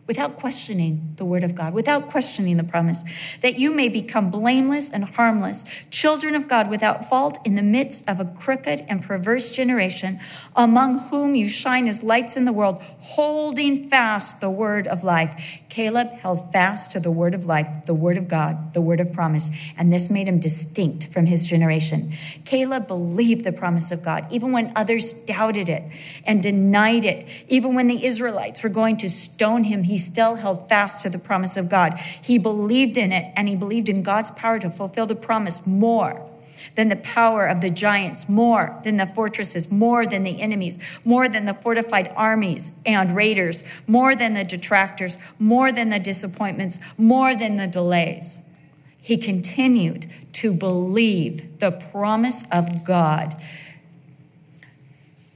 without 0.06 0.36
questioning 0.36 1.14
the 1.16 1.26
word 1.26 1.44
of 1.44 1.56
God, 1.56 1.74
without 1.74 2.10
questioning 2.10 2.58
the 2.58 2.64
promise, 2.64 3.04
that 3.42 3.58
you 3.58 3.74
may 3.74 3.88
become 3.88 4.30
blameless 4.30 4.90
and 4.90 5.06
harmless, 5.06 5.64
children 5.90 6.36
of 6.36 6.48
God 6.48 6.70
without 6.70 7.06
fault 7.06 7.38
in 7.46 7.56
the 7.56 7.64
midst 7.64 8.08
of 8.10 8.20
a 8.20 8.26
crooked 8.26 8.84
and 8.90 9.02
perverse 9.02 9.52
generation, 9.52 10.20
among 10.56 11.00
whom 11.10 11.36
you 11.36 11.48
shine 11.48 11.88
as 11.88 12.04
lights 12.04 12.36
in 12.36 12.46
the 12.46 12.54
world, 12.54 12.82
holding 13.00 13.88
fast 13.88 14.42
the 14.42 14.50
word 14.50 14.88
of 14.88 15.04
life. 15.04 15.62
Caleb 15.74 16.12
held 16.12 16.52
fast 16.54 16.92
to 16.92 17.00
the 17.00 17.10
word 17.10 17.34
of 17.34 17.48
life, 17.48 17.68
the 17.88 17.96
word 17.96 18.16
of 18.16 18.28
God, 18.28 18.76
the 18.76 18.80
word 18.80 19.00
of 19.00 19.12
promise, 19.12 19.50
and 19.76 19.92
this 19.92 20.12
made 20.12 20.28
him 20.28 20.38
distinct 20.38 21.08
from 21.08 21.26
his 21.26 21.48
generation. 21.48 22.12
Caleb 22.46 22.86
believed 22.86 23.44
the 23.44 23.52
promise 23.52 23.92
of 23.92 24.04
God, 24.04 24.28
even 24.32 24.52
when 24.52 24.72
others 24.76 25.14
doubted 25.14 25.70
it 25.70 25.82
and 26.26 26.44
denied 26.44 27.06
it, 27.06 27.26
even 27.48 27.74
when 27.74 27.88
the 27.88 28.06
Israelites 28.06 28.62
were 28.62 28.70
going 28.70 28.98
to 28.98 29.10
stone 29.10 29.64
him 29.64 29.82
he 29.82 29.98
still 29.98 30.36
held 30.36 30.70
fast 30.70 31.02
to 31.02 31.10
the 31.10 31.18
promise 31.18 31.58
of 31.58 31.70
God. 31.70 31.98
He 32.22 32.38
believed 32.38 32.96
in 32.96 33.12
it 33.12 33.34
and 33.36 33.50
he 33.50 33.56
believed 33.56 33.90
in 33.90 34.04
God's 34.04 34.30
power 34.30 34.60
to 34.60 34.70
fulfill 34.70 35.08
the 35.08 35.16
promise 35.16 35.66
more 35.66 36.22
than 36.76 36.90
the 36.90 36.96
power 36.96 37.46
of 37.46 37.62
the 37.62 37.70
giants, 37.70 38.28
more 38.28 38.80
than 38.84 38.98
the 38.98 39.06
fortresses, 39.06 39.72
more 39.72 40.06
than 40.06 40.24
the 40.24 40.42
enemies, 40.42 40.80
more 41.06 41.30
than 41.30 41.46
the 41.46 41.54
fortified 41.54 42.12
armies 42.16 42.72
and 42.86 43.16
raiders, 43.16 43.64
more 43.88 44.16
than 44.16 44.34
the 44.34 44.44
detractors, 44.44 45.18
more 45.38 45.72
than 45.72 45.90
the 45.90 46.00
disappointments, 46.00 46.80
more 46.98 47.36
than 47.36 47.58
the 47.58 47.68
delays. 47.68 48.40
He 49.00 49.18
continued 49.18 50.08
to 50.34 50.54
believe 50.54 51.60
the 51.60 51.72
promise 51.72 52.46
of 52.52 52.84
God. 52.84 53.36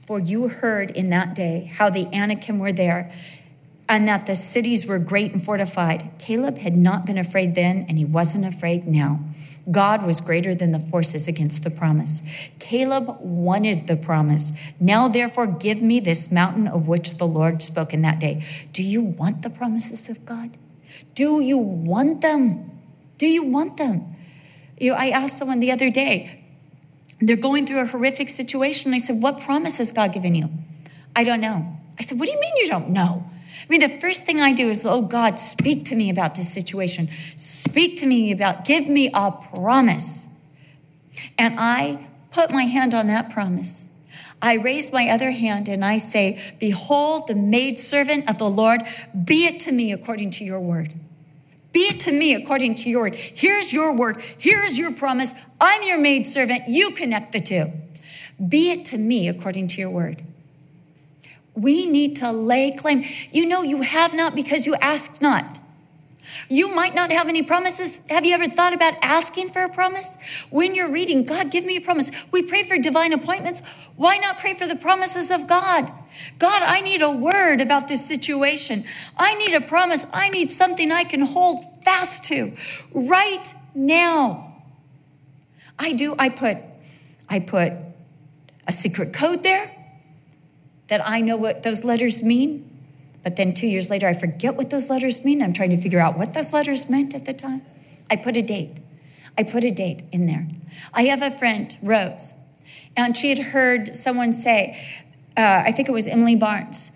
For 0.06 0.18
you 0.18 0.48
heard 0.48 0.90
in 0.90 1.10
that 1.10 1.34
day 1.34 1.70
how 1.74 1.90
the 1.90 2.06
Anakim 2.14 2.58
were 2.58 2.72
there 2.72 3.12
and 3.88 4.08
that 4.08 4.26
the 4.26 4.36
cities 4.36 4.86
were 4.86 4.98
great 4.98 5.32
and 5.32 5.42
fortified. 5.42 6.10
Caleb 6.18 6.58
had 6.58 6.76
not 6.76 7.06
been 7.06 7.18
afraid 7.18 7.54
then, 7.54 7.86
and 7.88 7.98
he 7.98 8.04
wasn't 8.04 8.44
afraid 8.44 8.86
now. 8.86 9.20
God 9.70 10.06
was 10.06 10.20
greater 10.20 10.54
than 10.54 10.72
the 10.72 10.78
forces 10.78 11.28
against 11.28 11.62
the 11.62 11.70
promise. 11.70 12.22
Caleb 12.58 13.18
wanted 13.20 13.86
the 13.86 13.96
promise. 13.96 14.52
Now, 14.80 15.08
therefore, 15.08 15.46
give 15.46 15.82
me 15.82 16.00
this 16.00 16.32
mountain 16.32 16.66
of 16.66 16.88
which 16.88 17.18
the 17.18 17.26
Lord 17.26 17.60
spoke 17.60 17.92
in 17.92 18.02
that 18.02 18.18
day. 18.18 18.44
Do 18.72 18.82
you 18.82 19.02
want 19.02 19.42
the 19.42 19.50
promises 19.50 20.08
of 20.08 20.24
God? 20.24 20.56
Do 21.14 21.40
you 21.40 21.58
want 21.58 22.22
them? 22.22 22.70
Do 23.18 23.26
you 23.26 23.44
want 23.44 23.76
them? 23.76 24.16
You 24.78 24.92
know, 24.92 24.98
I 24.98 25.10
asked 25.10 25.36
someone 25.36 25.60
the 25.60 25.72
other 25.72 25.90
day, 25.90 26.44
they're 27.20 27.36
going 27.36 27.66
through 27.66 27.80
a 27.80 27.86
horrific 27.86 28.28
situation. 28.28 28.94
I 28.94 28.98
said, 28.98 29.20
What 29.20 29.40
promise 29.40 29.78
has 29.78 29.92
God 29.92 30.12
given 30.12 30.34
you? 30.34 30.50
I 31.16 31.24
don't 31.24 31.40
know. 31.40 31.76
I 31.98 32.02
said, 32.02 32.18
What 32.18 32.26
do 32.26 32.32
you 32.32 32.40
mean 32.40 32.52
you 32.56 32.68
don't 32.68 32.90
know? 32.90 33.27
I 33.68 33.70
mean, 33.70 33.80
the 33.80 34.00
first 34.00 34.24
thing 34.24 34.40
I 34.40 34.54
do 34.54 34.70
is, 34.70 34.86
oh 34.86 35.02
God, 35.02 35.38
speak 35.38 35.84
to 35.86 35.94
me 35.94 36.08
about 36.08 36.34
this 36.34 36.50
situation. 36.50 37.10
Speak 37.36 37.98
to 37.98 38.06
me 38.06 38.32
about, 38.32 38.64
give 38.64 38.88
me 38.88 39.10
a 39.12 39.30
promise. 39.30 40.26
And 41.36 41.56
I 41.58 42.06
put 42.30 42.50
my 42.50 42.64
hand 42.64 42.94
on 42.94 43.08
that 43.08 43.30
promise. 43.30 43.86
I 44.40 44.54
raise 44.54 44.90
my 44.90 45.08
other 45.10 45.32
hand 45.32 45.68
and 45.68 45.84
I 45.84 45.98
say, 45.98 46.40
Behold, 46.58 47.26
the 47.26 47.34
maidservant 47.34 48.30
of 48.30 48.38
the 48.38 48.48
Lord, 48.48 48.82
be 49.24 49.44
it 49.44 49.60
to 49.60 49.72
me 49.72 49.92
according 49.92 50.30
to 50.32 50.44
your 50.44 50.60
word. 50.60 50.94
Be 51.72 51.80
it 51.80 52.00
to 52.00 52.12
me 52.12 52.34
according 52.34 52.76
to 52.76 52.88
your 52.88 53.02
word. 53.02 53.16
Here's 53.16 53.70
your 53.70 53.92
word. 53.92 54.22
Here's 54.38 54.78
your 54.78 54.94
promise. 54.94 55.34
I'm 55.60 55.82
your 55.82 55.98
maidservant. 55.98 56.68
You 56.68 56.92
connect 56.92 57.32
the 57.32 57.40
two. 57.40 57.72
Be 58.48 58.70
it 58.70 58.86
to 58.86 58.96
me 58.96 59.28
according 59.28 59.68
to 59.68 59.80
your 59.80 59.90
word. 59.90 60.22
We 61.58 61.86
need 61.90 62.16
to 62.16 62.30
lay 62.30 62.72
claim. 62.72 63.04
You 63.30 63.46
know, 63.46 63.62
you 63.62 63.82
have 63.82 64.14
not 64.14 64.34
because 64.34 64.66
you 64.66 64.74
ask 64.76 65.20
not. 65.20 65.58
You 66.48 66.74
might 66.74 66.94
not 66.94 67.10
have 67.10 67.28
any 67.28 67.42
promises. 67.42 68.00
Have 68.08 68.24
you 68.24 68.34
ever 68.34 68.48
thought 68.48 68.72
about 68.72 68.94
asking 69.02 69.50
for 69.50 69.62
a 69.62 69.68
promise? 69.68 70.16
When 70.50 70.74
you're 70.74 70.90
reading, 70.90 71.24
God, 71.24 71.50
give 71.50 71.64
me 71.64 71.76
a 71.76 71.80
promise. 71.80 72.10
We 72.30 72.42
pray 72.42 72.62
for 72.62 72.78
divine 72.78 73.12
appointments. 73.12 73.60
Why 73.96 74.18
not 74.18 74.38
pray 74.38 74.54
for 74.54 74.66
the 74.66 74.76
promises 74.76 75.30
of 75.30 75.48
God? 75.48 75.90
God, 76.38 76.62
I 76.62 76.80
need 76.80 77.02
a 77.02 77.10
word 77.10 77.60
about 77.60 77.88
this 77.88 78.06
situation. 78.06 78.84
I 79.16 79.34
need 79.34 79.54
a 79.54 79.60
promise. 79.60 80.06
I 80.12 80.28
need 80.28 80.50
something 80.50 80.92
I 80.92 81.04
can 81.04 81.22
hold 81.22 81.82
fast 81.82 82.24
to 82.24 82.56
right 82.92 83.54
now. 83.74 84.62
I 85.78 85.92
do. 85.92 86.14
I 86.18 86.28
put, 86.28 86.58
I 87.28 87.40
put 87.40 87.72
a 88.66 88.72
secret 88.72 89.12
code 89.12 89.42
there 89.42 89.77
that 90.88 91.06
I 91.06 91.20
know 91.20 91.36
what 91.36 91.62
those 91.62 91.84
letters 91.84 92.22
mean. 92.22 92.68
But 93.22 93.36
then 93.36 93.52
two 93.52 93.66
years 93.66 93.90
later, 93.90 94.08
I 94.08 94.14
forget 94.14 94.54
what 94.56 94.70
those 94.70 94.90
letters 94.90 95.24
mean. 95.24 95.42
I'm 95.42 95.52
trying 95.52 95.70
to 95.70 95.76
figure 95.76 96.00
out 96.00 96.18
what 96.18 96.34
those 96.34 96.52
letters 96.52 96.88
meant 96.88 97.14
at 97.14 97.24
the 97.24 97.34
time. 97.34 97.62
I 98.10 98.16
put 98.16 98.36
a 98.36 98.42
date. 98.42 98.78
I 99.36 99.42
put 99.42 99.64
a 99.64 99.70
date 99.70 100.02
in 100.12 100.26
there. 100.26 100.48
I 100.92 101.04
have 101.04 101.22
a 101.22 101.30
friend, 101.30 101.76
Rose, 101.82 102.34
and 102.96 103.16
she 103.16 103.28
had 103.28 103.38
heard 103.38 103.94
someone 103.94 104.32
say, 104.32 104.76
uh, 105.36 105.62
I 105.64 105.72
think 105.72 105.88
it 105.88 105.92
was 105.92 106.08
Emilie 106.08 106.36
Barnes, 106.36 106.90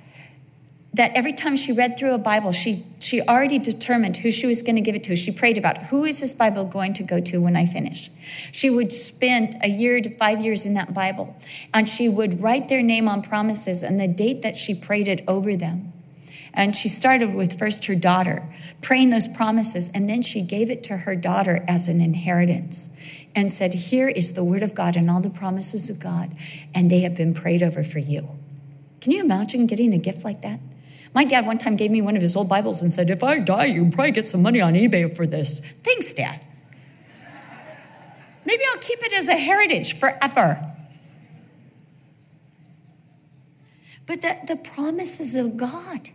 that 0.94 1.12
every 1.14 1.32
time 1.32 1.56
she 1.56 1.72
read 1.72 1.98
through 1.98 2.12
a 2.12 2.18
Bible, 2.18 2.52
she, 2.52 2.84
she 2.98 3.22
already 3.22 3.58
determined 3.58 4.18
who 4.18 4.30
she 4.30 4.46
was 4.46 4.60
going 4.60 4.74
to 4.74 4.82
give 4.82 4.94
it 4.94 5.02
to. 5.04 5.16
She 5.16 5.32
prayed 5.32 5.56
about 5.56 5.78
who 5.84 6.04
is 6.04 6.20
this 6.20 6.34
Bible 6.34 6.64
going 6.64 6.92
to 6.94 7.02
go 7.02 7.18
to 7.18 7.38
when 7.38 7.56
I 7.56 7.64
finish. 7.64 8.10
She 8.52 8.68
would 8.68 8.92
spend 8.92 9.56
a 9.62 9.68
year 9.68 10.00
to 10.02 10.10
five 10.16 10.42
years 10.42 10.66
in 10.66 10.74
that 10.74 10.92
Bible, 10.92 11.34
and 11.72 11.88
she 11.88 12.10
would 12.10 12.42
write 12.42 12.68
their 12.68 12.82
name 12.82 13.08
on 13.08 13.22
promises 13.22 13.82
and 13.82 13.98
the 13.98 14.06
date 14.06 14.42
that 14.42 14.56
she 14.56 14.74
prayed 14.74 15.08
it 15.08 15.24
over 15.26 15.56
them. 15.56 15.92
And 16.54 16.76
she 16.76 16.88
started 16.88 17.34
with 17.34 17.58
first 17.58 17.86
her 17.86 17.94
daughter, 17.94 18.46
praying 18.82 19.08
those 19.08 19.26
promises, 19.26 19.90
and 19.94 20.10
then 20.10 20.20
she 20.20 20.42
gave 20.42 20.70
it 20.70 20.82
to 20.84 20.98
her 20.98 21.16
daughter 21.16 21.64
as 21.66 21.88
an 21.88 22.02
inheritance 22.02 22.90
and 23.34 23.50
said, 23.50 23.72
Here 23.72 24.08
is 24.08 24.34
the 24.34 24.44
word 24.44 24.62
of 24.62 24.74
God 24.74 24.94
and 24.94 25.10
all 25.10 25.22
the 25.22 25.30
promises 25.30 25.88
of 25.88 25.98
God, 25.98 26.36
and 26.74 26.90
they 26.90 27.00
have 27.00 27.16
been 27.16 27.32
prayed 27.32 27.62
over 27.62 27.82
for 27.82 27.98
you. 27.98 28.28
Can 29.00 29.12
you 29.12 29.20
imagine 29.20 29.66
getting 29.66 29.94
a 29.94 29.98
gift 29.98 30.24
like 30.24 30.42
that? 30.42 30.60
My 31.14 31.24
dad 31.24 31.46
one 31.46 31.58
time 31.58 31.76
gave 31.76 31.90
me 31.90 32.00
one 32.00 32.16
of 32.16 32.22
his 32.22 32.34
old 32.36 32.48
Bibles 32.48 32.80
and 32.80 32.90
said, 32.90 33.10
If 33.10 33.22
I 33.22 33.38
die, 33.38 33.66
you 33.66 33.82
can 33.82 33.92
probably 33.92 34.12
get 34.12 34.26
some 34.26 34.42
money 34.42 34.60
on 34.60 34.74
eBay 34.74 35.14
for 35.14 35.26
this. 35.26 35.60
Thanks, 35.82 36.12
Dad. 36.12 36.40
Maybe 38.44 38.62
I'll 38.72 38.80
keep 38.80 38.98
it 39.02 39.12
as 39.12 39.28
a 39.28 39.36
heritage 39.36 39.98
forever. 39.98 40.72
But 44.06 44.22
the, 44.22 44.36
the 44.48 44.56
promises 44.56 45.36
of 45.36 45.56
God. 45.56 46.10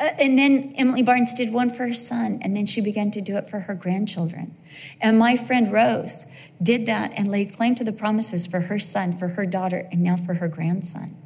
Uh, 0.00 0.10
and 0.20 0.38
then 0.38 0.72
Emilie 0.76 1.02
Barnes 1.02 1.34
did 1.34 1.52
one 1.52 1.70
for 1.70 1.88
her 1.88 1.94
son, 1.94 2.38
and 2.42 2.56
then 2.56 2.66
she 2.66 2.80
began 2.80 3.10
to 3.10 3.20
do 3.20 3.36
it 3.36 3.50
for 3.50 3.60
her 3.60 3.74
grandchildren. 3.74 4.54
And 5.00 5.18
my 5.18 5.36
friend 5.36 5.72
Rose 5.72 6.24
did 6.62 6.86
that 6.86 7.12
and 7.16 7.28
laid 7.28 7.56
claim 7.56 7.74
to 7.76 7.84
the 7.84 7.92
promises 7.92 8.46
for 8.46 8.60
her 8.60 8.78
son, 8.78 9.12
for 9.12 9.28
her 9.28 9.44
daughter, 9.44 9.88
and 9.90 10.02
now 10.02 10.16
for 10.16 10.34
her 10.34 10.46
grandson. 10.46 11.16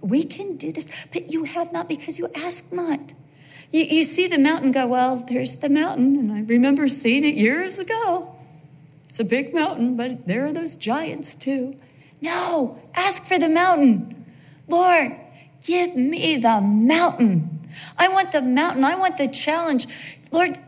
We 0.00 0.24
can 0.24 0.56
do 0.56 0.72
this, 0.72 0.88
but 1.12 1.32
you 1.32 1.44
have 1.44 1.72
not 1.72 1.88
because 1.88 2.18
you 2.18 2.28
ask 2.34 2.72
not. 2.72 3.00
You, 3.72 3.82
you 3.82 4.04
see 4.04 4.28
the 4.28 4.38
mountain 4.38 4.72
go, 4.72 4.86
well, 4.86 5.16
there's 5.28 5.56
the 5.56 5.68
mountain, 5.68 6.16
and 6.16 6.32
I 6.32 6.40
remember 6.40 6.88
seeing 6.88 7.24
it 7.24 7.34
years 7.34 7.78
ago. 7.78 8.34
It's 9.08 9.18
a 9.18 9.24
big 9.24 9.54
mountain, 9.54 9.96
but 9.96 10.26
there 10.26 10.44
are 10.44 10.52
those 10.52 10.76
giants 10.76 11.34
too. 11.34 11.74
No, 12.20 12.78
ask 12.94 13.24
for 13.24 13.38
the 13.38 13.48
mountain. 13.48 14.26
Lord, 14.68 15.16
give 15.64 15.96
me 15.96 16.36
the 16.36 16.60
mountain. 16.60 17.68
I 17.98 18.08
want 18.08 18.32
the 18.32 18.42
mountain. 18.42 18.84
I 18.84 18.94
want 18.94 19.18
the 19.18 19.28
challenge. 19.28 19.86
Lord, 20.30 20.58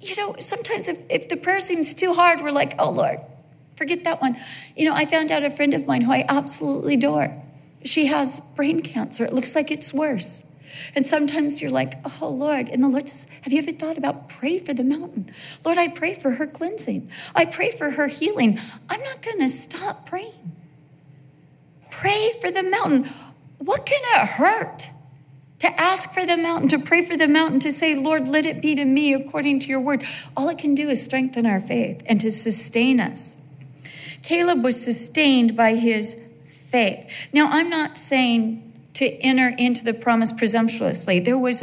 you 0.00 0.16
know, 0.16 0.36
sometimes 0.38 0.88
if, 0.88 0.98
if 1.10 1.28
the 1.28 1.36
prayer 1.36 1.60
seems 1.60 1.94
too 1.94 2.14
hard, 2.14 2.40
we're 2.40 2.50
like, 2.50 2.74
oh, 2.78 2.90
Lord, 2.90 3.18
forget 3.76 4.04
that 4.04 4.20
one. 4.20 4.36
You 4.76 4.88
know, 4.88 4.94
I 4.94 5.06
found 5.06 5.30
out 5.30 5.42
a 5.42 5.50
friend 5.50 5.74
of 5.74 5.86
mine 5.86 6.02
who 6.02 6.12
I 6.12 6.24
absolutely 6.28 6.94
adore. 6.94 7.42
She 7.84 8.06
has 8.06 8.40
brain 8.56 8.82
cancer. 8.82 9.24
It 9.24 9.32
looks 9.32 9.54
like 9.54 9.70
it's 9.70 9.92
worse. 9.92 10.44
And 10.94 11.06
sometimes 11.06 11.60
you're 11.60 11.70
like, 11.70 11.94
oh, 12.20 12.28
Lord. 12.28 12.68
And 12.68 12.82
the 12.82 12.88
Lord 12.88 13.08
says, 13.08 13.26
have 13.42 13.52
you 13.52 13.58
ever 13.58 13.72
thought 13.72 13.96
about 13.96 14.28
pray 14.28 14.58
for 14.58 14.74
the 14.74 14.84
mountain? 14.84 15.30
Lord, 15.64 15.78
I 15.78 15.88
pray 15.88 16.14
for 16.14 16.32
her 16.32 16.46
cleansing. 16.46 17.10
I 17.34 17.44
pray 17.44 17.70
for 17.70 17.90
her 17.90 18.08
healing. 18.08 18.58
I'm 18.88 19.00
not 19.02 19.22
going 19.22 19.38
to 19.38 19.48
stop 19.48 20.06
praying. 20.06 20.56
Pray 21.90 22.32
for 22.40 22.50
the 22.50 22.62
mountain. 22.62 23.10
What 23.58 23.86
can 23.86 24.00
it 24.02 24.28
hurt? 24.28 24.90
To 25.60 25.80
ask 25.80 26.12
for 26.12 26.26
the 26.26 26.36
mountain, 26.36 26.68
to 26.70 26.78
pray 26.78 27.02
for 27.02 27.16
the 27.16 27.28
mountain, 27.28 27.60
to 27.60 27.72
say, 27.72 27.94
Lord, 27.94 28.28
let 28.28 28.44
it 28.44 28.60
be 28.60 28.74
to 28.74 28.84
me 28.84 29.14
according 29.14 29.60
to 29.60 29.68
your 29.68 29.80
word. 29.80 30.04
All 30.36 30.48
it 30.48 30.58
can 30.58 30.74
do 30.74 30.90
is 30.90 31.02
strengthen 31.02 31.46
our 31.46 31.60
faith 31.60 32.02
and 32.04 32.20
to 32.20 32.30
sustain 32.30 33.00
us. 33.00 33.36
Caleb 34.22 34.62
was 34.62 34.82
sustained 34.82 35.56
by 35.56 35.76
his 35.76 36.20
faith. 36.74 37.28
Now, 37.32 37.50
I'm 37.52 37.70
not 37.70 37.96
saying 37.96 38.72
to 38.94 39.06
enter 39.20 39.54
into 39.56 39.84
the 39.84 39.94
promise 39.94 40.32
presumptuously. 40.32 41.20
There 41.20 41.38
was 41.38 41.62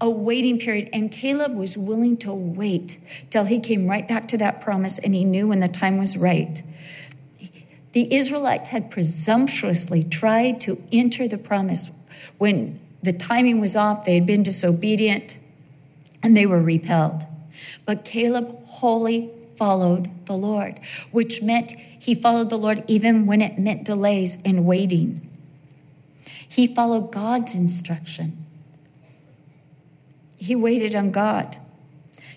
a 0.00 0.08
waiting 0.08 0.58
period, 0.58 0.88
and 0.90 1.12
Caleb 1.12 1.54
was 1.54 1.76
willing 1.76 2.16
to 2.16 2.32
wait 2.32 2.96
till 3.28 3.44
he 3.44 3.60
came 3.60 3.86
right 3.86 4.08
back 4.08 4.26
to 4.28 4.38
that 4.38 4.62
promise 4.62 4.98
and 4.98 5.14
he 5.14 5.22
knew 5.22 5.48
when 5.48 5.60
the 5.60 5.68
time 5.68 5.98
was 5.98 6.16
right. 6.16 6.62
The 7.92 8.14
Israelites 8.14 8.70
had 8.70 8.90
presumptuously 8.90 10.02
tried 10.02 10.62
to 10.62 10.82
enter 10.90 11.28
the 11.28 11.36
promise 11.36 11.90
when 12.38 12.80
the 13.02 13.12
timing 13.12 13.60
was 13.60 13.76
off, 13.76 14.06
they 14.06 14.14
had 14.14 14.24
been 14.24 14.42
disobedient, 14.42 15.36
and 16.22 16.34
they 16.34 16.46
were 16.46 16.62
repelled. 16.62 17.24
But 17.84 18.06
Caleb 18.06 18.64
wholly 18.64 19.30
followed 19.56 20.10
the 20.24 20.32
Lord, 20.32 20.80
which 21.10 21.42
meant 21.42 21.74
he 22.02 22.16
followed 22.16 22.50
the 22.50 22.58
Lord 22.58 22.82
even 22.88 23.26
when 23.26 23.40
it 23.40 23.60
meant 23.60 23.84
delays 23.84 24.36
and 24.44 24.66
waiting. 24.66 25.20
He 26.48 26.66
followed 26.66 27.12
God's 27.12 27.54
instruction. 27.54 28.44
He 30.36 30.56
waited 30.56 30.96
on 30.96 31.12
God. 31.12 31.58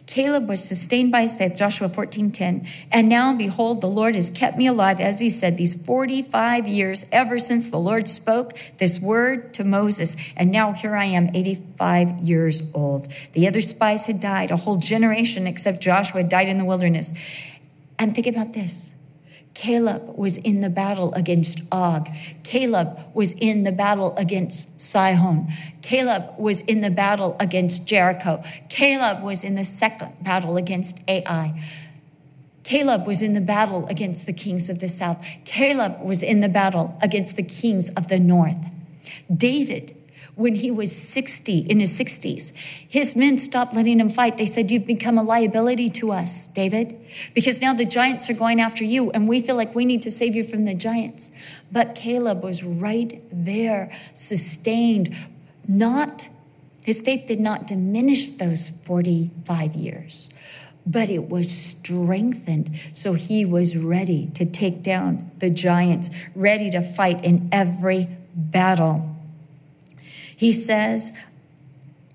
Caleb 0.05 0.47
was 0.47 0.63
sustained 0.63 1.11
by 1.11 1.23
his 1.23 1.35
faith, 1.35 1.55
Joshua 1.55 1.89
14:10. 1.89 2.67
And 2.91 3.09
now 3.09 3.33
behold, 3.33 3.81
the 3.81 3.87
Lord 3.87 4.13
has 4.13 4.29
kept 4.29 4.55
me 4.55 4.67
alive, 4.67 4.99
as 4.99 5.19
he 5.19 5.31
said, 5.31 5.57
these 5.57 5.73
45 5.73 6.67
years, 6.67 7.07
ever 7.11 7.39
since 7.39 7.67
the 7.67 7.79
Lord 7.79 8.07
spoke 8.07 8.55
this 8.77 8.99
word 8.99 9.51
to 9.55 9.63
Moses. 9.63 10.15
And 10.37 10.51
now 10.51 10.73
here 10.73 10.95
I 10.95 11.05
am, 11.05 11.31
85 11.33 12.19
years 12.19 12.69
old. 12.75 13.07
The 13.33 13.47
other 13.47 13.63
spies 13.63 14.05
had 14.05 14.19
died, 14.19 14.51
a 14.51 14.57
whole 14.57 14.77
generation 14.77 15.47
except 15.47 15.81
Joshua 15.81 16.21
died 16.21 16.49
in 16.49 16.59
the 16.59 16.65
wilderness. 16.65 17.15
And 17.97 18.13
think 18.13 18.27
about 18.27 18.53
this. 18.53 18.91
Caleb 19.55 20.15
was 20.15 20.37
in 20.37 20.61
the 20.61 20.69
battle 20.69 21.11
against 21.13 21.61
Og. 21.71 22.07
Caleb 22.43 22.99
was 23.13 23.33
in 23.33 23.63
the 23.63 23.71
battle 23.71 24.15
against 24.17 24.67
Sihon. 24.79 25.47
Caleb 25.81 26.37
was 26.37 26.61
in 26.61 26.81
the 26.81 26.91
battle 26.91 27.35
against 27.39 27.87
Jericho. 27.87 28.43
Caleb 28.69 29.23
was 29.23 29.43
in 29.43 29.55
the 29.55 29.63
second 29.63 30.11
battle 30.21 30.57
against 30.57 30.99
Ai. 31.07 31.59
Caleb 32.63 33.07
was 33.07 33.21
in 33.21 33.33
the 33.33 33.41
battle 33.41 33.87
against 33.87 34.25
the 34.25 34.33
kings 34.33 34.69
of 34.69 34.79
the 34.79 34.89
south. 34.89 35.25
Caleb 35.45 36.01
was 36.03 36.21
in 36.21 36.41
the 36.41 36.49
battle 36.49 36.97
against 37.01 37.35
the 37.35 37.43
kings 37.43 37.89
of 37.89 38.09
the 38.09 38.19
north. 38.19 38.57
David 39.33 39.95
when 40.35 40.55
he 40.55 40.69
was 40.69 40.95
60, 40.95 41.59
in 41.59 41.79
his 41.79 41.97
60s. 41.97 42.51
His 42.87 43.15
men 43.15 43.39
stopped 43.39 43.73
letting 43.73 43.99
him 43.99 44.09
fight. 44.09 44.37
They 44.37 44.45
said, 44.45 44.69
You've 44.69 44.85
become 44.85 45.17
a 45.17 45.23
liability 45.23 45.89
to 45.91 46.11
us, 46.11 46.47
David, 46.47 46.99
because 47.33 47.61
now 47.61 47.73
the 47.73 47.85
giants 47.85 48.29
are 48.29 48.33
going 48.33 48.59
after 48.59 48.83
you, 48.83 49.11
and 49.11 49.27
we 49.27 49.41
feel 49.41 49.55
like 49.55 49.73
we 49.73 49.85
need 49.85 50.01
to 50.03 50.11
save 50.11 50.35
you 50.35 50.43
from 50.43 50.65
the 50.65 50.75
giants. 50.75 51.31
But 51.71 51.95
Caleb 51.95 52.43
was 52.43 52.63
right 52.63 53.21
there, 53.31 53.91
sustained, 54.13 55.15
not, 55.67 56.27
his 56.83 57.01
faith 57.01 57.25
did 57.27 57.39
not 57.39 57.65
diminish 57.67 58.31
those 58.31 58.69
45 58.69 59.73
years 59.73 60.29
but 60.85 61.09
it 61.09 61.29
was 61.29 61.49
strengthened. 61.49 62.69
So 62.93 63.13
he 63.13 63.43
was 63.43 63.75
ready 63.75 64.27
to 64.35 64.45
take 64.45 64.83
down 64.83 65.31
the 65.39 65.49
giants, 65.49 66.09
ready 66.35 66.69
to 66.71 66.81
fight 66.81 67.23
in 67.25 67.49
every 67.51 68.07
battle. 68.35 69.14
He 70.37 70.51
says 70.51 71.11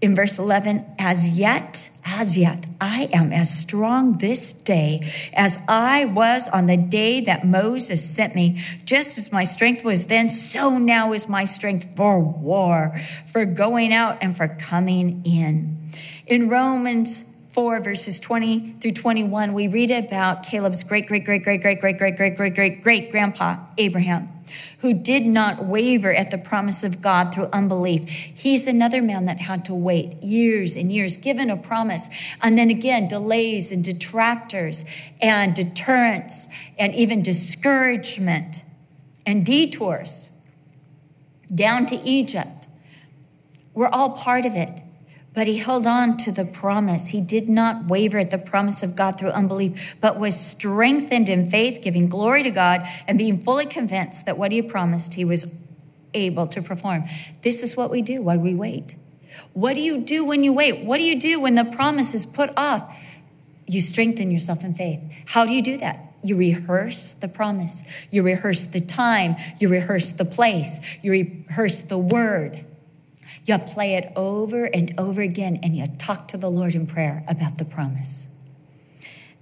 in 0.00 0.14
verse 0.14 0.38
11, 0.38 0.84
as 0.98 1.28
yet, 1.28 1.90
as 2.04 2.36
yet, 2.36 2.66
I 2.80 3.10
am 3.12 3.32
as 3.32 3.50
strong 3.50 4.14
this 4.14 4.52
day 4.52 5.12
as 5.34 5.58
I 5.68 6.06
was 6.06 6.48
on 6.48 6.66
the 6.66 6.76
day 6.76 7.20
that 7.20 7.46
Moses 7.46 8.02
sent 8.02 8.34
me. 8.34 8.62
Just 8.84 9.18
as 9.18 9.30
my 9.30 9.44
strength 9.44 9.84
was 9.84 10.06
then, 10.06 10.30
so 10.30 10.78
now 10.78 11.12
is 11.12 11.28
my 11.28 11.44
strength 11.44 11.94
for 11.96 12.18
war, 12.18 13.00
for 13.26 13.44
going 13.44 13.92
out 13.92 14.18
and 14.22 14.34
for 14.34 14.48
coming 14.48 15.22
in. 15.24 15.78
In 16.26 16.48
Romans 16.48 17.24
4 17.50 17.80
verses 17.80 18.20
20 18.20 18.76
through 18.80 18.92
21, 18.92 19.52
we 19.52 19.68
read 19.68 19.90
about 19.90 20.44
Caleb's 20.44 20.82
great, 20.82 21.06
great, 21.06 21.24
great, 21.24 21.42
great, 21.42 21.60
great, 21.60 21.80
great, 21.80 21.98
great, 21.98 22.16
great, 22.16 22.36
great, 22.36 22.54
great, 22.54 22.82
great 22.82 23.10
grandpa, 23.10 23.56
Abraham 23.76 24.39
who 24.78 24.92
did 24.94 25.26
not 25.26 25.64
waver 25.64 26.12
at 26.14 26.30
the 26.30 26.38
promise 26.38 26.84
of 26.84 27.00
God 27.00 27.32
through 27.32 27.48
unbelief. 27.52 28.08
He's 28.08 28.66
another 28.66 29.02
man 29.02 29.26
that 29.26 29.40
had 29.40 29.64
to 29.66 29.74
wait 29.74 30.22
years 30.22 30.76
and 30.76 30.90
years, 30.90 31.16
given 31.16 31.50
a 31.50 31.56
promise, 31.56 32.08
and 32.42 32.58
then 32.58 32.70
again, 32.70 33.08
delays 33.08 33.72
and 33.72 33.84
detractors 33.84 34.84
and 35.20 35.54
deterrence 35.54 36.48
and 36.78 36.94
even 36.94 37.22
discouragement 37.22 38.64
and 39.26 39.44
detours 39.44 40.30
down 41.54 41.86
to 41.86 41.96
Egypt. 41.96 42.66
We're 43.74 43.88
all 43.88 44.16
part 44.16 44.44
of 44.44 44.54
it. 44.54 44.82
But 45.32 45.46
he 45.46 45.58
held 45.58 45.86
on 45.86 46.16
to 46.18 46.32
the 46.32 46.44
promise. 46.44 47.08
He 47.08 47.20
did 47.20 47.48
not 47.48 47.86
waver 47.86 48.18
at 48.18 48.30
the 48.30 48.38
promise 48.38 48.82
of 48.82 48.96
God 48.96 49.18
through 49.18 49.30
unbelief, 49.30 49.96
but 50.00 50.18
was 50.18 50.38
strengthened 50.38 51.28
in 51.28 51.48
faith, 51.48 51.82
giving 51.82 52.08
glory 52.08 52.42
to 52.42 52.50
God 52.50 52.82
and 53.06 53.16
being 53.16 53.40
fully 53.40 53.66
convinced 53.66 54.26
that 54.26 54.36
what 54.36 54.50
he 54.50 54.60
promised 54.60 55.14
he 55.14 55.24
was 55.24 55.56
able 56.14 56.46
to 56.48 56.60
perform. 56.60 57.04
This 57.42 57.62
is 57.62 57.76
what 57.76 57.90
we 57.90 58.02
do 58.02 58.22
while 58.22 58.40
we 58.40 58.54
wait. 58.54 58.94
What 59.52 59.74
do 59.74 59.80
you 59.80 59.98
do 59.98 60.24
when 60.24 60.42
you 60.42 60.52
wait? 60.52 60.84
What 60.84 60.98
do 60.98 61.04
you 61.04 61.18
do 61.18 61.40
when 61.40 61.54
the 61.54 61.64
promise 61.64 62.12
is 62.14 62.26
put 62.26 62.50
off? 62.56 62.92
You 63.66 63.80
strengthen 63.80 64.32
yourself 64.32 64.64
in 64.64 64.74
faith. 64.74 65.00
How 65.26 65.46
do 65.46 65.52
you 65.52 65.62
do 65.62 65.76
that? 65.76 66.12
You 66.22 66.36
rehearse 66.36 67.12
the 67.14 67.28
promise. 67.28 67.84
You 68.10 68.22
rehearse 68.24 68.64
the 68.64 68.80
time. 68.80 69.36
You 69.58 69.68
rehearse 69.68 70.10
the 70.10 70.24
place. 70.24 70.80
You 71.02 71.12
rehearse 71.12 71.82
the 71.82 71.98
word. 71.98 72.64
You 73.44 73.58
play 73.58 73.94
it 73.94 74.12
over 74.16 74.64
and 74.64 74.92
over 74.98 75.20
again 75.20 75.58
and 75.62 75.76
you 75.76 75.86
talk 75.98 76.28
to 76.28 76.36
the 76.36 76.50
Lord 76.50 76.74
in 76.74 76.86
prayer 76.86 77.24
about 77.28 77.58
the 77.58 77.64
promise. 77.64 78.28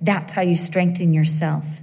That's 0.01 0.33
how 0.33 0.43
you 0.43 0.55
strengthen 0.55 1.13
yourself. 1.13 1.81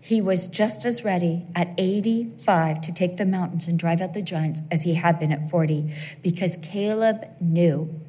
he 0.00 0.22
was 0.22 0.48
just 0.48 0.86
as 0.86 1.04
ready 1.04 1.44
at 1.54 1.68
85 1.76 2.80
to 2.80 2.92
take 2.92 3.18
the 3.18 3.26
mountains 3.26 3.68
and 3.68 3.78
drive 3.78 4.00
out 4.00 4.14
the 4.14 4.22
giants 4.22 4.62
as 4.70 4.82
he 4.82 4.94
had 4.94 5.18
been 5.18 5.32
at 5.32 5.50
40 5.50 5.92
because 6.22 6.56
Caleb 6.62 7.26
knew. 7.40 8.00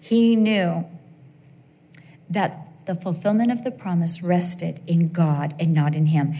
He 0.00 0.36
knew 0.36 0.84
that 2.28 2.70
the 2.84 2.94
fulfillment 2.94 3.50
of 3.52 3.64
the 3.64 3.70
promise 3.70 4.22
rested 4.22 4.82
in 4.86 5.08
God 5.08 5.54
and 5.58 5.72
not 5.72 5.94
in 5.94 6.06
him. 6.06 6.34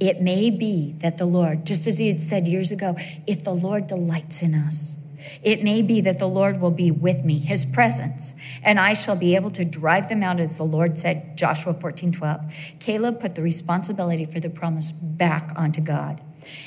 It 0.00 0.20
may 0.20 0.50
be 0.50 0.94
that 0.98 1.18
the 1.18 1.26
Lord, 1.26 1.66
just 1.66 1.86
as 1.86 1.98
he 1.98 2.08
had 2.08 2.20
said 2.20 2.48
years 2.48 2.72
ago, 2.72 2.96
if 3.26 3.44
the 3.44 3.54
Lord 3.54 3.86
delights 3.86 4.42
in 4.42 4.54
us, 4.54 4.96
it 5.42 5.62
may 5.62 5.82
be 5.82 6.00
that 6.00 6.18
the 6.18 6.26
Lord 6.26 6.60
will 6.60 6.70
be 6.70 6.90
with 6.90 7.24
me, 7.24 7.38
his 7.38 7.66
presence, 7.66 8.34
and 8.62 8.80
I 8.80 8.94
shall 8.94 9.16
be 9.16 9.36
able 9.36 9.50
to 9.50 9.64
drive 9.64 10.08
them 10.08 10.22
out 10.22 10.40
as 10.40 10.56
the 10.56 10.64
Lord 10.64 10.96
said, 10.96 11.36
Joshua 11.36 11.74
14 11.74 12.12
12. 12.12 12.40
Caleb 12.80 13.20
put 13.20 13.34
the 13.34 13.42
responsibility 13.42 14.24
for 14.24 14.40
the 14.40 14.50
promise 14.50 14.90
back 14.90 15.52
onto 15.56 15.82
God. 15.82 16.22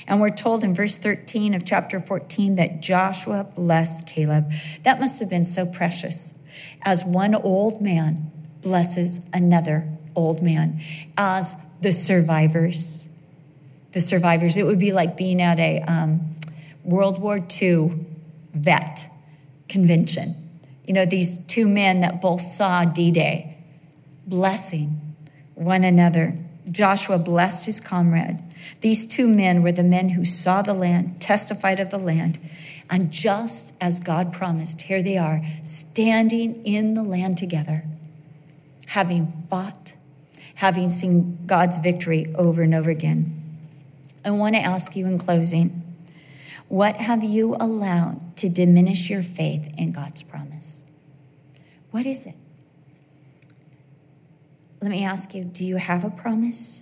And 0.07 0.21
we're 0.21 0.29
told 0.29 0.63
in 0.63 0.75
verse 0.75 0.97
13 0.97 1.53
of 1.53 1.65
chapter 1.65 1.99
14 1.99 2.55
that 2.55 2.81
Joshua 2.81 3.43
blessed 3.43 4.07
Caleb. 4.07 4.51
That 4.83 4.99
must 4.99 5.19
have 5.19 5.29
been 5.29 5.45
so 5.45 5.65
precious 5.65 6.33
as 6.83 7.03
one 7.03 7.33
old 7.33 7.81
man 7.81 8.31
blesses 8.61 9.27
another 9.33 9.87
old 10.15 10.41
man, 10.41 10.81
as 11.17 11.55
the 11.81 11.91
survivors. 11.91 13.02
The 13.93 14.01
survivors. 14.01 14.57
It 14.57 14.65
would 14.65 14.79
be 14.79 14.91
like 14.91 15.15
being 15.15 15.41
at 15.41 15.59
a 15.59 15.81
um, 15.81 16.35
World 16.83 17.21
War 17.21 17.43
II 17.61 18.05
vet 18.53 19.09
convention. 19.69 20.35
You 20.85 20.93
know, 20.93 21.05
these 21.05 21.39
two 21.45 21.67
men 21.67 22.01
that 22.01 22.21
both 22.21 22.41
saw 22.41 22.85
D 22.85 23.11
Day 23.11 23.57
blessing 24.25 25.15
one 25.55 25.83
another. 25.83 26.37
Joshua 26.71 27.17
blessed 27.17 27.65
his 27.65 27.79
comrade. 27.79 28.41
These 28.81 29.05
two 29.05 29.27
men 29.27 29.63
were 29.63 29.71
the 29.71 29.83
men 29.83 30.09
who 30.09 30.23
saw 30.23 30.61
the 30.61 30.73
land, 30.73 31.19
testified 31.19 31.79
of 31.79 31.89
the 31.89 31.99
land, 31.99 32.39
and 32.89 33.11
just 33.11 33.73
as 33.81 33.99
God 33.99 34.31
promised, 34.31 34.83
here 34.83 35.03
they 35.03 35.17
are, 35.17 35.41
standing 35.63 36.63
in 36.65 36.93
the 36.93 37.03
land 37.03 37.37
together, 37.37 37.83
having 38.87 39.27
fought, 39.49 39.93
having 40.55 40.89
seen 40.89 41.39
God's 41.45 41.77
victory 41.77 42.33
over 42.35 42.61
and 42.61 42.73
over 42.73 42.91
again. 42.91 43.42
I 44.25 44.31
want 44.31 44.55
to 44.55 44.61
ask 44.61 44.95
you 44.95 45.05
in 45.05 45.17
closing 45.17 45.81
what 46.69 46.95
have 46.95 47.23
you 47.23 47.55
allowed 47.59 48.35
to 48.37 48.49
diminish 48.49 49.09
your 49.09 49.21
faith 49.21 49.71
in 49.77 49.91
God's 49.91 50.23
promise? 50.23 50.83
What 51.91 52.05
is 52.05 52.25
it? 52.25 52.35
Let 54.81 54.89
me 54.89 55.03
ask 55.03 55.33
you 55.33 55.43
do 55.43 55.65
you 55.65 55.77
have 55.77 56.03
a 56.03 56.09
promise? 56.09 56.81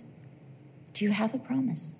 Do 0.94 1.04
you 1.04 1.10
have 1.10 1.34
a 1.34 1.38
promise? 1.38 1.94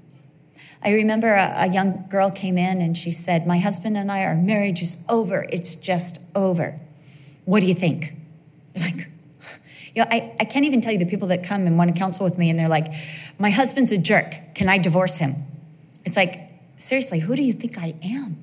I 0.84 0.90
remember 0.90 1.34
a, 1.34 1.64
a, 1.64 1.72
young 1.72 2.06
girl 2.08 2.30
came 2.30 2.58
in 2.58 2.80
and 2.80 2.98
she 2.98 3.10
said, 3.10 3.46
My 3.46 3.58
husband 3.58 3.96
and 3.96 4.10
I, 4.10 4.24
our 4.24 4.34
marriage 4.34 4.82
is 4.82 4.98
over. 5.08 5.46
It's 5.50 5.74
just 5.76 6.18
over. 6.34 6.80
What 7.44 7.60
do 7.60 7.66
you 7.66 7.74
think? 7.74 8.14
Like, 8.74 9.11
you 9.94 10.02
know, 10.02 10.08
I, 10.10 10.34
I 10.40 10.44
can't 10.44 10.64
even 10.64 10.80
tell 10.80 10.92
you 10.92 10.98
the 10.98 11.06
people 11.06 11.28
that 11.28 11.44
come 11.44 11.66
and 11.66 11.76
want 11.76 11.92
to 11.92 11.98
counsel 11.98 12.24
with 12.24 12.38
me 12.38 12.50
and 12.50 12.58
they're 12.58 12.68
like, 12.68 12.92
My 13.38 13.50
husband's 13.50 13.92
a 13.92 13.98
jerk. 13.98 14.34
Can 14.54 14.68
I 14.68 14.78
divorce 14.78 15.18
him? 15.18 15.34
It's 16.04 16.16
like, 16.16 16.40
seriously, 16.78 17.20
who 17.20 17.36
do 17.36 17.42
you 17.42 17.52
think 17.52 17.78
I 17.78 17.94
am? 18.02 18.36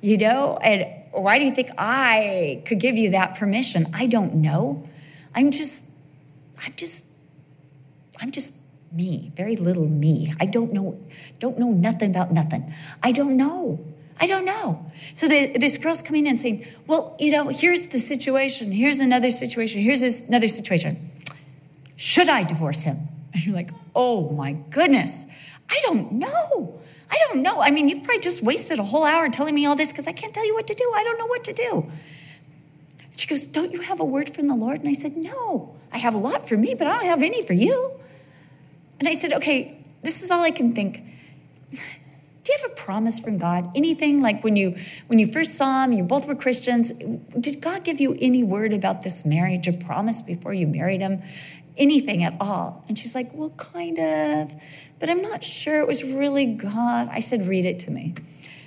You 0.00 0.18
know, 0.18 0.58
and 0.62 0.86
why 1.12 1.38
do 1.38 1.44
you 1.44 1.52
think 1.52 1.70
I 1.78 2.62
could 2.64 2.80
give 2.80 2.96
you 2.96 3.10
that 3.10 3.36
permission? 3.36 3.86
I 3.94 4.06
don't 4.06 4.34
know. 4.34 4.88
I'm 5.34 5.50
just, 5.50 5.84
I'm 6.64 6.72
just, 6.74 7.04
I'm 8.20 8.30
just 8.30 8.54
me, 8.92 9.32
very 9.36 9.56
little 9.56 9.86
me. 9.86 10.34
I 10.40 10.46
don't 10.46 10.72
know, 10.72 10.98
don't 11.38 11.58
know 11.58 11.70
nothing 11.70 12.10
about 12.10 12.32
nothing. 12.32 12.72
I 13.02 13.12
don't 13.12 13.36
know. 13.36 13.84
I 14.22 14.26
don't 14.26 14.44
know. 14.44 14.86
So 15.14 15.26
the, 15.26 15.58
this 15.58 15.78
girl's 15.78 16.00
coming 16.00 16.28
in 16.28 16.38
saying, 16.38 16.64
well, 16.86 17.16
you 17.18 17.32
know, 17.32 17.48
here's 17.48 17.88
the 17.88 17.98
situation. 17.98 18.70
Here's 18.70 19.00
another 19.00 19.30
situation. 19.30 19.80
Here's 19.80 19.98
this, 19.98 20.20
another 20.20 20.46
situation. 20.46 21.10
Should 21.96 22.28
I 22.28 22.44
divorce 22.44 22.84
him? 22.84 23.08
And 23.34 23.44
you're 23.44 23.52
like, 23.52 23.72
oh 23.96 24.30
my 24.30 24.52
goodness. 24.52 25.26
I 25.68 25.80
don't 25.82 26.12
know. 26.12 26.80
I 27.10 27.18
don't 27.26 27.42
know. 27.42 27.60
I 27.60 27.72
mean, 27.72 27.88
you've 27.88 28.04
probably 28.04 28.20
just 28.20 28.44
wasted 28.44 28.78
a 28.78 28.84
whole 28.84 29.04
hour 29.04 29.28
telling 29.28 29.56
me 29.56 29.66
all 29.66 29.74
this 29.74 29.90
because 29.90 30.06
I 30.06 30.12
can't 30.12 30.32
tell 30.32 30.46
you 30.46 30.54
what 30.54 30.68
to 30.68 30.74
do. 30.74 30.92
I 30.94 31.02
don't 31.02 31.18
know 31.18 31.26
what 31.26 31.42
to 31.42 31.52
do. 31.52 31.90
She 33.16 33.26
goes, 33.26 33.48
Don't 33.48 33.72
you 33.72 33.80
have 33.80 33.98
a 33.98 34.04
word 34.04 34.32
from 34.32 34.46
the 34.46 34.54
Lord? 34.54 34.78
And 34.78 34.88
I 34.88 34.92
said, 34.92 35.16
No, 35.16 35.74
I 35.92 35.98
have 35.98 36.14
a 36.14 36.18
lot 36.18 36.48
for 36.48 36.56
me, 36.56 36.74
but 36.78 36.86
I 36.86 36.96
don't 36.96 37.06
have 37.06 37.24
any 37.24 37.42
for 37.42 37.54
you. 37.54 37.98
And 39.00 39.08
I 39.08 39.14
said, 39.14 39.32
Okay, 39.32 39.84
this 40.02 40.22
is 40.22 40.30
all 40.30 40.42
I 40.42 40.52
can 40.52 40.74
think. 40.76 41.02
Do 42.44 42.52
you 42.52 42.58
have 42.62 42.72
a 42.72 42.74
promise 42.74 43.20
from 43.20 43.38
God? 43.38 43.70
Anything 43.76 44.20
like 44.20 44.42
when 44.42 44.56
you 44.56 44.76
when 45.06 45.18
you 45.18 45.30
first 45.30 45.54
saw 45.54 45.84
him, 45.84 45.92
you 45.92 46.02
both 46.02 46.26
were 46.26 46.34
Christians. 46.34 46.90
Did 47.38 47.60
God 47.60 47.84
give 47.84 48.00
you 48.00 48.16
any 48.20 48.42
word 48.42 48.72
about 48.72 49.02
this 49.02 49.24
marriage, 49.24 49.68
a 49.68 49.72
promise 49.72 50.22
before 50.22 50.52
you 50.52 50.66
married 50.66 51.00
him? 51.00 51.22
anything 51.76 52.22
at 52.22 52.34
all. 52.40 52.84
And 52.88 52.98
she's 52.98 53.14
like, 53.14 53.30
Well, 53.32 53.50
kind 53.50 53.98
of, 53.98 54.54
but 54.98 55.10
I'm 55.10 55.22
not 55.22 55.44
sure 55.44 55.80
it 55.80 55.86
was 55.86 56.02
really 56.02 56.46
God. 56.46 57.08
I 57.10 57.20
said, 57.20 57.46
Read 57.46 57.64
it 57.64 57.78
to 57.80 57.90
me. 57.90 58.14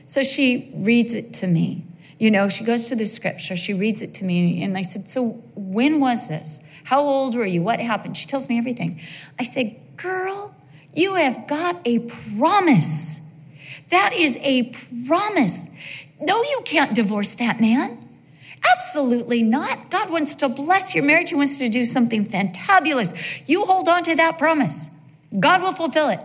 So 0.06 0.24
she 0.24 0.72
reads 0.76 1.14
it 1.14 1.34
to 1.36 1.48
me. 1.48 1.86
You 2.18 2.32
know, 2.32 2.48
she 2.48 2.64
goes 2.64 2.86
to 2.90 2.96
the 2.96 3.06
scripture, 3.06 3.56
she 3.58 3.74
reads 3.74 4.02
it 4.02 4.14
to 4.16 4.26
me. 4.26 4.64
And 4.64 4.78
I 4.78 4.82
said, 4.82 5.08
So 5.08 5.44
when 5.56 6.00
was 6.00 6.28
this? 6.28 6.60
How 6.86 7.02
old 7.02 7.36
were 7.36 7.46
you? 7.46 7.62
What 7.62 7.80
happened? 7.80 8.16
She 8.16 8.28
tells 8.28 8.48
me 8.48 8.58
everything. 8.58 9.00
I 9.40 9.44
said, 9.44 9.76
Girl, 9.98 10.56
you 10.94 11.16
have 11.16 11.48
got 11.48 11.82
a 11.86 12.00
promise. 12.38 13.15
That 13.90 14.14
is 14.14 14.38
a 14.42 14.74
promise. 15.08 15.68
No, 16.20 16.42
you 16.42 16.62
can't 16.66 16.96
divorce 16.96 17.36
that 17.36 17.60
man. 17.60 18.02
Absolutely 18.78 19.44
not. 19.44 19.92
God 19.92 20.10
wants 20.10 20.36
to 20.36 20.50
bless 20.50 20.96
your 20.96 21.04
marriage. 21.04 21.30
He 21.30 21.36
wants 21.36 21.58
to 21.58 21.70
do 21.70 21.86
something 21.86 22.26
fantabulous. 22.26 23.14
You 23.46 23.66
hold 23.66 23.88
on 23.88 24.04
to 24.04 24.16
that 24.16 24.38
promise. 24.38 24.90
God 25.40 25.62
will 25.62 25.74
fulfill 25.74 26.10
it. 26.10 26.20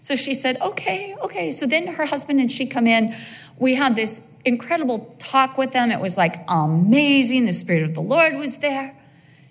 So 0.00 0.16
she 0.16 0.34
said, 0.34 0.60
okay, 0.60 1.14
okay. 1.22 1.50
So 1.50 1.66
then 1.66 1.86
her 1.86 2.06
husband 2.06 2.40
and 2.40 2.50
she 2.50 2.66
come 2.66 2.86
in. 2.86 3.16
We 3.58 3.74
had 3.74 3.96
this 3.96 4.22
incredible 4.44 5.14
talk 5.18 5.56
with 5.56 5.72
them. 5.72 5.90
It 5.90 6.00
was 6.00 6.16
like 6.16 6.44
amazing. 6.48 7.46
The 7.46 7.52
Spirit 7.52 7.84
of 7.84 7.94
the 7.94 8.02
Lord 8.02 8.36
was 8.36 8.58
there. 8.58 8.96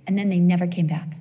And 0.05 0.17
then 0.17 0.29
they 0.29 0.39
never 0.39 0.67
came 0.67 0.87
back. 0.87 1.17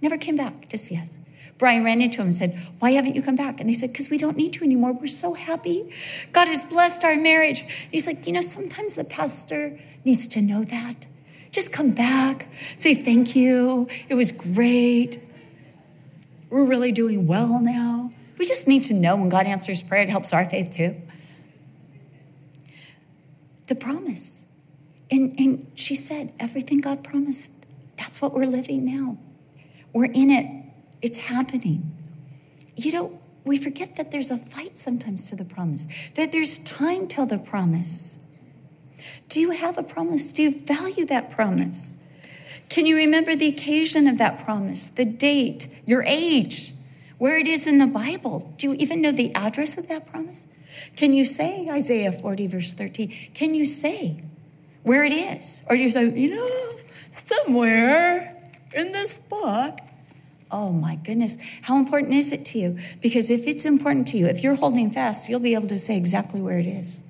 Never 0.00 0.16
came 0.16 0.36
back 0.36 0.68
to 0.68 0.78
see 0.78 0.96
us. 0.96 1.18
Brian 1.58 1.84
ran 1.84 2.02
into 2.02 2.20
him 2.20 2.28
and 2.28 2.34
said, 2.34 2.54
Why 2.80 2.92
haven't 2.92 3.14
you 3.14 3.22
come 3.22 3.36
back? 3.36 3.60
And 3.60 3.68
they 3.68 3.74
said, 3.74 3.92
Because 3.92 4.10
we 4.10 4.18
don't 4.18 4.36
need 4.36 4.56
you 4.56 4.62
anymore. 4.62 4.92
We're 4.92 5.06
so 5.06 5.34
happy. 5.34 5.90
God 6.32 6.48
has 6.48 6.62
blessed 6.62 7.04
our 7.04 7.16
marriage. 7.16 7.60
And 7.60 7.70
he's 7.90 8.06
like, 8.06 8.26
You 8.26 8.34
know, 8.34 8.40
sometimes 8.40 8.94
the 8.94 9.04
pastor 9.04 9.78
needs 10.04 10.26
to 10.28 10.42
know 10.42 10.64
that. 10.64 11.06
Just 11.50 11.72
come 11.72 11.92
back, 11.92 12.48
say 12.76 12.94
thank 12.94 13.34
you. 13.34 13.88
It 14.08 14.14
was 14.14 14.32
great. 14.32 15.18
We're 16.50 16.64
really 16.64 16.92
doing 16.92 17.26
well 17.26 17.60
now. 17.60 18.10
We 18.38 18.46
just 18.46 18.68
need 18.68 18.82
to 18.84 18.94
know 18.94 19.16
when 19.16 19.30
God 19.30 19.46
answers 19.46 19.82
prayer, 19.82 20.02
it 20.02 20.10
helps 20.10 20.34
our 20.34 20.44
faith 20.44 20.74
too. 20.74 20.94
The 23.68 23.74
promise. 23.74 24.44
And, 25.10 25.38
and 25.40 25.72
she 25.74 25.94
said, 25.94 26.34
everything 26.38 26.78
God 26.78 27.02
promised, 27.02 27.50
that's 27.96 28.20
what 28.20 28.34
we're 28.34 28.46
living 28.46 28.84
now. 28.84 29.16
We're 29.92 30.12
in 30.12 30.30
it 30.30 30.65
it's 31.06 31.18
happening. 31.18 31.92
You 32.74 32.90
know, 32.92 33.20
we 33.44 33.56
forget 33.56 33.94
that 33.94 34.10
there's 34.10 34.28
a 34.28 34.36
fight 34.36 34.76
sometimes 34.76 35.30
to 35.30 35.36
the 35.36 35.44
promise, 35.44 35.86
that 36.16 36.32
there's 36.32 36.58
time 36.58 37.06
till 37.06 37.26
the 37.26 37.38
promise. 37.38 38.18
Do 39.28 39.38
you 39.40 39.52
have 39.52 39.78
a 39.78 39.84
promise? 39.84 40.32
Do 40.32 40.42
you 40.42 40.60
value 40.60 41.06
that 41.06 41.30
promise? 41.30 41.94
Can 42.68 42.86
you 42.86 42.96
remember 42.96 43.36
the 43.36 43.46
occasion 43.46 44.08
of 44.08 44.18
that 44.18 44.44
promise, 44.44 44.88
the 44.88 45.04
date, 45.04 45.68
your 45.86 46.02
age, 46.02 46.74
where 47.18 47.38
it 47.38 47.46
is 47.46 47.68
in 47.68 47.78
the 47.78 47.86
Bible? 47.86 48.52
Do 48.56 48.66
you 48.66 48.74
even 48.74 49.00
know 49.00 49.12
the 49.12 49.32
address 49.32 49.78
of 49.78 49.86
that 49.86 50.08
promise? 50.10 50.44
Can 50.96 51.12
you 51.12 51.24
say 51.24 51.68
Isaiah 51.70 52.10
40, 52.10 52.48
verse 52.48 52.74
13? 52.74 53.30
Can 53.32 53.54
you 53.54 53.64
say 53.64 54.16
where 54.82 55.04
it 55.04 55.12
is? 55.12 55.62
Or 55.70 55.76
you 55.76 55.88
say, 55.88 56.10
you 56.10 56.34
know, 56.34 56.70
somewhere 57.12 58.36
in 58.74 58.90
this 58.90 59.18
book, 59.18 59.78
Oh 60.50 60.70
my 60.70 60.94
goodness, 60.94 61.36
how 61.62 61.76
important 61.76 62.14
is 62.14 62.30
it 62.30 62.44
to 62.46 62.58
you? 62.58 62.78
Because 63.00 63.30
if 63.30 63.46
it's 63.46 63.64
important 63.64 64.06
to 64.08 64.16
you, 64.16 64.26
if 64.26 64.42
you're 64.42 64.54
holding 64.54 64.90
fast, 64.90 65.28
you'll 65.28 65.40
be 65.40 65.54
able 65.54 65.68
to 65.68 65.78
say 65.78 65.96
exactly 65.96 66.40
where 66.40 66.58
it 66.58 66.66
is. 66.66 67.02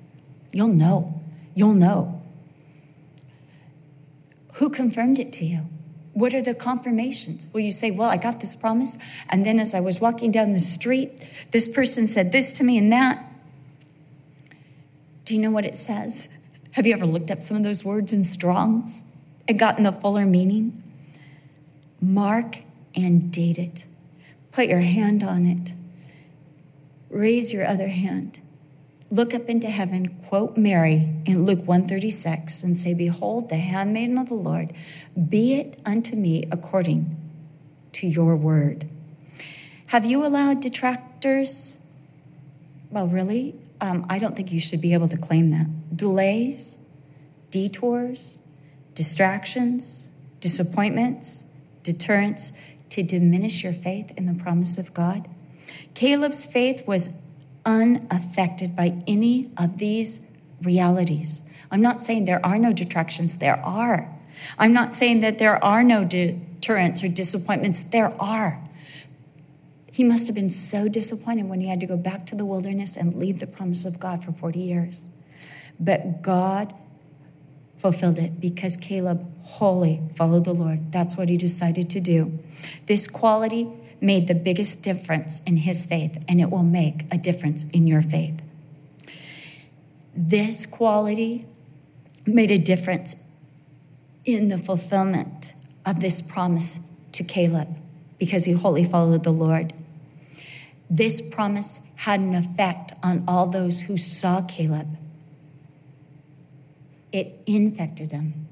You'll 0.51 0.69
know. 0.69 1.21
You'll 1.53 1.75
know. 1.75 2.21
Who 4.53 4.69
confirmed 4.69 5.19
it 5.19 5.31
to 5.33 5.45
you? 5.45 5.67
What 6.13 6.33
are 6.33 6.41
the 6.41 6.55
confirmations? 6.55 7.47
Will 7.53 7.59
you 7.61 7.71
say, 7.71 7.91
Well, 7.91 8.09
I 8.09 8.17
got 8.17 8.39
this 8.39 8.55
promise, 8.55 8.97
and 9.29 9.45
then 9.45 9.59
as 9.59 9.75
I 9.75 9.81
was 9.81 9.99
walking 9.99 10.31
down 10.31 10.51
the 10.51 10.59
street, 10.59 11.27
this 11.51 11.67
person 11.67 12.07
said 12.07 12.31
this 12.31 12.51
to 12.53 12.63
me 12.63 12.79
and 12.79 12.91
that? 12.91 13.23
Do 15.25 15.35
you 15.35 15.41
know 15.41 15.51
what 15.51 15.65
it 15.65 15.77
says? 15.77 16.27
Have 16.71 16.87
you 16.87 16.93
ever 16.93 17.05
looked 17.05 17.29
up 17.29 17.43
some 17.43 17.55
of 17.55 17.63
those 17.63 17.85
words 17.85 18.13
in 18.13 18.23
Strong's 18.23 19.03
and 19.47 19.59
gotten 19.59 19.83
the 19.83 19.91
fuller 19.91 20.25
meaning? 20.25 20.81
Mark 22.01 22.61
and 22.97 23.31
date 23.31 23.59
it. 23.59 23.85
Put 24.51 24.67
your 24.67 24.81
hand 24.81 25.23
on 25.23 25.45
it. 25.45 25.73
Raise 27.09 27.53
your 27.53 27.65
other 27.65 27.87
hand. 27.87 28.41
Look 29.09 29.33
up 29.33 29.47
into 29.47 29.69
heaven, 29.69 30.09
quote 30.27 30.57
Mary 30.57 31.13
in 31.25 31.45
Luke 31.45 31.65
136 31.65 32.63
and 32.63 32.75
say, 32.75 32.93
"Behold, 32.93 33.49
the 33.49 33.57
handmaiden 33.57 34.17
of 34.17 34.27
the 34.27 34.35
Lord, 34.35 34.73
be 35.29 35.53
it 35.53 35.79
unto 35.85 36.17
me 36.17 36.43
according 36.51 37.15
to 37.93 38.07
your 38.07 38.35
word." 38.35 38.85
Have 39.87 40.03
you 40.03 40.25
allowed 40.25 40.59
detractors? 40.59 41.77
Well, 42.91 43.07
really, 43.07 43.55
um, 43.79 44.05
I 44.09 44.19
don't 44.19 44.35
think 44.35 44.51
you 44.51 44.59
should 44.59 44.81
be 44.81 44.93
able 44.93 45.07
to 45.07 45.17
claim 45.17 45.51
that. 45.51 45.95
Delays, 45.95 46.77
detours, 47.51 48.39
distractions, 48.93 50.09
disappointments, 50.41 51.45
deterrents 51.83 52.51
to 52.89 53.03
diminish 53.03 53.63
your 53.63 53.73
faith 53.73 54.11
in 54.17 54.25
the 54.25 54.33
promise 54.33 54.77
of 54.77 54.93
God. 54.93 55.27
Caleb's 55.93 56.45
faith 56.45 56.87
was 56.87 57.09
unaffected 57.65 58.75
by 58.75 59.01
any 59.07 59.51
of 59.57 59.77
these 59.77 60.21
realities. 60.61 61.43
I'm 61.69 61.81
not 61.81 62.01
saying 62.01 62.25
there 62.25 62.45
are 62.45 62.57
no 62.57 62.71
detractions, 62.71 63.37
there 63.37 63.59
are. 63.65 64.13
I'm 64.57 64.73
not 64.73 64.93
saying 64.93 65.21
that 65.21 65.39
there 65.39 65.63
are 65.63 65.83
no 65.83 66.05
deterrents 66.05 67.03
or 67.03 67.09
disappointments, 67.09 67.83
there 67.83 68.19
are. 68.21 68.63
He 69.91 70.03
must 70.03 70.27
have 70.27 70.35
been 70.35 70.51
so 70.51 70.87
disappointed 70.87 71.49
when 71.49 71.59
he 71.59 71.67
had 71.67 71.79
to 71.79 71.87
go 71.87 71.97
back 71.97 72.25
to 72.27 72.35
the 72.35 72.45
wilderness 72.45 72.95
and 72.95 73.15
leave 73.15 73.39
the 73.39 73.47
promise 73.47 73.83
of 73.83 73.99
God 73.99 74.23
for 74.23 74.31
40 74.31 74.59
years. 74.59 75.07
But 75.79 76.21
God 76.21 76.73
fulfilled 77.77 78.19
it 78.19 78.39
because 78.39 78.75
Caleb 78.77 79.25
wholly 79.43 80.01
followed 80.15 80.45
the 80.45 80.53
Lord. 80.53 80.91
That's 80.91 81.15
what 81.15 81.29
he 81.29 81.37
decided 81.37 81.89
to 81.91 81.99
do. 81.99 82.39
This 82.85 83.07
quality 83.07 83.67
made 84.01 84.27
the 84.27 84.35
biggest 84.35 84.83
difference 84.83 85.41
in 85.45 85.57
his 85.57 85.85
faith, 85.85 86.23
and 86.27 86.39
it 86.39 86.49
will 86.49 86.63
make 86.63 87.05
a 87.11 87.17
difference 87.17 87.63
in 87.71 87.87
your 87.87 88.01
faith. 88.01 88.41
This 90.15 90.65
quality 90.65 91.45
made 92.25 92.51
a 92.51 92.57
difference 92.57 93.15
in 94.25 94.49
the 94.49 94.57
fulfillment 94.57 95.53
of 95.85 96.01
this 96.01 96.21
promise 96.21 96.79
to 97.13 97.23
Caleb 97.23 97.69
because 98.19 98.43
he 98.43 98.51
wholly 98.51 98.83
followed 98.83 99.23
the 99.23 99.31
Lord. 99.31 99.73
This 100.89 101.21
promise 101.21 101.79
had 101.97 102.19
an 102.19 102.33
effect 102.33 102.93
on 103.03 103.23
all 103.27 103.47
those 103.47 103.81
who 103.81 103.97
saw 103.97 104.41
Caleb. 104.41 104.97
It 107.11 107.41
infected 107.45 108.09
them 108.09 108.47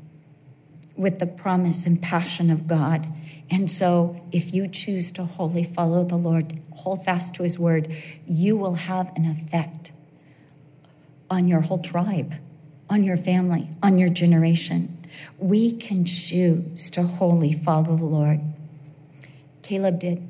with 0.95 1.19
the 1.19 1.27
promise 1.27 1.85
and 1.85 2.01
passion 2.01 2.49
of 2.49 2.67
God. 2.67 3.07
And 3.49 3.69
so, 3.69 4.21
if 4.31 4.53
you 4.53 4.67
choose 4.67 5.11
to 5.11 5.25
wholly 5.25 5.63
follow 5.63 6.03
the 6.03 6.15
Lord, 6.15 6.59
hold 6.71 7.05
fast 7.05 7.35
to 7.35 7.43
his 7.43 7.59
word, 7.59 7.93
you 8.25 8.57
will 8.57 8.75
have 8.75 9.11
an 9.15 9.25
effect 9.25 9.91
on 11.29 11.47
your 11.47 11.61
whole 11.61 11.81
tribe, 11.81 12.35
on 12.89 13.03
your 13.03 13.17
family, 13.17 13.69
on 13.83 13.99
your 13.99 14.09
generation. 14.09 14.97
We 15.37 15.73
can 15.73 16.05
choose 16.05 16.89
to 16.91 17.03
wholly 17.03 17.53
follow 17.53 17.95
the 17.95 18.05
Lord. 18.05 18.41
Caleb 19.61 19.99
did. 19.99 20.27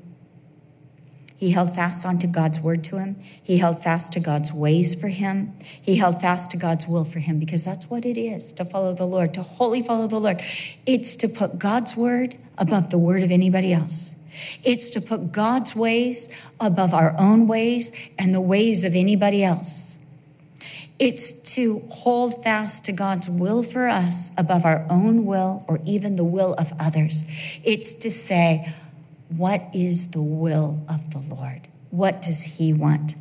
He 1.45 1.51
held 1.51 1.75
fast 1.75 2.07
onto 2.07 2.25
God's 2.25 2.59
word 2.59 2.83
to 2.85 2.97
him. 2.97 3.17
He 3.21 3.59
held 3.59 3.83
fast 3.83 4.13
to 4.13 4.19
God's 4.19 4.51
ways 4.51 4.95
for 4.95 5.09
him. 5.09 5.53
He 5.61 5.97
held 5.97 6.19
fast 6.19 6.49
to 6.49 6.57
God's 6.57 6.87
will 6.87 7.03
for 7.03 7.19
him 7.19 7.37
because 7.37 7.63
that's 7.63 7.87
what 7.87 8.03
it 8.03 8.19
is 8.19 8.51
to 8.53 8.65
follow 8.65 8.95
the 8.95 9.05
Lord, 9.05 9.35
to 9.35 9.43
wholly 9.43 9.83
follow 9.83 10.07
the 10.07 10.19
Lord. 10.19 10.41
It's 10.87 11.15
to 11.17 11.27
put 11.27 11.59
God's 11.59 11.95
word 11.95 12.35
above 12.57 12.89
the 12.89 12.97
word 12.97 13.21
of 13.21 13.29
anybody 13.29 13.73
else. 13.73 14.15
It's 14.63 14.89
to 14.89 15.01
put 15.01 15.31
God's 15.31 15.75
ways 15.75 16.29
above 16.59 16.95
our 16.95 17.15
own 17.19 17.47
ways 17.47 17.91
and 18.17 18.33
the 18.33 18.41
ways 18.41 18.83
of 18.83 18.95
anybody 18.95 19.43
else. 19.43 19.99
It's 20.97 21.31
to 21.53 21.83
hold 21.91 22.43
fast 22.43 22.85
to 22.85 22.91
God's 22.91 23.29
will 23.29 23.61
for 23.61 23.87
us 23.87 24.31
above 24.35 24.65
our 24.65 24.83
own 24.89 25.25
will 25.25 25.63
or 25.67 25.79
even 25.85 26.15
the 26.15 26.23
will 26.23 26.55
of 26.55 26.73
others. 26.79 27.27
It's 27.63 27.93
to 27.93 28.09
say, 28.09 28.73
what 29.29 29.69
is 29.73 30.11
the 30.11 30.21
will 30.21 30.85
of 30.87 31.11
the 31.11 31.35
Lord? 31.35 31.67
What 31.89 32.21
does 32.21 32.43
He 32.43 32.73
want? 32.73 33.15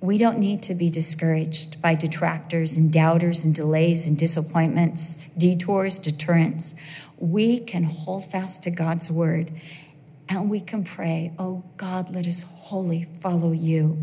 We 0.00 0.18
don't 0.18 0.38
need 0.38 0.62
to 0.64 0.74
be 0.74 0.90
discouraged 0.90 1.80
by 1.80 1.94
detractors 1.94 2.76
and 2.76 2.92
doubters 2.92 3.42
and 3.42 3.54
delays 3.54 4.06
and 4.06 4.18
disappointments, 4.18 5.16
detours, 5.38 5.98
deterrents. 5.98 6.74
We 7.16 7.60
can 7.60 7.84
hold 7.84 8.30
fast 8.30 8.64
to 8.64 8.70
God's 8.70 9.10
word 9.10 9.52
and 10.28 10.50
we 10.50 10.60
can 10.60 10.84
pray, 10.84 11.32
Oh 11.38 11.64
God, 11.78 12.14
let 12.14 12.26
us 12.26 12.42
wholly 12.42 13.08
follow 13.20 13.52
you. 13.52 13.96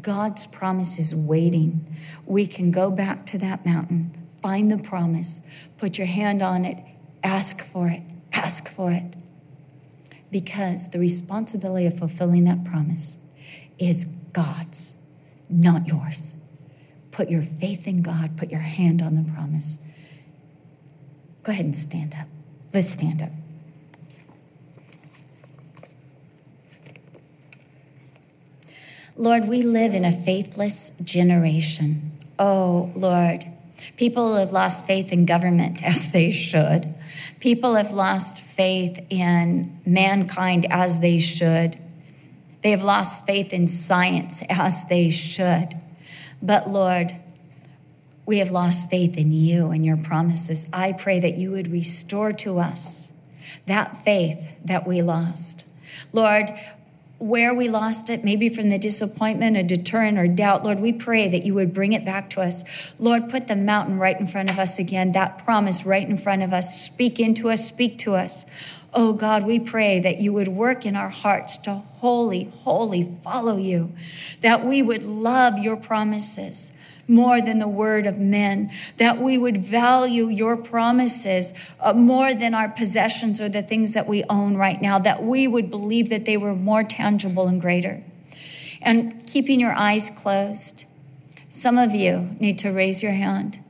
God's 0.00 0.46
promise 0.46 0.98
is 1.00 1.12
waiting. 1.12 1.96
We 2.24 2.46
can 2.46 2.70
go 2.70 2.90
back 2.90 3.26
to 3.26 3.38
that 3.38 3.66
mountain, 3.66 4.28
find 4.40 4.70
the 4.70 4.78
promise, 4.78 5.40
put 5.78 5.98
your 5.98 6.06
hand 6.06 6.40
on 6.42 6.64
it, 6.64 6.78
ask 7.24 7.60
for 7.64 7.88
it, 7.88 8.02
ask 8.32 8.68
for 8.68 8.92
it 8.92 9.16
because 10.30 10.90
the 10.90 10.98
responsibility 10.98 11.86
of 11.86 11.98
fulfilling 11.98 12.44
that 12.44 12.64
promise 12.64 13.18
is 13.78 14.04
God's, 14.32 14.94
not 15.48 15.86
yours. 15.86 16.34
Put 17.10 17.30
your 17.30 17.42
faith 17.42 17.86
in 17.86 18.02
God, 18.02 18.36
put 18.36 18.50
your 18.50 18.60
hand 18.60 19.02
on 19.02 19.14
the 19.14 19.32
promise. 19.32 19.78
Go 21.42 21.52
ahead 21.52 21.64
and 21.64 21.76
stand 21.76 22.14
up. 22.14 22.26
Let's 22.74 22.90
stand 22.90 23.22
up. 23.22 23.30
Lord, 29.18 29.48
we 29.48 29.62
live 29.62 29.94
in 29.94 30.04
a 30.04 30.12
faithless 30.12 30.92
generation. 31.02 32.12
Oh, 32.38 32.90
Lord, 32.94 33.46
people 33.96 34.36
have 34.36 34.52
lost 34.52 34.86
faith 34.86 35.12
in 35.12 35.26
government 35.26 35.82
as 35.84 36.12
they 36.12 36.30
should. 36.30 36.94
People 37.40 37.74
have 37.74 37.92
lost 37.92 38.42
faith 38.42 39.04
in 39.10 39.78
mankind 39.84 40.66
as 40.70 41.00
they 41.00 41.18
should. 41.18 41.76
They 42.62 42.70
have 42.70 42.82
lost 42.82 43.26
faith 43.26 43.52
in 43.52 43.68
science 43.68 44.42
as 44.50 44.84
they 44.88 45.10
should. 45.10 45.76
But 46.42 46.68
Lord, 46.68 47.12
we 48.24 48.38
have 48.38 48.50
lost 48.50 48.90
faith 48.90 49.16
in 49.16 49.32
you 49.32 49.70
and 49.70 49.86
your 49.86 49.96
promises. 49.96 50.66
I 50.72 50.92
pray 50.92 51.20
that 51.20 51.36
you 51.36 51.52
would 51.52 51.70
restore 51.70 52.32
to 52.32 52.58
us 52.58 53.06
that 53.66 54.04
faith 54.04 54.48
that 54.64 54.86
we 54.86 55.02
lost. 55.02 55.64
Lord, 56.12 56.50
where 57.18 57.54
we 57.54 57.68
lost 57.68 58.10
it, 58.10 58.24
maybe 58.24 58.48
from 58.48 58.68
the 58.68 58.78
disappointment, 58.78 59.56
a 59.56 59.62
deterrent, 59.62 60.18
or 60.18 60.26
doubt, 60.26 60.64
Lord, 60.64 60.80
we 60.80 60.92
pray 60.92 61.28
that 61.28 61.44
you 61.44 61.54
would 61.54 61.72
bring 61.72 61.92
it 61.92 62.04
back 62.04 62.28
to 62.30 62.42
us. 62.42 62.62
Lord, 62.98 63.30
put 63.30 63.48
the 63.48 63.56
mountain 63.56 63.98
right 63.98 64.18
in 64.18 64.26
front 64.26 64.50
of 64.50 64.58
us 64.58 64.78
again, 64.78 65.12
that 65.12 65.42
promise 65.42 65.86
right 65.86 66.06
in 66.06 66.18
front 66.18 66.42
of 66.42 66.52
us. 66.52 66.80
Speak 66.84 67.18
into 67.18 67.48
us, 67.48 67.66
speak 67.66 67.98
to 68.00 68.14
us. 68.14 68.44
Oh 68.92 69.12
God, 69.12 69.44
we 69.44 69.58
pray 69.58 69.98
that 70.00 70.18
you 70.18 70.32
would 70.32 70.48
work 70.48 70.84
in 70.84 70.96
our 70.96 71.08
hearts 71.08 71.56
to 71.58 71.74
wholly, 71.74 72.50
wholly 72.60 73.16
follow 73.22 73.56
you, 73.56 73.92
that 74.42 74.64
we 74.64 74.82
would 74.82 75.04
love 75.04 75.58
your 75.58 75.76
promises 75.76 76.72
more 77.08 77.40
than 77.40 77.58
the 77.58 77.68
word 77.68 78.06
of 78.06 78.18
men, 78.18 78.70
that 78.98 79.18
we 79.18 79.38
would 79.38 79.58
value 79.58 80.28
your 80.28 80.56
promises 80.56 81.54
uh, 81.80 81.92
more 81.92 82.34
than 82.34 82.54
our 82.54 82.68
possessions 82.68 83.40
or 83.40 83.48
the 83.48 83.62
things 83.62 83.92
that 83.92 84.06
we 84.06 84.24
own 84.24 84.56
right 84.56 84.80
now, 84.80 84.98
that 84.98 85.22
we 85.22 85.46
would 85.46 85.70
believe 85.70 86.10
that 86.10 86.24
they 86.24 86.36
were 86.36 86.54
more 86.54 86.82
tangible 86.82 87.46
and 87.46 87.60
greater. 87.60 88.02
And 88.82 89.26
keeping 89.26 89.60
your 89.60 89.72
eyes 89.72 90.10
closed, 90.10 90.84
some 91.48 91.78
of 91.78 91.92
you 91.92 92.36
need 92.40 92.58
to 92.58 92.70
raise 92.70 93.02
your 93.02 93.12
hand 93.12 93.62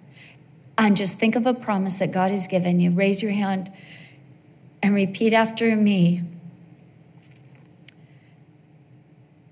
and 0.79 0.97
just 0.97 1.19
think 1.19 1.37
of 1.37 1.47
a 1.47 1.55
promise 1.55 1.99
that 1.99 2.13
God 2.13 2.31
has 2.31 2.47
given 2.47 2.81
you. 2.81 2.91
Raise 2.91 3.23
your 3.23 3.33
hand 3.33 3.73
and 4.83 4.95
repeat 4.95 5.33
after 5.33 5.75
me. 5.75 6.23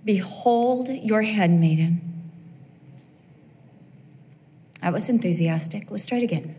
Behold 0.05 0.89
your 0.89 1.23
handmaiden. 1.23 2.14
I 4.85 4.91
was 4.91 5.09
enthusiastic. 5.09 5.91
Let's 5.91 6.05
try 6.05 6.19
it 6.19 6.25
again. 6.25 6.55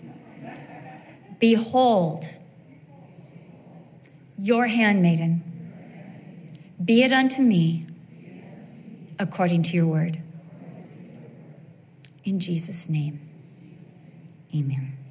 Behold, 1.40 2.28
your 4.36 4.66
handmaiden, 4.66 5.44
be 6.84 7.04
it 7.04 7.12
unto 7.12 7.44
me 7.44 7.86
according 9.20 9.62
to 9.64 9.76
your 9.76 9.86
word. 9.86 10.24
In 12.24 12.40
Jesus' 12.40 12.90
name, 12.90 13.20
amen. 14.56 15.05